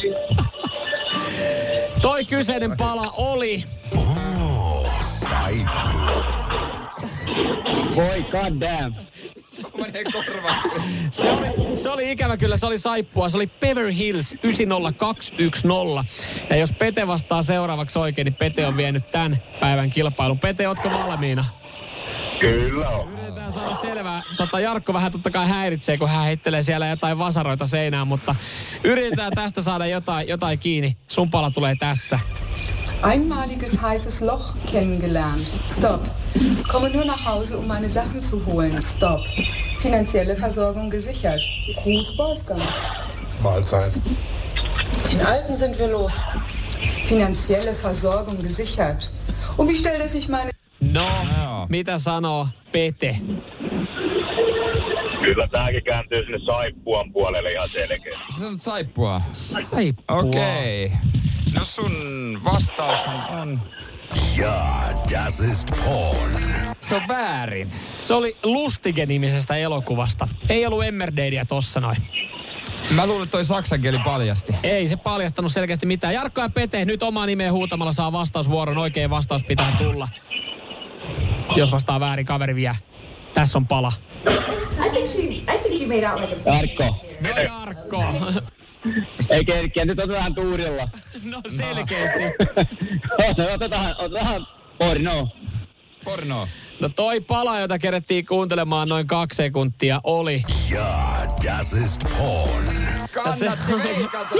Toi 2.01 2.25
kyseinen 2.25 2.77
pala 2.77 3.13
oli 3.17 3.63
Oh, 3.97 4.91
saippua. 5.01 6.42
Voi 7.95 8.23
god 8.23 8.61
damn. 8.61 8.95
Menee 9.77 10.03
korva. 10.03 10.55
Se 11.11 11.31
oli, 11.31 11.75
se 11.75 11.89
oli 11.89 12.11
ikävä 12.11 12.37
kyllä, 12.37 12.57
se 12.57 12.65
oli 12.65 12.77
saippua. 12.77 13.29
Se 13.29 13.37
oli 13.37 13.47
Beverly 13.47 13.97
Hills 13.97 14.35
90210. 14.43 16.05
Ja 16.49 16.55
jos 16.55 16.73
Pete 16.73 17.07
vastaa 17.07 17.41
seuraavaksi 17.41 17.99
oikein, 17.99 18.25
niin 18.25 18.35
Pete 18.35 18.67
on 18.67 18.77
vienyt 18.77 19.11
tämän 19.11 19.43
päivän 19.59 19.89
kilpailun. 19.89 20.39
Pete, 20.39 20.67
ootko 20.67 20.89
valmiina? 20.89 21.45
Kyllä 22.41 22.89
on. 22.89 23.09
Yritetään 23.11 23.51
saada 23.51 23.73
selvää. 23.73 24.21
Tota, 24.37 24.59
Jarkko 24.59 24.93
vähän 24.93 25.11
totta 25.11 25.31
kai 25.31 25.47
häiritsee, 25.47 25.97
kun 25.97 26.09
hän 26.09 26.25
heittelee 26.25 26.63
siellä 26.63 26.87
jotain 26.87 27.17
vasaroita 27.17 27.65
seinään, 27.65 28.07
mutta 28.07 28.35
yritetään 28.83 29.31
tästä 29.35 29.61
saada 29.61 29.85
jotain, 29.85 30.27
jotain 30.27 30.59
kiinni. 30.59 30.97
Sun 31.07 31.29
pala 31.29 31.51
tulee 31.51 31.75
tässä. 31.79 32.19
Einmaliges 33.11 33.79
heißes 33.81 34.21
Loch 34.21 34.57
kennengelernt. 34.71 35.41
Stop. 35.65 36.01
Komme 36.67 36.89
nur 36.89 37.05
nach 37.05 37.25
Hause, 37.25 37.57
um 37.57 37.67
meine 37.67 37.89
Sachen 37.89 38.21
zu 38.21 38.45
holen. 38.45 38.81
Stop. 38.81 39.21
Finanzielle 39.79 40.35
Versorgung 40.35 40.89
gesichert. 40.89 41.41
Gruß 41.83 42.17
Wolfgang. 42.17 42.63
Mahlzeit. 43.41 43.99
Den 45.11 45.21
Alten 45.21 45.55
sind 45.55 45.77
wir 45.79 45.87
los. 45.87 46.21
Finanzielle 47.05 47.73
Versorgung 47.73 48.41
gesichert. 48.41 49.09
Und 49.57 49.69
wie 49.69 49.75
stellt 49.75 50.01
er 50.01 50.07
sich 50.07 50.27
meine 50.29 50.51
No, 50.79 51.07
Joo. 51.23 51.65
mitä 51.69 51.99
sanoo 51.99 52.47
Pete? 52.71 53.15
Kyllä 55.23 55.47
tääkin 55.51 55.83
kääntyy 55.83 56.25
sinne 56.25 56.39
saippuan 56.45 57.13
puolelle 57.13 57.51
ihan 57.51 57.69
selkeästi. 57.77 58.39
Se 58.39 58.45
on 58.45 58.59
saippua. 58.59 59.21
Saippua. 59.31 60.17
Okei. 60.17 60.85
Okay. 60.85 60.97
No 61.53 61.65
sun 61.65 61.91
vastaus 62.43 62.99
on... 63.41 63.61
Ja, 64.37 64.79
das 65.11 65.39
ist 65.39 65.69
porn. 65.85 66.43
Se 66.79 66.95
on 66.95 67.01
väärin. 67.07 67.73
Se 67.97 68.13
oli 68.13 68.37
Lustige-nimisestä 68.43 69.55
elokuvasta. 69.55 70.27
Ei 70.49 70.65
ollut 70.65 70.85
Emmerdaleä 70.85 71.45
tossa 71.45 71.79
noin. 71.79 71.97
Mä 72.95 73.07
luulen, 73.07 73.23
että 73.23 73.31
toi 73.31 73.45
saksan 73.45 73.81
kieli 73.81 73.99
paljasti. 73.99 74.55
Ei 74.63 74.87
se 74.87 74.95
paljastanut 74.95 75.51
selkeästi 75.51 75.85
mitään. 75.85 76.13
Jarkko 76.13 76.41
ja 76.41 76.49
Pete, 76.49 76.85
nyt 76.85 77.03
omaa 77.03 77.25
nimeä 77.25 77.51
huutamalla 77.51 77.91
saa 77.91 78.11
vastausvuoron. 78.11 78.77
Oikein 78.77 79.09
vastaus 79.09 79.43
pitää 79.43 79.77
tulla. 79.77 80.07
Jos 81.55 81.71
vastaa 81.71 81.99
väärin, 81.99 82.25
kaveri 82.25 82.55
vie. 82.55 82.75
Tässä 83.33 83.57
on 83.57 83.67
pala. 83.67 83.91
I 84.85 84.89
think 84.89 85.07
she, 85.07 85.21
I 85.21 85.57
think 85.61 85.81
you 85.81 85.87
made 85.87 86.07
out 86.07 86.21
like 86.21 86.49
a 86.49 86.55
Jarkko, 86.55 87.05
No 87.21 87.29
Jarkko. 87.29 88.03
Ei 89.29 89.45
kerkiä, 89.45 89.85
nyt 89.85 89.99
otetaan 89.99 90.35
tuurilla. 90.35 90.89
No 91.23 91.41
selkeästi. 91.47 92.17
otetaan, 93.53 93.95
otetaan 93.97 94.47
porno. 94.79 95.29
Porno. 96.03 96.47
No 96.79 96.89
toi 96.89 97.21
pala, 97.21 97.59
jota 97.59 97.79
kerettiin 97.79 98.25
kuuntelemaan 98.25 98.89
noin 98.89 99.07
kaksi 99.07 99.37
sekuntia, 99.37 100.01
oli... 100.03 100.43
Ja, 100.71 101.13
das 101.45 101.73
ist 101.73 102.01
porn. 102.17 102.77
Kannatti 103.11 103.73
veikata. 103.83 104.35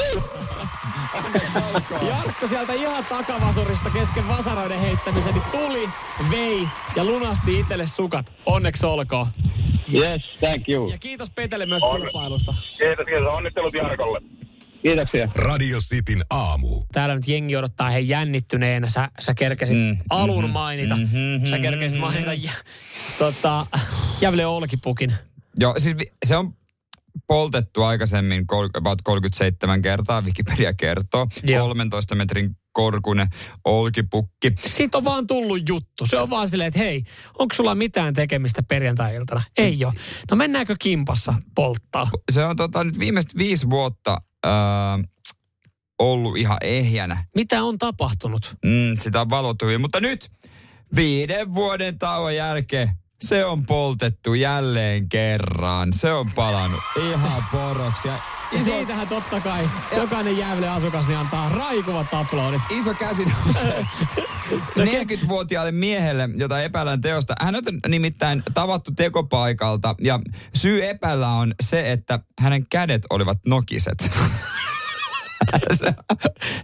Jarkko 2.10 2.48
sieltä 2.48 2.74
ihan 2.74 3.06
takavasurista 3.06 3.90
kesken 3.90 4.28
vasaroiden 4.28 4.80
heittämisen 4.80 5.34
niin 5.34 5.44
tuli, 5.52 5.90
vei 6.32 6.68
ja 6.96 7.06
lunasti 7.06 7.60
itselle 7.60 7.88
sukat. 7.88 8.34
Onneksi 8.46 8.86
olkoon. 8.86 9.28
Yes, 9.94 10.22
thank 10.40 10.70
you. 10.70 10.90
Ja 10.90 10.98
kiitos 10.98 11.30
Petelle 11.30 11.66
myös 11.66 11.84
On. 11.84 12.02
kilpailusta. 12.02 12.54
Kiitos, 12.78 13.06
kiitos. 13.06 13.34
Onnittelut 13.34 13.74
Jarkolle. 13.74 14.20
Kiitoksia. 14.86 15.30
Radio 15.36 15.78
Cityn 15.80 16.24
aamu. 16.30 16.68
Täällä 16.92 17.16
nyt 17.16 17.28
jengi 17.28 17.56
odottaa 17.56 17.90
he 17.90 18.00
jännittyneenä. 18.00 18.90
Sä, 18.90 19.10
sä 19.20 19.34
kerkesit 19.34 19.78
mm, 19.78 19.98
alun 20.10 20.50
mainita. 20.50 20.96
Mm-hmm, 20.96 21.46
sä 21.46 21.60
kerkesit 21.60 22.00
mainita 22.00 22.34
ja, 22.34 22.52
tota, 23.20 23.68
Jävle 24.22 24.46
Olkipukin. 24.46 25.14
Joo, 25.60 25.74
siis 25.78 25.96
se 26.26 26.38
on 26.38 26.54
poltettu 27.28 27.84
aikaisemmin 27.84 28.48
kol- 28.48 28.70
about 28.74 29.00
37 29.04 29.82
kertaa, 29.82 30.22
Wikipedia 30.22 30.74
kertoo. 30.74 31.28
Joo. 31.44 31.68
13 31.68 32.16
metrin 32.16 32.56
korkunen 32.74 33.28
olkipukki. 33.66 34.52
Siitä 34.70 34.98
on 34.98 35.06
vaan 35.06 35.28
tullut 35.28 35.70
juttu. 35.70 36.06
Se 36.06 36.20
on 36.20 36.30
vaan 36.30 36.50
silleen, 36.50 36.68
että 36.68 36.80
hei, 36.80 37.04
onko 37.40 37.56
sulla 37.56 37.76
mitään 37.76 38.14
tekemistä 38.14 38.64
perjantai-iltana? 38.64 39.42
Ei 39.58 39.86
ole. 39.86 39.94
No 40.32 40.38
mennäänkö 40.38 40.76
kimpassa 40.80 41.34
polttaa? 41.56 42.10
Se 42.32 42.46
on 42.46 42.56
tota, 42.56 42.84
nyt 42.84 43.00
viimeiset 43.00 43.38
viisi 43.38 43.70
vuotta 43.70 44.22
ää, 44.44 45.00
ollut 46.00 46.38
ihan 46.38 46.58
ehjänä. 46.62 47.26
Mitä 47.36 47.64
on 47.64 47.78
tapahtunut? 47.78 48.56
Mm, 48.66 48.98
sitä 49.02 49.22
on 49.22 49.30
valottu 49.30 49.66
hyvin. 49.66 49.82
Mutta 49.82 50.02
nyt 50.02 50.32
viiden 50.96 51.54
vuoden 51.54 52.00
tauon 52.00 52.36
jälkeen 52.36 52.90
se 53.22 53.46
on 53.46 53.66
poltettu 53.66 54.34
jälleen 54.34 55.10
kerran. 55.10 55.94
Se 55.94 56.14
on 56.14 56.32
palannut 56.32 56.82
ihan 57.10 57.44
poroksi. 57.52 58.08
Ja 58.08 58.14
Ja 58.52 58.60
iso, 58.60 58.66
siitähän 58.66 59.08
totta 59.08 59.40
kai 59.42 59.70
jokainen 59.98 60.38
Jävle 60.38 60.70
asukas 60.70 61.08
niin 61.08 61.18
antaa 61.20 61.50
raikuvat 61.50 62.14
aplodit. 62.14 62.62
iso 62.70 62.94
käsi 62.94 63.26
nousee 63.26 63.86
40-vuotiaalle 64.78 65.72
miehelle, 65.72 66.30
jota 66.36 66.62
epäillään 66.62 67.02
teosta. 67.02 67.36
Hän 67.42 67.56
on 67.56 67.64
nimittäin 67.88 68.44
tavattu 68.54 68.92
tekopaikalta 68.92 69.96
ja 70.02 70.20
syy 70.56 70.86
epäillä 70.90 71.30
on 71.30 71.54
se, 71.64 71.92
että 71.92 72.20
hänen 72.40 72.68
kädet 72.68 73.02
olivat 73.10 73.38
nokiset. 73.46 73.98
se, 75.74 75.94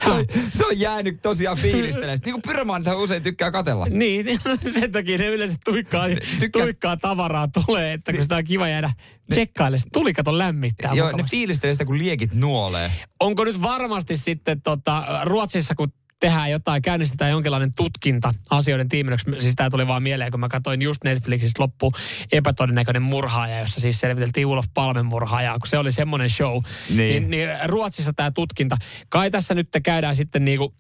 se, 0.04 0.12
on, 0.12 0.26
se 0.58 0.66
on 0.66 0.80
jäänyt 0.80 1.22
tosiaan 1.22 1.58
fiilistelemään. 1.58 2.20
Niin 2.26 2.34
kuin 2.34 2.42
pyromaanithan 2.42 2.98
usein 2.98 3.24
tykkää 3.24 3.52
katella. 3.52 3.86
Niin, 3.90 4.26
sen 4.80 4.92
takia 4.92 5.18
ne 5.18 5.28
yleensä 5.28 5.58
tuikkaa, 5.66 6.06
Tykkää- 6.40 6.64
tuikkaa 6.64 6.98
tavaraa 6.98 7.48
tulee, 7.66 7.94
että 7.94 8.14
kun 8.14 8.24
sitä 8.24 8.36
on 8.36 8.44
kiva 8.44 8.68
jäädä 8.68 8.92
tsekkaille. 9.30 9.78
Se 9.78 9.86
tulikat 9.94 10.28
on 10.28 10.38
lämmittää 10.38 10.94
Joo, 10.94 11.12
ne 11.12 11.24
fiilistelee 11.32 11.74
sitä, 11.74 11.86
kun 11.86 11.98
liekit 11.98 12.34
nuolee. 12.34 12.92
Onko 13.20 13.44
nyt 13.44 13.62
varmasti 13.62 14.18
sitten 14.18 14.62
tota, 14.62 15.04
Ruotsissa, 15.24 15.76
kun 15.76 15.94
tehdään 16.20 16.52
jotain, 16.52 16.82
käynnistetään 16.82 17.32
jonkinlainen 17.32 17.72
tutkinta 17.76 18.34
asioiden 18.50 18.90
tiiminoksi. 18.90 19.26
Siis 19.40 19.56
tämä 19.56 19.70
tuli 19.70 19.88
vaan 19.88 20.04
mieleen, 20.04 20.32
kun 20.32 20.40
mä 20.40 20.50
katsoin 20.50 20.82
just 20.82 21.04
Netflixistä 21.04 21.64
loppu 21.64 21.92
epätodennäköinen 22.32 23.02
murhaaja, 23.02 23.60
jossa 23.60 23.82
siis 23.82 24.00
selviteltiin 24.00 24.46
Ulof 24.46 24.66
Palmen 24.74 25.06
murhaajaa, 25.06 25.60
kun 25.60 25.68
se 25.68 25.78
oli 25.78 25.92
semmoinen 25.92 26.30
show. 26.30 26.64
Niin. 26.90 26.98
Niin, 26.98 27.30
niin 27.30 27.50
Ruotsissa 27.66 28.14
tämä 28.14 28.32
tutkinta. 28.32 28.78
Kai 29.10 29.32
tässä 29.32 29.54
nyt 29.54 29.68
käydään 29.84 30.16
sitten 30.16 30.46
niinku 30.46 30.74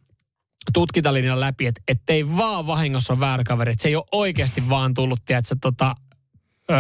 tutkintalinjan 0.74 1.40
läpi, 1.40 1.68
että 1.68 1.82
ettei 1.88 2.38
vaan 2.38 2.68
vahingossa 2.68 3.14
ole 3.14 3.20
väärä 3.20 3.44
kaveri. 3.44 3.72
Että 3.72 3.82
se 3.82 3.90
ei 3.90 3.96
ole 3.96 4.06
oikeasti 4.12 4.70
vaan 4.70 4.94
tullut, 4.94 5.20
tiedätkö, 5.26 5.56
tota, 5.62 5.96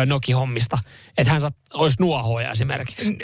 Noki-hommista. 0.05 0.77
Että 1.17 1.33
hän 1.33 1.41
olisi 1.73 1.97
nuohoja 1.99 2.51
esimerkiksi. 2.51 3.17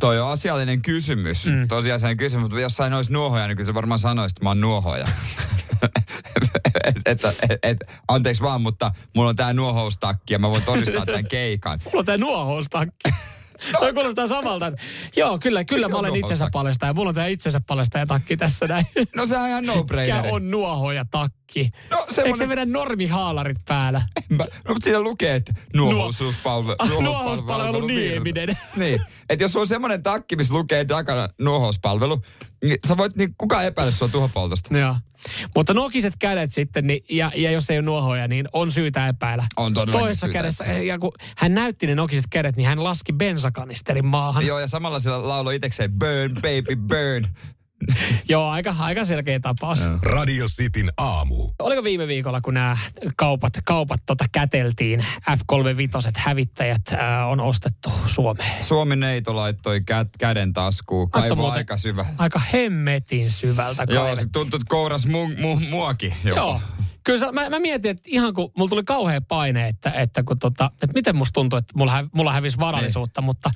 Toi 0.00 0.20
on 0.20 0.30
asiallinen 0.30 0.82
kysymys. 0.82 1.46
Mm. 1.46 1.68
Tosiasiallinen 1.68 2.16
kysymys, 2.16 2.42
mutta 2.42 2.60
jos 2.60 2.76
sain 2.76 2.94
olisi 2.94 3.12
nuohoja, 3.12 3.46
niin 3.46 3.56
kyllä 3.56 3.66
se 3.66 3.74
varmaan 3.74 3.98
sanoisi, 3.98 4.32
että 4.32 4.44
mä 4.44 4.50
oon 4.50 4.60
nuohoja. 4.60 5.08
et, 6.84 6.96
et, 7.06 7.24
et, 7.24 7.58
et, 7.62 7.76
anteeksi 8.08 8.42
vaan, 8.42 8.60
mutta 8.60 8.92
mulla 9.14 9.28
on 9.28 9.36
tää 9.36 9.52
nuohoustakki 9.52 10.34
ja 10.34 10.38
mä 10.38 10.50
voin 10.50 10.62
todistaa 10.62 11.06
tämän 11.06 11.26
keikan. 11.26 11.80
Mulla 11.84 11.98
on 11.98 12.04
tää 12.04 12.18
nuohoustakki. 12.18 13.08
Toi 13.80 13.92
kuulostaa 13.92 14.26
samalta. 14.26 14.66
Että, 14.66 14.82
joo, 15.16 15.38
kyllä, 15.38 15.64
kyllä 15.64 15.88
mä 15.88 15.96
olen 15.96 16.16
itsensä 16.16 16.48
paljastaja. 16.52 16.94
Mulla 16.94 17.08
on 17.08 17.14
tää 17.14 17.26
itsensä 17.26 17.60
paljastaja 17.66 18.06
takki 18.06 18.36
tässä 18.36 18.66
näin. 18.66 18.86
No 19.16 19.26
se 19.26 19.38
on 19.38 19.48
ihan 19.48 19.64
Mikä 19.64 19.74
no-brainer. 19.76 20.26
on 20.30 20.50
nuohoja 20.50 21.04
takki? 21.10 21.70
No 21.90 22.06
Eikö 22.24 22.38
se 22.38 22.48
vedä 22.48 22.64
normihaalarit 22.64 23.56
päällä? 23.68 24.02
Mä, 24.28 24.44
no 24.44 24.74
mutta 24.74 24.84
siinä 24.84 25.00
lukee, 25.00 25.34
että 25.34 25.54
nuohouspalvelu. 25.74 26.76
Ah, 26.78 26.88
nuohouspalvelu 27.02 27.86
Nieminen. 27.86 28.58
Niin, 28.76 29.00
että 29.28 29.44
jos 29.44 29.56
on 29.56 29.66
semmoinen 29.66 30.02
takki, 30.02 30.36
missä 30.36 30.54
lukee 30.54 30.84
takana 30.84 31.28
nuohouspalvelu, 31.38 32.22
niin 32.64 32.76
sä 32.88 32.96
voit, 32.96 33.16
niin 33.16 33.34
kukaan 33.38 33.64
epäile 33.64 33.90
sua 33.90 34.08
tuhopoltosta. 34.08 34.78
Joo. 34.78 34.96
Mutta 35.54 35.74
nokiset 35.74 36.14
kädet 36.18 36.52
sitten, 36.52 36.86
niin, 36.86 37.04
ja, 37.10 37.32
ja 37.36 37.50
jos 37.50 37.70
ei 37.70 37.78
ole 37.78 37.84
nuohoja, 37.84 38.28
niin 38.28 38.48
on 38.52 38.70
syytä 38.70 39.08
epäillä. 39.08 39.44
On 39.56 39.74
Toisessa 39.74 40.26
syytä 40.26 40.38
kädessä, 40.38 40.64
ja 40.64 40.98
kun 40.98 41.12
hän 41.36 41.54
näytti 41.54 41.86
ne 41.86 41.94
nokiset 41.94 42.24
kädet, 42.30 42.56
niin 42.56 42.68
hän 42.68 42.84
laski 42.84 43.12
bensakanisterin 43.12 44.06
maahan. 44.06 44.46
Joo, 44.46 44.58
ja 44.58 44.66
samalla 44.66 44.98
sillä 44.98 45.28
lauloi 45.28 45.56
itsekseen 45.56 45.92
Burn, 45.92 46.34
baby, 46.34 46.76
burn. 46.76 47.28
Joo, 48.28 48.48
aika, 48.50 48.74
aika 48.78 49.04
selkeä 49.04 49.40
tapaus. 49.40 49.84
Joo. 49.84 49.98
Radio 50.02 50.46
Cityn 50.46 50.92
aamu. 50.96 51.50
Oliko 51.58 51.84
viime 51.84 52.06
viikolla, 52.06 52.40
kun 52.40 52.54
nämä 52.54 52.76
kaupat, 53.16 53.52
kaupat 53.64 54.00
tota 54.06 54.24
käteltiin, 54.32 55.04
F35 55.30 56.12
hävittäjät 56.16 56.82
ää, 56.96 57.26
on 57.26 57.40
ostettu 57.40 57.92
Suomeen? 58.06 58.64
Suomi 58.64 58.96
neito 58.96 59.36
laittoi 59.36 59.78
kä- 59.80 60.08
käden 60.18 60.52
taskuun. 60.52 61.10
Muuten. 61.36 61.58
aika 61.58 61.76
syvä. 61.76 62.06
Aika 62.18 62.40
hemmetin 62.52 63.30
syvältä 63.30 63.84
Joo, 63.88 64.02
kaivettu. 64.02 64.24
se 64.24 64.30
tuntui, 64.32 64.56
että 64.58 64.66
kouras 64.70 65.06
mu, 65.06 65.28
mu, 65.40 65.60
muakin. 65.60 66.14
jopa. 66.24 66.40
Joo. 66.40 66.60
Kyllä 67.04 67.18
sä, 67.18 67.32
mä, 67.32 67.50
mä, 67.50 67.58
mietin, 67.58 67.90
että 67.90 68.02
ihan 68.06 68.34
kun 68.34 68.52
mulla 68.58 68.68
tuli 68.68 68.84
kauhea 68.84 69.20
paine, 69.20 69.68
että, 69.68 69.90
että, 69.90 70.22
kun 70.22 70.38
tota, 70.38 70.70
että 70.74 70.94
miten 70.94 71.16
musta 71.16 71.32
tuntuu, 71.32 71.56
että 71.56 71.72
mulla, 71.76 71.92
hä, 71.92 72.04
mulla 72.14 72.32
hävisi 72.32 72.58
varallisuutta, 72.58 73.20
Niin. 73.20 73.26
mutta 73.26 73.50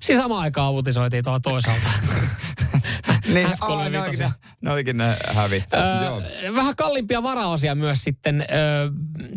siinä 0.00 0.22
samaan 0.22 0.40
aikaan 0.40 0.72
uutisoitiin 0.72 1.24
tuolla 1.24 1.40
toisaalta. 1.40 1.88
Niin, 3.34 3.48
F35. 3.48 4.24
aa, 4.24 4.32
ne 4.60 4.72
olikin 4.72 4.96
ne. 4.96 5.16
Joo. 6.04 6.22
Öö, 6.42 6.54
vähän 6.54 6.76
kalliimpia 6.76 7.22
varaosia 7.22 7.74
myös 7.74 8.04
sitten, 8.04 8.40
öö, 8.40 8.90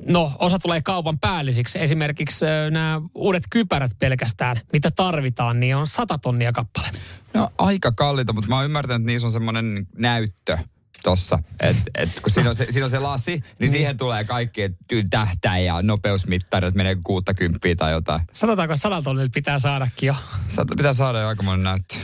no 0.09 0.31
osa 0.39 0.59
tulee 0.59 0.81
kaupan 0.81 1.19
päällisiksi. 1.19 1.79
Esimerkiksi 1.81 2.45
öö, 2.45 2.71
nämä 2.71 3.01
uudet 3.15 3.43
kypärät 3.49 3.91
pelkästään, 3.99 4.57
mitä 4.73 4.91
tarvitaan, 4.91 5.59
niin 5.59 5.75
on 5.75 5.87
100 5.87 6.17
tonnia 6.17 6.51
kappale. 6.51 6.87
No 7.33 7.51
aika 7.57 7.91
kalliita, 7.91 8.33
mutta 8.33 8.49
mä 8.49 8.55
oon 8.55 8.65
ymmärtänyt, 8.65 9.01
että 9.01 9.07
niissä 9.07 9.27
on 9.27 9.31
semmoinen 9.31 9.87
näyttö 9.97 10.57
tossa. 11.03 11.39
Että 11.59 11.83
et, 11.95 12.19
kun 12.19 12.31
siinä 12.31 12.49
on, 12.49 12.55
se, 12.55 12.67
siinä 12.69 12.85
on 12.85 12.91
se 12.91 12.99
lasi, 12.99 13.43
niin 13.59 13.69
siihen 13.69 13.97
tulee 13.97 14.23
kaikki, 14.23 14.61
että 14.61 14.85
tähtäin 15.09 15.65
ja 15.65 15.81
nopeusmittarit 15.81 16.75
menee 16.75 16.97
60 17.03 17.67
tai 17.77 17.91
jotain. 17.91 18.21
Sanotaanko, 18.33 18.73
että 18.73 18.81
100 18.81 19.01
tonnilla 19.01 19.29
pitää 19.33 19.59
saadakin 19.59 20.07
jo. 20.07 20.15
Saat, 20.47 20.67
pitää 20.77 20.93
saada 20.93 21.19
jo 21.19 21.27
aikamoinen 21.27 21.63
näyttö. 21.63 21.95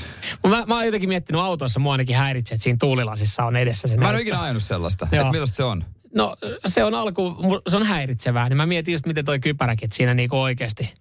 Mä, 0.50 0.64
mä 0.68 0.76
oon 0.76 0.86
jotenkin 0.86 1.10
miettinyt 1.10 1.42
autoissa, 1.42 1.80
mua 1.80 1.92
ainakin 1.92 2.16
häiritsee, 2.16 2.56
että 2.56 2.64
siinä 2.64 2.78
tuulilasissa 2.80 3.46
on 3.46 3.56
edessä 3.56 3.88
se 3.88 3.98
Mä 3.98 4.10
en 4.10 4.16
ole 4.16 4.22
ikinä 4.22 4.42
ajanut 4.42 4.64
sellaista. 4.64 5.08
Että 5.12 5.32
millaista 5.32 5.56
se 5.56 5.64
on? 5.64 5.86
No 6.16 6.36
se 6.66 6.84
on 6.84 6.94
alku, 6.94 7.38
se 7.68 7.78
on 7.78 7.86
häiritsevää. 7.86 8.50
Niin 8.50 8.58
mä 8.58 8.66
mietin 8.66 8.92
just 8.92 9.06
miten 9.06 9.26
toi 9.26 9.40
kypäräkin, 9.40 9.88
että 9.88 9.98
siinä 9.98 10.14
niinku 10.14 10.42
oikeasti, 10.42 10.94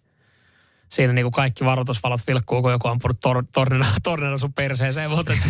siinä 0.89 1.13
niinku 1.13 1.31
kaikki 1.31 1.65
varoitusvalot 1.65 2.21
vilkkuu, 2.27 2.63
kun 2.63 2.73
joku 2.73 2.89
on 2.89 2.93
ampunut 2.93 3.21
tor, 3.21 3.45
tornina, 3.53 3.87
tornina 4.03 4.39
sun 4.39 4.53
perseeseen. 4.53 5.11
Mutta, 5.11 5.33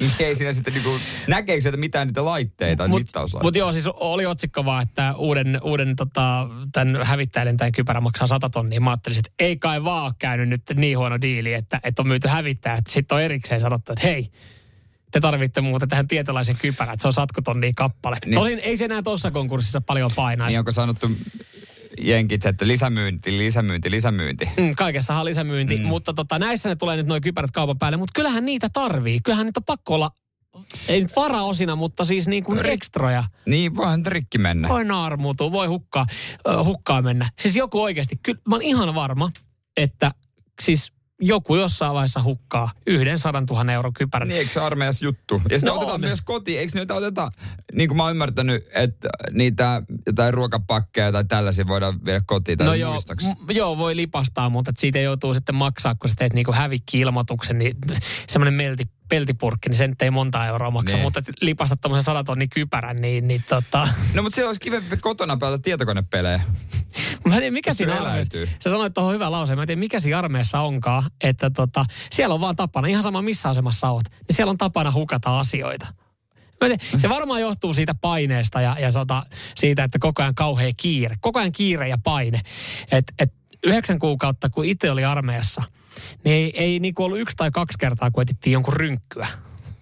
Niin 0.00 0.10
ei 0.18 0.34
siinä 0.34 0.52
sitten 0.52 0.74
niinku, 0.74 0.98
näkeekö 1.28 1.62
sieltä 1.62 1.76
mitään 1.76 2.06
niitä 2.06 2.24
laitteita, 2.24 2.88
mut, 2.88 3.00
mittauslaitteita? 3.00 3.46
mut 3.46 3.56
joo, 3.56 3.72
siis 3.72 3.86
oli 3.86 4.26
otsikko 4.26 4.64
vaan, 4.64 4.82
että 4.82 5.14
uuden, 5.16 5.60
uuden 5.62 5.96
tota, 5.96 6.48
tämän 6.72 7.06
hävittäjän 7.06 7.56
tämän 7.56 7.72
kypärä 7.72 8.00
maksaa 8.00 8.26
100 8.26 8.50
tonnia. 8.50 8.80
Mä 8.80 8.90
ajattelin, 8.90 9.18
että 9.18 9.30
ei 9.38 9.56
kai 9.56 9.84
vaan 9.84 10.14
käynyt 10.18 10.48
nyt 10.48 10.62
niin 10.74 10.98
huono 10.98 11.20
diili, 11.20 11.54
että, 11.54 11.80
että 11.84 12.02
on 12.02 12.08
myyty 12.08 12.28
hävittäjä. 12.28 12.78
Sitten 12.88 13.16
on 13.16 13.22
erikseen 13.22 13.60
sanottu, 13.60 13.92
että 13.92 14.06
hei, 14.06 14.30
te 15.14 15.20
tarvitte 15.20 15.60
muuta 15.60 15.86
tähän 15.86 16.08
tietynlaisen 16.08 16.56
kypärän, 16.56 16.94
että 16.94 17.02
se 17.02 17.08
on 17.08 17.12
satkutonnia 17.12 17.72
kappale. 17.76 18.16
Niin. 18.24 18.34
Tosin 18.34 18.58
ei 18.58 18.76
se 18.76 18.84
enää 18.84 19.02
tuossa 19.02 19.30
konkurssissa 19.30 19.80
paljon 19.80 20.10
painaisi. 20.16 20.52
Niin 20.52 20.58
onko 20.58 20.72
sanottu 20.72 21.10
jenkit, 22.00 22.46
että 22.46 22.66
lisämyynti, 22.66 23.38
lisämyynti, 23.38 23.90
lisämyynti? 23.90 24.48
Mm, 24.56 24.74
kaikessahan 24.76 25.20
on 25.20 25.26
lisämyynti, 25.26 25.76
mm. 25.76 25.86
mutta 25.86 26.12
tota, 26.12 26.38
näissä 26.38 26.68
ne 26.68 26.76
tulee 26.76 26.96
nyt 26.96 27.06
noin 27.06 27.22
kypärät 27.22 27.50
kaupan 27.50 27.78
päälle, 27.78 27.96
mutta 27.96 28.12
kyllähän 28.14 28.44
niitä 28.44 28.68
tarvii. 28.72 29.20
Kyllähän 29.24 29.46
niitä 29.46 29.60
on 29.60 29.64
pakko 29.64 29.94
olla, 29.94 30.10
ei 30.88 31.00
nyt 31.00 31.16
varaosina, 31.16 31.76
mutta 31.76 32.04
siis 32.04 32.28
niin 32.28 32.44
kuin 32.44 32.66
ekstroja. 32.66 33.24
Niin, 33.46 33.76
voihan 33.76 34.06
rikki 34.06 34.38
mennä. 34.38 34.68
Voi 34.68 34.84
naarmuutua, 34.84 35.52
voi 35.52 35.66
hukkaa, 35.66 36.06
äh, 36.48 36.64
hukkaa 36.64 37.02
mennä. 37.02 37.30
Siis 37.40 37.56
joku 37.56 37.82
oikeasti, 37.82 38.16
kyllä 38.22 38.40
mä 38.48 38.54
oon 38.54 38.62
ihan 38.62 38.94
varma, 38.94 39.30
että 39.76 40.10
siis 40.62 40.93
joku 41.20 41.56
jossain 41.56 41.94
vaiheessa 41.94 42.22
hukkaa 42.22 42.70
yhden 42.86 43.18
sadan 43.18 43.46
tuhannen 43.46 43.74
euron 43.74 43.92
kypärän. 43.92 44.28
Niin, 44.28 44.38
eikö 44.38 44.50
se 44.52 44.60
armeijassa 44.60 45.04
juttu? 45.04 45.42
Ja 45.50 45.58
sitä 45.58 45.70
No 45.70 45.76
otetaan 45.76 45.94
on. 45.94 46.00
myös 46.00 46.20
kotiin. 46.20 46.58
Eikö 46.60 46.78
niitä 46.78 46.94
oteta, 46.94 47.30
niin 47.72 47.88
kuin 47.88 47.96
mä 47.96 48.02
oon 48.02 48.10
ymmärtänyt, 48.12 48.66
että 48.74 49.08
niitä 49.32 49.82
jotain 50.06 50.34
ruokapakkeja 50.34 51.12
tai 51.12 51.24
tällaisia 51.24 51.66
voidaan 51.66 52.04
viedä 52.04 52.22
kotiin 52.26 52.58
tai 52.58 52.66
No 52.66 52.74
joo, 52.74 52.96
m- 53.46 53.50
joo, 53.50 53.78
voi 53.78 53.96
lipastaa, 53.96 54.50
mutta 54.50 54.72
siitä 54.78 54.98
joutuu 54.98 55.34
sitten 55.34 55.54
maksaa, 55.54 55.94
kun 55.94 56.08
sä 56.10 56.14
teet 56.18 56.32
niinku 56.32 56.52
hävikki-ilmoituksen, 56.52 57.58
niin 57.58 57.76
semmoinen 58.28 58.54
melti, 58.54 58.84
peltipurkki, 59.14 59.68
niin 59.68 59.76
sen 59.76 59.90
nyt 59.90 60.02
ei 60.02 60.10
monta 60.10 60.46
euroa 60.46 60.70
maksa, 60.70 60.96
Nee. 60.96 61.02
mutta 61.04 61.20
et 61.20 61.26
lipastat 61.40 61.80
tuommoisen 61.80 62.04
sadatonnin 62.04 62.48
kypärän, 62.48 62.96
niin, 62.96 63.28
niin 63.28 63.44
tota... 63.48 63.88
No 64.14 64.22
mutta 64.22 64.34
siellä 64.34 64.48
olisi 64.48 64.60
kivempi 64.60 64.96
kotona 64.96 65.36
pelata 65.36 65.58
tietokonepelejä. 65.58 66.40
Mä 67.24 67.34
en 67.34 67.40
tiedä, 67.40 67.50
mikä 67.50 67.74
se 67.74 67.76
siinä 67.76 67.94
armeijassa, 67.94 68.38
sä 68.64 68.70
sanoit 68.70 68.94
tuohon 68.94 69.14
hyvä 69.14 69.30
lause, 69.30 69.56
mä 69.56 69.62
en 69.62 69.66
tiedä, 69.66 69.78
mikä 69.78 70.00
siinä 70.00 70.18
armeijassa 70.18 70.60
onkaan, 70.60 71.10
että 71.24 71.50
tota, 71.50 71.84
siellä 72.12 72.34
on 72.34 72.40
vaan 72.40 72.56
tapana, 72.56 72.88
ihan 72.88 73.02
sama 73.02 73.22
missä 73.22 73.48
asemassa 73.48 73.90
oot, 73.90 74.04
niin 74.10 74.36
siellä 74.36 74.50
on 74.50 74.58
tapana 74.58 74.92
hukata 74.92 75.38
asioita. 75.38 75.86
Se 76.96 77.08
varmaan 77.08 77.40
johtuu 77.40 77.74
siitä 77.74 77.94
paineesta 78.00 78.60
ja, 78.60 78.76
ja 78.80 78.92
sota, 78.92 79.22
siitä, 79.54 79.84
että 79.84 79.98
koko 79.98 80.22
ajan 80.22 80.34
kauhea 80.34 80.72
kiire. 80.76 81.16
Koko 81.20 81.38
ajan 81.38 81.52
kiire 81.52 81.88
ja 81.88 81.98
paine. 82.04 82.40
Et, 82.92 83.04
et 83.18 83.32
yhdeksän 83.64 83.98
kuukautta, 83.98 84.50
kun 84.50 84.64
itse 84.64 84.90
oli 84.90 85.04
armeijassa, 85.04 85.62
niin 86.24 86.34
ei, 86.34 86.62
ei 86.64 86.78
niinku 86.78 87.04
ollut 87.04 87.18
yksi 87.18 87.36
tai 87.36 87.50
kaksi 87.50 87.78
kertaa, 87.78 88.10
kun 88.10 88.22
etittiin 88.22 88.52
jonkun 88.52 88.74
rynkkyä. 88.74 89.28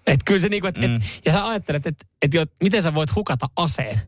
Et 0.07 0.19
kyllä 0.25 0.39
se 0.41 0.49
niinku, 0.49 0.67
et, 0.67 0.77
Mm. 0.77 0.95
et, 0.95 1.01
ja 1.25 1.31
sä 1.31 1.47
ajattelet, 1.47 1.87
että 1.87 2.05
et, 2.21 2.33
jo- 2.33 2.45
miten 2.63 2.83
sä 2.83 2.93
voit 2.93 3.15
hukata 3.15 3.49
aseen. 3.55 4.01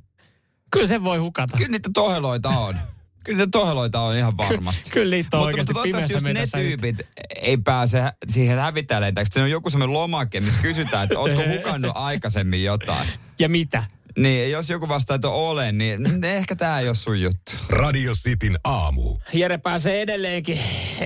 Kyllä 0.72 0.88
sen 0.88 1.04
voi 1.04 1.18
hukata. 1.18 1.58
Kyllä 1.58 1.70
niitä 1.72 1.89
toheloita 1.94 2.50
on. 2.50 2.76
Kyllä 3.24 3.38
niitä 3.38 3.52
toheloita 3.52 4.02
on 4.02 4.15
ihan 4.15 4.38
varmasti. 4.38 4.89
Kyllä 4.89 5.15
niitä 5.15 5.38
on 5.38 5.39
mutta, 5.39 5.46
oikeasti 5.48 5.74
mutta 5.74 5.84
toivottavasti 5.89 6.13
just 6.13 6.26
ne 6.26 6.34
nyt. 6.34 6.50
tyypit 6.80 7.08
ei 7.42 7.58
pääse 7.58 8.04
siihen 8.29 8.60
hävittäjälle. 8.60 9.13
Se 9.32 9.42
on 9.42 9.50
joku 9.52 9.69
semmoinen 9.69 9.94
lomake, 9.94 10.40
missä 10.42 10.60
kysytään, 10.62 11.04
että 11.04 11.19
ootko 11.19 11.42
hukannut 11.58 11.92
aikaisemmin 11.96 12.63
jotain. 12.63 13.08
Ja 13.40 13.50
mitä? 13.50 13.84
Niin, 14.18 14.52
jos 14.52 14.70
joku 14.70 14.88
vastaa, 14.90 15.16
että 15.16 15.30
olen, 15.30 15.78
niin 15.78 16.24
ehkä 16.24 16.56
tämä 16.56 16.80
ei 16.80 16.88
ole 16.88 16.96
sun 16.96 17.22
juttu. 17.22 17.52
Radio 17.70 18.13
Cityn 18.13 18.58
aamu. 18.63 19.18
Jere 19.34 19.58
pääsee 19.58 20.02
edelleenkin 20.02 20.60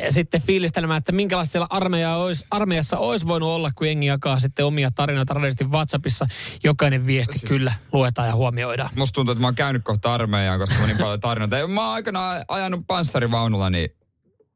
sitten 0.10 0.42
fiilistelemään, 0.42 0.98
että 0.98 1.12
minkälaista 1.12 1.52
siellä 1.52 1.68
armeija 1.70 2.16
olisi, 2.16 2.46
armeijassa 2.52 2.98
olisi 2.98 3.28
voinut 3.28 3.50
olla, 3.50 3.72
kun 3.76 3.88
jengi 3.88 4.08
jakaa 4.08 4.40
sitten 4.40 4.66
omia 4.66 4.92
tarinoita 4.92 5.34
radiosti 5.34 5.64
WhatsAppissa. 5.64 6.28
Jokainen 6.64 7.06
viesti 7.06 7.40
siis... 7.40 7.52
kyllä 7.52 7.74
luetaan 7.94 8.28
ja 8.28 8.36
huomioidaan. 8.36 8.90
Musta 8.96 9.16
tuntuu, 9.16 9.32
että 9.32 9.42
mä 9.42 9.48
oon 9.48 9.56
käynyt 9.56 9.84
kohta 9.84 10.14
armeijaan, 10.14 10.60
koska 10.60 10.76
mä 10.76 10.82
oon 10.82 10.90
niin 10.90 10.98
paljon 10.98 11.20
tarinoita. 11.20 11.68
Mä 11.68 11.86
oon 11.86 11.94
aikanaan 11.94 12.46
ajanut 12.48 12.88
panssarivaunulla, 12.88 13.70
niin 13.70 13.90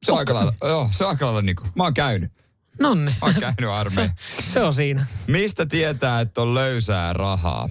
se 0.06 0.12
on 0.12 0.18
aika 0.18 0.34
lailla, 0.34 0.54
joo, 0.64 0.90
se 0.92 1.04
on 1.04 1.10
aika 1.10 1.26
lailla 1.26 1.42
niin 1.42 1.56
kuin, 1.56 1.72
mä 1.76 1.84
oon 1.84 1.94
käynyt. 1.94 2.32
Nonni. 2.80 3.16
On 3.22 3.34
käynyt 3.40 3.72
armeijan. 3.72 4.14
Se, 4.18 4.52
se 4.52 4.64
on 4.64 4.74
siinä. 4.74 5.06
Mistä 5.28 5.66
tietää, 5.66 6.22
että 6.22 6.42
on 6.42 6.54
löysää 6.54 7.14
rahaa? 7.14 7.70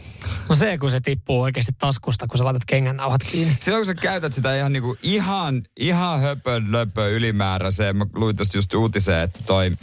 No 0.48 0.54
se, 0.54 0.78
kun 0.78 0.90
se 0.90 1.00
tippuu 1.00 1.42
oikeasti 1.42 1.72
taskusta, 1.78 2.26
kun 2.26 2.38
sä 2.38 2.44
laitat 2.44 2.64
kengän 2.64 2.96
nauhat 2.96 3.22
kiinni. 3.22 3.58
Silloin 3.60 3.80
kun 3.80 3.86
sä 3.86 3.94
käytät 3.94 4.32
sitä 4.32 4.56
ihan, 4.56 4.72
niinku, 4.72 4.96
ihan, 5.02 5.62
ihan 5.76 6.20
höpön 6.20 6.72
löpö 6.72 7.10
ylimääräiseen, 7.10 7.96
mä 7.96 8.06
luin 8.14 8.36
tosta 8.36 8.58
just 8.58 8.74
uutiseen, 8.74 9.22
että 9.22 9.40
toi 9.46 9.76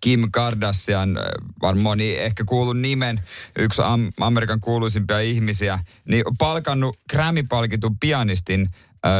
Kim 0.00 0.28
Kardashian, 0.32 1.18
varmaan 1.62 1.82
moni 1.82 2.16
ehkä 2.18 2.44
kuullut 2.44 2.78
nimen, 2.78 3.20
yksi 3.58 3.82
Am- 3.84 4.12
Amerikan 4.20 4.60
kuuluisimpia 4.60 5.20
ihmisiä, 5.20 5.78
niin 6.08 6.28
on 6.28 6.36
palkannut 6.36 6.98
Grammy-palkitun 7.12 7.98
pianistin 8.00 8.68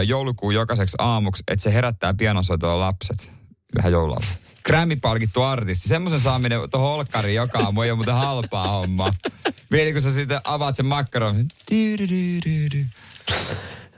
joulukuun 0.06 0.54
jokaiseksi 0.54 0.96
aamuksi, 0.98 1.42
että 1.48 1.62
se 1.62 1.72
herättää 1.72 2.14
pianosoitolla 2.14 2.86
lapset 2.86 3.41
yhä 3.78 3.88
joulua. 3.88 4.20
Grammy-palkittu 4.64 5.42
artisti. 5.42 5.88
Semmoisen 5.88 6.20
saaminen 6.20 6.60
tuohon 6.70 6.92
olkkariin 6.92 7.36
joka 7.36 7.58
aamu 7.58 7.82
ei 7.82 7.90
ole 7.90 7.96
muuten 7.96 8.14
halpaa 8.14 8.68
homma. 8.68 9.12
Vielä 9.70 9.92
kun 9.92 10.02
sä 10.02 10.12
sitten 10.12 10.40
avaat 10.44 10.76
sen 10.76 10.86
makkaron. 10.86 11.46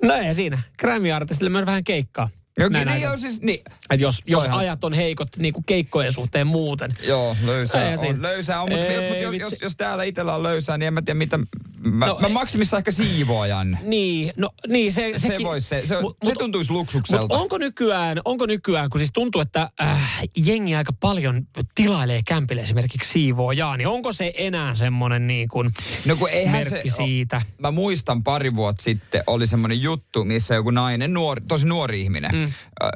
No 0.02 0.14
ei 0.14 0.34
siinä. 0.34 0.62
Grammy-artistille 0.78 1.50
myös 1.50 1.66
vähän 1.66 1.84
keikkaa. 1.84 2.28
Näin 2.58 2.72
niin, 2.72 2.86
näytän. 2.86 3.02
joo, 3.02 3.16
siis, 3.18 3.40
niin. 3.42 3.60
Et 3.90 4.00
jos, 4.00 4.22
jos 4.26 4.44
Toihan- 4.44 4.58
ajat 4.58 4.84
on 4.84 4.92
heikot 4.92 5.28
niin 5.36 5.54
kuin 5.54 5.64
keikkojen 5.64 6.12
suhteen 6.12 6.46
muuten. 6.46 6.94
Joo, 7.06 7.36
löysää 7.44 7.88
Ei 7.90 8.10
on. 8.10 8.22
Löysää 8.22 8.62
on, 8.62 8.68
mutta, 8.70 8.84
Ei, 8.86 9.08
mutta 9.08 9.22
jos, 9.22 9.34
jos, 9.52 9.60
jos, 9.62 9.76
täällä 9.76 10.04
itsellä 10.04 10.34
on 10.34 10.42
löysää, 10.42 10.78
niin 10.78 10.86
en 10.86 10.94
mä 10.94 11.02
tiedä 11.02 11.18
mitä... 11.18 11.38
Mä, 11.38 12.06
No, 12.06 12.18
mä 12.20 12.26
ei- 12.26 12.32
maksimissa 12.32 12.76
ehkä 12.78 12.90
siivoojan. 12.90 13.78
Niin, 13.82 14.32
no 14.36 14.50
niin 14.68 14.92
se, 14.92 15.12
Se, 15.16 15.18
sekin. 15.28 15.46
vois, 15.46 15.68
se, 15.68 15.82
se, 15.86 15.94
Mut- 16.00 16.16
se 16.24 16.30
mut- 16.32 16.38
tuntuisi 16.38 16.70
luksukselta. 16.70 17.34
onko 17.34 17.58
nykyään, 17.58 18.20
onko 18.24 18.46
nykyään, 18.46 18.90
kun 18.90 18.98
siis 19.00 19.10
tuntuu, 19.12 19.40
että 19.40 19.68
äh, 19.82 20.22
jengi 20.46 20.74
aika 20.74 20.92
paljon 21.00 21.46
tilailee 21.74 22.20
kämpille 22.26 22.62
esimerkiksi 22.62 23.12
siivoojaa, 23.12 23.76
niin 23.76 23.88
onko 23.88 24.12
se 24.12 24.32
enää 24.36 24.74
semmoinen 24.74 25.26
niin 25.26 25.48
kuin 25.48 25.70
No 26.04 26.16
kun 26.16 26.28
merkki 26.50 26.90
se, 26.90 26.96
siitä? 26.96 27.42
Mä 27.58 27.70
muistan 27.70 28.22
pari 28.22 28.54
vuotta 28.54 28.82
sitten 28.82 29.22
oli 29.26 29.46
semmoinen 29.46 29.82
juttu, 29.82 30.24
missä 30.24 30.54
joku 30.54 30.70
nainen, 30.70 31.14
nuori, 31.14 31.42
tosi 31.48 31.66
nuori 31.66 32.00
ihminen, 32.02 32.30
mm. 32.34 32.43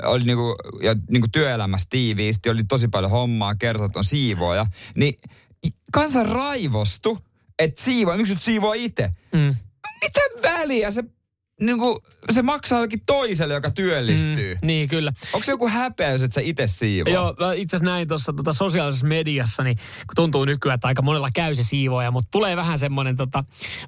Oli 0.05 0.25
niinku, 0.25 0.57
ja 0.83 0.97
niinku 1.11 1.29
työelämässä 1.33 1.87
tiiviisti, 1.91 2.51
oli 2.51 2.65
tosi 2.65 2.89
paljon 2.89 3.11
hommaa, 3.11 3.55
kertoi, 3.55 3.87
että 3.87 3.99
on 3.99 4.05
siivooja. 4.05 4.67
Niin 4.95 5.15
kansa 5.93 6.23
raivostu, 6.23 7.19
että 7.59 7.83
siivoo, 7.83 8.17
miksi 8.17 8.35
nyt 8.35 8.43
siivoo 8.43 8.73
itse? 8.73 9.11
Mm. 9.33 9.57
Mitä 10.03 10.21
väliä? 10.43 10.91
Se, 10.91 11.05
niinku, 11.61 12.03
se 12.31 12.43
maksaa 12.43 12.79
jollekin 12.79 13.03
toiselle, 13.07 13.55
joka 13.55 13.71
työllistyy. 13.71 14.55
Mm. 14.55 14.67
Niin, 14.67 14.89
kyllä. 14.89 15.13
Onko 15.33 15.45
se 15.45 15.53
joku 15.53 15.69
häpeä, 15.69 16.11
jos 16.11 16.23
et 16.23 16.33
sä 16.33 16.41
itse 16.41 16.67
siivoo? 16.67 17.15
Joo, 17.15 17.35
itse 17.57 17.77
asiassa 17.77 17.93
näin 17.93 18.09
tuossa 18.09 18.33
tota 18.33 18.53
sosiaalisessa 18.53 19.07
mediassa, 19.07 19.63
niin 19.63 19.77
kun 19.77 20.17
tuntuu 20.17 20.45
nykyään, 20.45 20.75
että 20.75 20.89
aika 20.89 21.03
monella 21.03 21.29
käy 21.35 21.55
se 21.55 21.63
siivooja, 21.63 22.11
mutta 22.11 22.29
tulee 22.31 22.57
vähän 22.57 22.79
semmoinen 22.79 23.17
tota, 23.17 23.45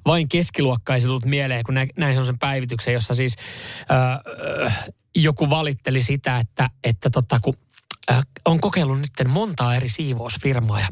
vain 0.06 0.28
keskiluokkaisuus 0.28 1.24
mieleen, 1.24 1.64
kun 1.64 1.74
nä, 1.74 1.86
näin 1.98 2.14
semmoisen 2.14 2.38
päivityksen, 2.38 2.94
jossa 2.94 3.14
siis 3.14 3.36
äh, 3.90 4.66
äh, 4.66 4.84
joku 5.16 5.50
valitteli 5.50 6.02
sitä, 6.02 6.38
että, 6.38 6.70
että 6.84 7.10
tota, 7.10 7.40
kun 7.40 7.54
äh, 8.10 8.26
on 8.44 8.60
kokeillut 8.60 8.98
nyt 8.98 9.28
montaa 9.28 9.74
eri 9.74 9.88
siivousfirmaa 9.88 10.80
ja 10.80 10.88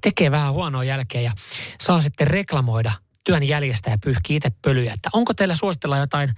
tekee 0.00 0.30
vähän 0.30 0.52
huonoa 0.52 0.84
jälkeä 0.84 1.20
ja 1.20 1.32
saa 1.80 2.00
sitten 2.00 2.26
reklamoida 2.26 2.92
työn 3.26 3.42
jäljestä 3.42 3.90
ja 3.90 3.98
pyyhkii 4.04 4.36
itse 4.36 4.50
pölyjä. 4.62 4.92
Että 4.92 5.10
onko 5.12 5.34
teillä 5.34 5.56
suositella 5.56 5.98
jotain, 5.98 6.30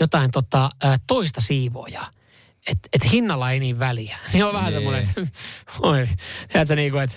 jotain 0.00 0.30
tota, 0.30 0.70
toista 1.06 1.40
siivoojaa? 1.40 2.10
Että 2.66 2.88
et 2.92 3.12
hinnalla 3.12 3.50
ei 3.50 3.60
niin 3.60 3.78
väliä. 3.78 4.18
Niin 4.32 4.44
on 4.44 4.54
vähän 4.54 4.72
Niin. 4.72 4.74
semmoinen, 4.82 5.02
että 5.08 5.32
oi, 5.80 6.08
tiedätkö 6.52 6.76
niin 6.76 6.92
kuin, 6.92 7.02
että 7.04 7.16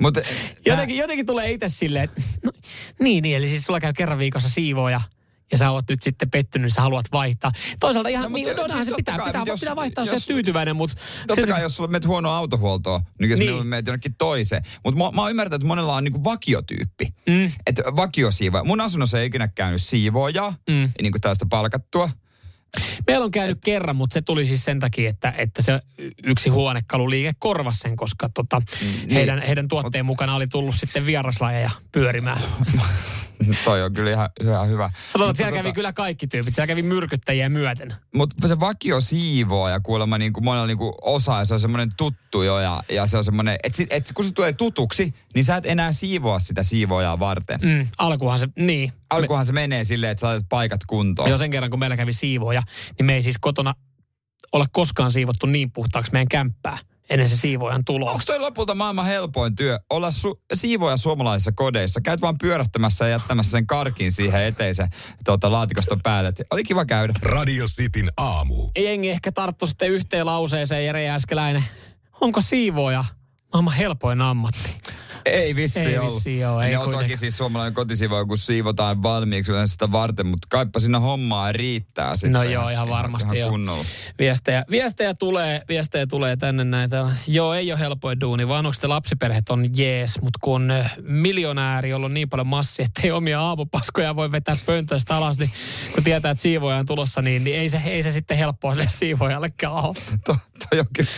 Mutta 0.00 0.20
jotenkin, 0.66 0.96
jotenkin 0.96 1.26
tulee 1.26 1.50
itse 1.50 1.68
silleen, 1.68 2.04
että 2.04 2.22
no, 2.44 2.52
niin, 3.00 3.22
niin, 3.22 3.36
eli 3.36 3.48
siis 3.48 3.64
sulla 3.64 3.80
käy 3.80 3.92
kerran 3.92 4.18
viikossa 4.18 4.48
siivooja 4.48 5.00
ja 5.52 5.58
sä 5.58 5.70
oot 5.70 5.84
nyt 5.90 6.02
sitten 6.02 6.30
pettynyt, 6.30 6.62
niin 6.64 6.74
sä 6.74 6.80
haluat 6.80 7.06
vaihtaa. 7.12 7.52
Toisaalta 7.80 8.08
ihan, 8.08 8.22
No, 8.22 8.28
mutta 8.28 8.48
niin, 8.48 8.56
no, 8.56 8.68
siis 8.68 8.86
se 8.86 8.92
pitää, 8.96 9.16
kai, 9.16 9.26
pitää, 9.26 9.42
jos- 9.46 9.60
pitää 9.60 9.76
vaihtaa, 9.76 10.04
jos, 10.04 10.12
jos- 10.12 10.26
tyytyväinen, 10.26 10.76
mutta... 10.76 10.96
Totta 11.26 11.46
kai, 11.46 11.62
jos 11.66 11.76
sulla 11.76 11.88
menet 11.90 12.06
huonoa 12.06 12.36
autohuoltoa, 12.36 13.00
niin 13.20 13.30
jos 13.30 13.38
Niin. 13.38 13.66
menet 13.66 13.86
jonnekin 13.86 14.14
toiseen. 14.18 14.62
Mutta 14.84 14.98
mä, 15.04 15.10
mä 15.10 15.20
oon 15.22 15.30
ymmärtänyt, 15.30 15.54
että 15.62 15.66
monella 15.68 15.96
on 15.96 16.04
niinku 16.04 16.24
vakiotyyppi. 16.24 17.12
Mm. 17.28 17.52
Että 17.66 17.82
vakiosiivooja. 17.96 18.64
Mun 18.64 18.80
asunnossa 18.80 19.20
ei 19.20 19.26
ikinä 19.26 19.48
käynyt 19.48 19.82
siivoojaa, 19.82 20.54
Mm. 20.70 20.90
niin 21.02 21.12
kuin 21.12 21.20
tästä 21.20 21.46
palkattua. 21.46 22.10
Meillä 23.06 23.24
on 23.24 23.30
käynyt 23.30 23.58
kerran, 23.64 23.96
mutta 23.96 24.14
se 24.14 24.22
tuli 24.22 24.46
siis 24.46 24.64
sen 24.64 24.80
takia, 24.80 25.10
että, 25.10 25.34
että 25.38 25.62
se 25.62 25.80
yksi 26.24 26.48
huonekaluliike 26.48 27.32
korvasi 27.38 27.78
sen, 27.78 27.96
koska 27.96 28.28
tota, 28.34 28.62
niin. 28.80 29.10
heidän, 29.10 29.42
heidän 29.42 29.68
tuotteen 29.68 30.06
mukana 30.06 30.34
oli 30.34 30.46
tullut 30.46 30.74
sitten 30.74 31.06
vieraslajeja 31.06 31.70
pyörimään. 31.92 32.40
Toi 33.64 33.82
on 33.82 33.94
kyllä 33.94 34.10
ihan, 34.10 34.30
ihan 34.42 34.68
hyvä. 34.68 34.90
Sanotaan, 35.08 35.30
että 35.30 35.38
siellä 35.38 35.58
kävi 35.58 35.72
kyllä 35.72 35.92
kaikki 35.92 36.26
tyypit. 36.26 36.54
Siellä 36.54 36.66
kävi 36.66 36.82
myrkyttäjiä 36.82 37.48
myöten. 37.48 37.94
Mutta 38.14 38.48
se 38.48 38.60
vakio 38.60 39.00
siivoo 39.00 39.68
ja 39.68 39.80
kuulemma 39.80 40.18
niin 40.18 40.32
kuin 40.32 40.44
monella 40.44 40.66
niin 40.66 40.78
kuin 40.78 40.94
osaa 41.02 41.38
ja 41.38 41.44
se 41.44 41.54
on 41.54 41.60
semmoinen 41.60 41.92
tuttu 41.96 42.42
jo 42.42 42.60
ja, 42.60 42.82
ja 42.88 43.06
se 43.06 43.16
on 43.16 43.24
semmoinen, 43.24 43.56
että 43.62 43.84
et, 43.90 44.12
kun 44.14 44.24
se 44.24 44.32
tulee 44.32 44.52
tutuksi, 44.52 45.14
niin 45.34 45.44
sä 45.44 45.56
et 45.56 45.66
enää 45.66 45.92
siivoa 45.92 46.38
sitä 46.38 46.62
siivoojaa 46.62 47.18
varten. 47.18 47.60
Mm. 47.62 47.88
Alkuhan 47.98 48.38
se, 48.38 48.48
niin. 48.56 48.92
Alkuhan 49.10 49.44
se 49.44 49.52
menee 49.52 49.84
silleen, 49.84 50.12
että 50.12 50.20
sä 50.20 50.26
laitat 50.26 50.48
paikat 50.48 50.80
kuntoon. 50.86 51.30
Jo 51.30 51.38
sen 51.38 51.50
kerran, 51.50 51.70
kun 51.70 51.78
meillä 51.78 51.96
kävi 51.96 52.12
siivooja, 52.12 52.62
niin 52.98 53.06
me 53.06 53.14
ei 53.14 53.22
siis 53.22 53.38
kotona 53.40 53.74
olla 54.52 54.66
koskaan 54.72 55.10
siivottu 55.10 55.46
niin 55.46 55.72
puhtaaksi 55.72 56.12
meidän 56.12 56.28
kämppää 56.28 56.78
ennen 57.12 57.28
se 57.28 57.36
siivoojan 57.36 57.84
tuloa. 57.84 58.10
Onko 58.10 58.22
toi 58.26 58.38
lopulta 58.38 58.74
maailman 58.74 59.06
helpoin 59.06 59.56
työ? 59.56 59.78
Olla 59.90 60.10
su- 60.10 60.40
siivoja 60.54 60.96
suomalaisissa 60.96 61.52
kodeissa. 61.52 62.00
Käyt 62.00 62.20
vaan 62.20 62.38
pyörähtämässä 62.38 63.04
ja 63.04 63.10
jättämässä 63.10 63.50
sen 63.50 63.66
karkin 63.66 64.12
siihen 64.12 64.42
eteisen 64.42 64.88
tuota, 65.24 65.52
laatikoston 65.52 66.00
päälle. 66.02 66.32
Oli 66.50 66.64
kiva 66.64 66.84
käydä. 66.84 67.14
Radio 67.22 67.66
Cityn 67.66 68.10
aamu. 68.16 68.70
Jengi 68.78 69.10
ehkä 69.10 69.32
tarttu 69.32 69.66
sitten 69.66 69.90
yhteen 69.90 70.26
lauseeseen, 70.26 70.86
Jere 70.86 71.04
Jääskeläinen. 71.04 71.64
Onko 72.20 72.40
siivooja 72.40 73.04
maailman 73.52 73.74
helpoin 73.74 74.20
ammatti? 74.20 74.70
Ei 75.24 75.56
vissi 75.56 75.80
Ei 75.80 75.98
ollut. 75.98 76.14
vissiin 76.14 76.46
oo, 76.48 76.60
ei 76.60 76.70
ne 76.70 76.78
on 76.78 76.84
kuitenkaan. 76.84 77.04
toki 77.10 77.16
siis 77.16 77.36
suomalainen 77.36 77.74
kotisiivo, 77.74 78.26
kun 78.26 78.38
siivotaan 78.38 79.02
valmiiksi 79.02 79.52
yleensä 79.52 79.72
sitä 79.72 79.92
varten, 79.92 80.26
mutta 80.26 80.46
kaipa 80.50 80.80
siinä 80.80 81.00
hommaa 81.00 81.52
riittää 81.52 82.16
sitten. 82.16 82.32
No 82.32 82.42
joo, 82.42 82.68
ihan 82.68 82.88
varmasti 82.88 83.26
ihan 83.26 83.38
joo. 83.38 83.50
kunnolla. 83.50 83.84
Viestejä, 84.18 84.64
viestejä, 84.70 85.14
tulee, 85.14 85.62
viestejä 85.68 86.06
tulee 86.06 86.36
tänne 86.36 86.64
näitä. 86.64 87.06
Joo, 87.26 87.54
ei 87.54 87.72
ole 87.72 87.80
helpoin 87.80 88.20
duuni. 88.20 88.48
Vanhukset 88.48 88.82
ja 88.82 88.88
lapsiperheet 88.88 89.48
on 89.50 89.66
jees, 89.76 90.20
mutta 90.22 90.38
kun 90.42 90.70
ö, 90.70 90.84
miljonääri, 91.02 91.88
jolla 91.90 92.06
on 92.06 92.14
niin 92.14 92.28
paljon 92.28 92.46
massia, 92.46 92.84
että 92.84 93.00
ei 93.04 93.10
omia 93.10 93.40
aamupaskoja 93.40 94.16
voi 94.16 94.32
vetää 94.32 94.56
pöntöstä 94.66 95.16
alas, 95.16 95.38
niin 95.38 95.50
kun 95.94 96.04
tietää, 96.04 96.30
että 96.30 96.42
siivoja 96.42 96.76
on 96.76 96.86
tulossa, 96.86 97.22
niin, 97.22 97.44
niin 97.44 97.56
ei, 97.60 97.68
se, 97.68 97.80
ei 97.84 98.02
se 98.02 98.12
sitten 98.12 98.36
helppoa 98.36 98.74
sille 98.74 98.88
siivojallekaan 98.88 99.84
ole. 99.84 99.94
To, 100.26 100.36
toi 100.70 100.80
on 100.80 100.86
kyllä, 100.92 101.10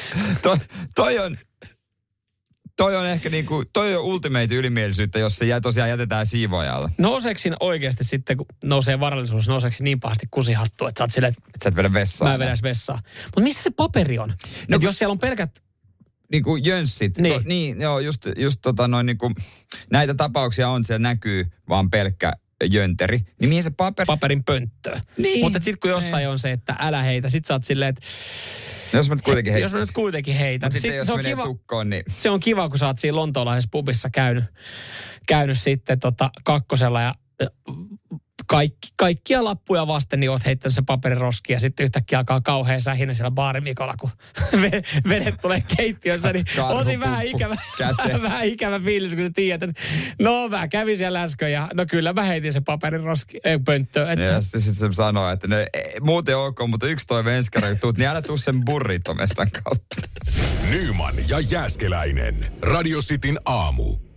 toi, 0.43 0.57
toi 0.95 1.19
on, 1.19 1.39
toi 2.77 2.97
on 2.97 3.07
ehkä 3.07 3.31
niinku, 3.31 3.63
toi 3.73 3.97
on 3.97 4.05
ultimate 4.05 4.55
ylimielisyyttä, 4.55 5.19
jos 5.19 5.37
se 5.37 5.47
jä, 5.47 5.61
tosiaan 5.61 5.91
jätetään 5.91 6.27
siivoajalle. 6.27 6.91
Nouseeko 6.99 7.39
siinä 7.39 7.57
oikeasti 7.61 8.05
sitten, 8.05 8.37
kun 8.37 8.47
nousee 8.65 9.01
varallisuus, 9.01 9.49
nouseeko 9.49 9.77
siinä 9.77 9.85
niin 9.85 10.01
pahasti 10.01 10.27
kusihattu, 10.31 10.87
että 10.87 10.99
sä 10.99 11.05
oot 11.05 11.11
silleen, 11.11 11.35
että 11.39 11.43
Et 11.55 11.63
sä 11.63 11.69
et 11.69 11.77
vedä 11.77 11.93
vessaan. 11.93 12.31
mä 12.31 12.35
en 12.35 12.41
vedäisi 12.41 12.63
vessaa. 12.63 13.03
Mutta 13.25 13.41
missä 13.41 13.63
se 13.63 13.71
paperi 13.71 14.19
on? 14.19 14.35
No, 14.69 14.79
jos 14.83 14.99
siellä 14.99 15.13
on 15.13 15.19
pelkät 15.19 15.65
Niinku 16.33 16.57
jönssit. 16.57 17.19
Niin. 17.19 17.35
To, 17.35 17.49
niin, 17.49 17.81
joo, 17.81 17.99
just, 17.99 18.27
just 18.37 18.59
tota 18.63 18.89
noin 18.89 19.07
niinku, 19.07 19.33
näitä 19.91 20.15
tapauksia 20.15 20.69
on, 20.69 20.85
siellä 20.85 21.03
näkyy 21.03 21.47
vaan 21.69 21.91
pelkkä 21.91 22.33
jönteri. 22.73 23.19
Niin 23.41 23.49
mihin 23.49 23.63
se 23.63 23.71
paperi... 23.71 24.07
paperin 24.07 24.45
pönttöä. 24.45 25.01
Niin. 25.19 25.41
Mutta 25.41 25.59
sitten 25.59 25.79
kun 25.81 25.91
jossain 25.91 26.29
on 26.29 26.39
se, 26.39 26.53
että 26.53 26.77
älä 26.79 27.03
heitä, 27.03 27.29
sit 27.29 27.45
sä 27.45 27.55
oot 27.55 27.65
silleen, 27.65 27.89
että 27.89 28.03
jos 28.97 29.09
mä 29.09 29.15
nyt 29.15 29.23
kuitenkin 29.25 29.53
jos 29.53 29.55
heittäisin. 29.55 29.79
mä 29.79 29.81
nyt 29.81 29.93
kuitenkin 29.93 30.35
heitän. 30.35 30.67
Mutta 30.67 30.81
sitten 30.81 30.91
Sit 30.91 30.99
jos 30.99 31.07
se, 31.07 31.13
on 31.13 31.19
menee 31.19 31.33
kiva, 31.33 31.45
tukkoon, 31.45 31.91
niin... 31.91 32.03
se 32.09 32.31
on 32.31 32.41
kiva, 32.41 32.69
kun 32.69 32.79
sä 32.79 32.87
oot 32.87 32.99
siinä 32.99 33.17
lontoolaisessa 33.17 33.69
pubissa 33.73 34.11
käynyt, 34.11 34.45
käynyt 35.27 35.59
sitten 35.59 36.01
tota 36.01 36.31
kakkosella 36.45 37.03
ja 37.03 37.15
kaikki, 38.57 38.89
kaikkia 38.97 39.45
lappuja 39.45 39.87
vasten, 39.87 40.21
niin 40.21 40.31
oot 40.31 40.47
heittänyt 40.47 40.75
sen 40.75 40.87
paperiroski 40.87 41.53
ja 41.53 41.61
sitten 41.61 41.85
yhtäkkiä 41.85 42.19
alkaa 42.19 42.41
kauhean 42.41 42.81
sähinä 42.81 43.15
siellä 43.15 43.31
baarimikolla, 43.31 43.95
kun 44.01 44.11
ve- 44.63 45.09
vedet 45.09 45.35
tulee 45.43 45.63
keittiössä, 45.77 46.33
niin 46.33 46.45
siinä 46.85 47.01
vähän 47.01 47.27
ikävä, 47.27 47.57
vähän 48.23 48.45
ikävä 48.45 48.81
fiilis, 48.81 49.15
kun 49.15 49.25
sä 49.25 49.31
tiedät, 49.35 49.63
että 49.63 49.83
no 50.23 50.49
mä 50.49 50.69
kävin 50.69 50.97
siellä 50.97 51.23
äsken 51.23 51.53
ja 51.53 51.69
no 51.75 51.87
kyllä 51.87 52.13
mä 52.13 52.23
heitin 52.23 52.53
sen 52.53 52.65
paperiroski, 52.65 53.41
ei, 53.45 53.59
pönttö. 53.59 54.13
Että, 54.13 54.25
Ja 54.25 54.41
sitten 54.41 54.61
sit 54.61 54.77
se 54.77 54.89
sanoo, 54.93 55.31
että 55.31 55.49
no, 55.49 55.57
ei, 55.59 56.01
muuten 56.01 56.39
ok, 56.39 56.61
mutta 56.67 56.87
yksi 56.87 57.07
toi 57.07 57.25
venskari 57.25 57.77
tuut, 57.77 57.99
niin 57.99 58.09
älä 58.09 58.23
tuu 58.23 58.37
sen 58.37 58.65
burritomestan 58.65 59.51
kautta. 59.51 59.97
Nyman 60.71 61.15
ja 61.29 61.41
Jääskeläinen. 61.41 62.53
Radio 62.63 63.01
Cityn 63.01 63.39
aamu. 63.45 64.14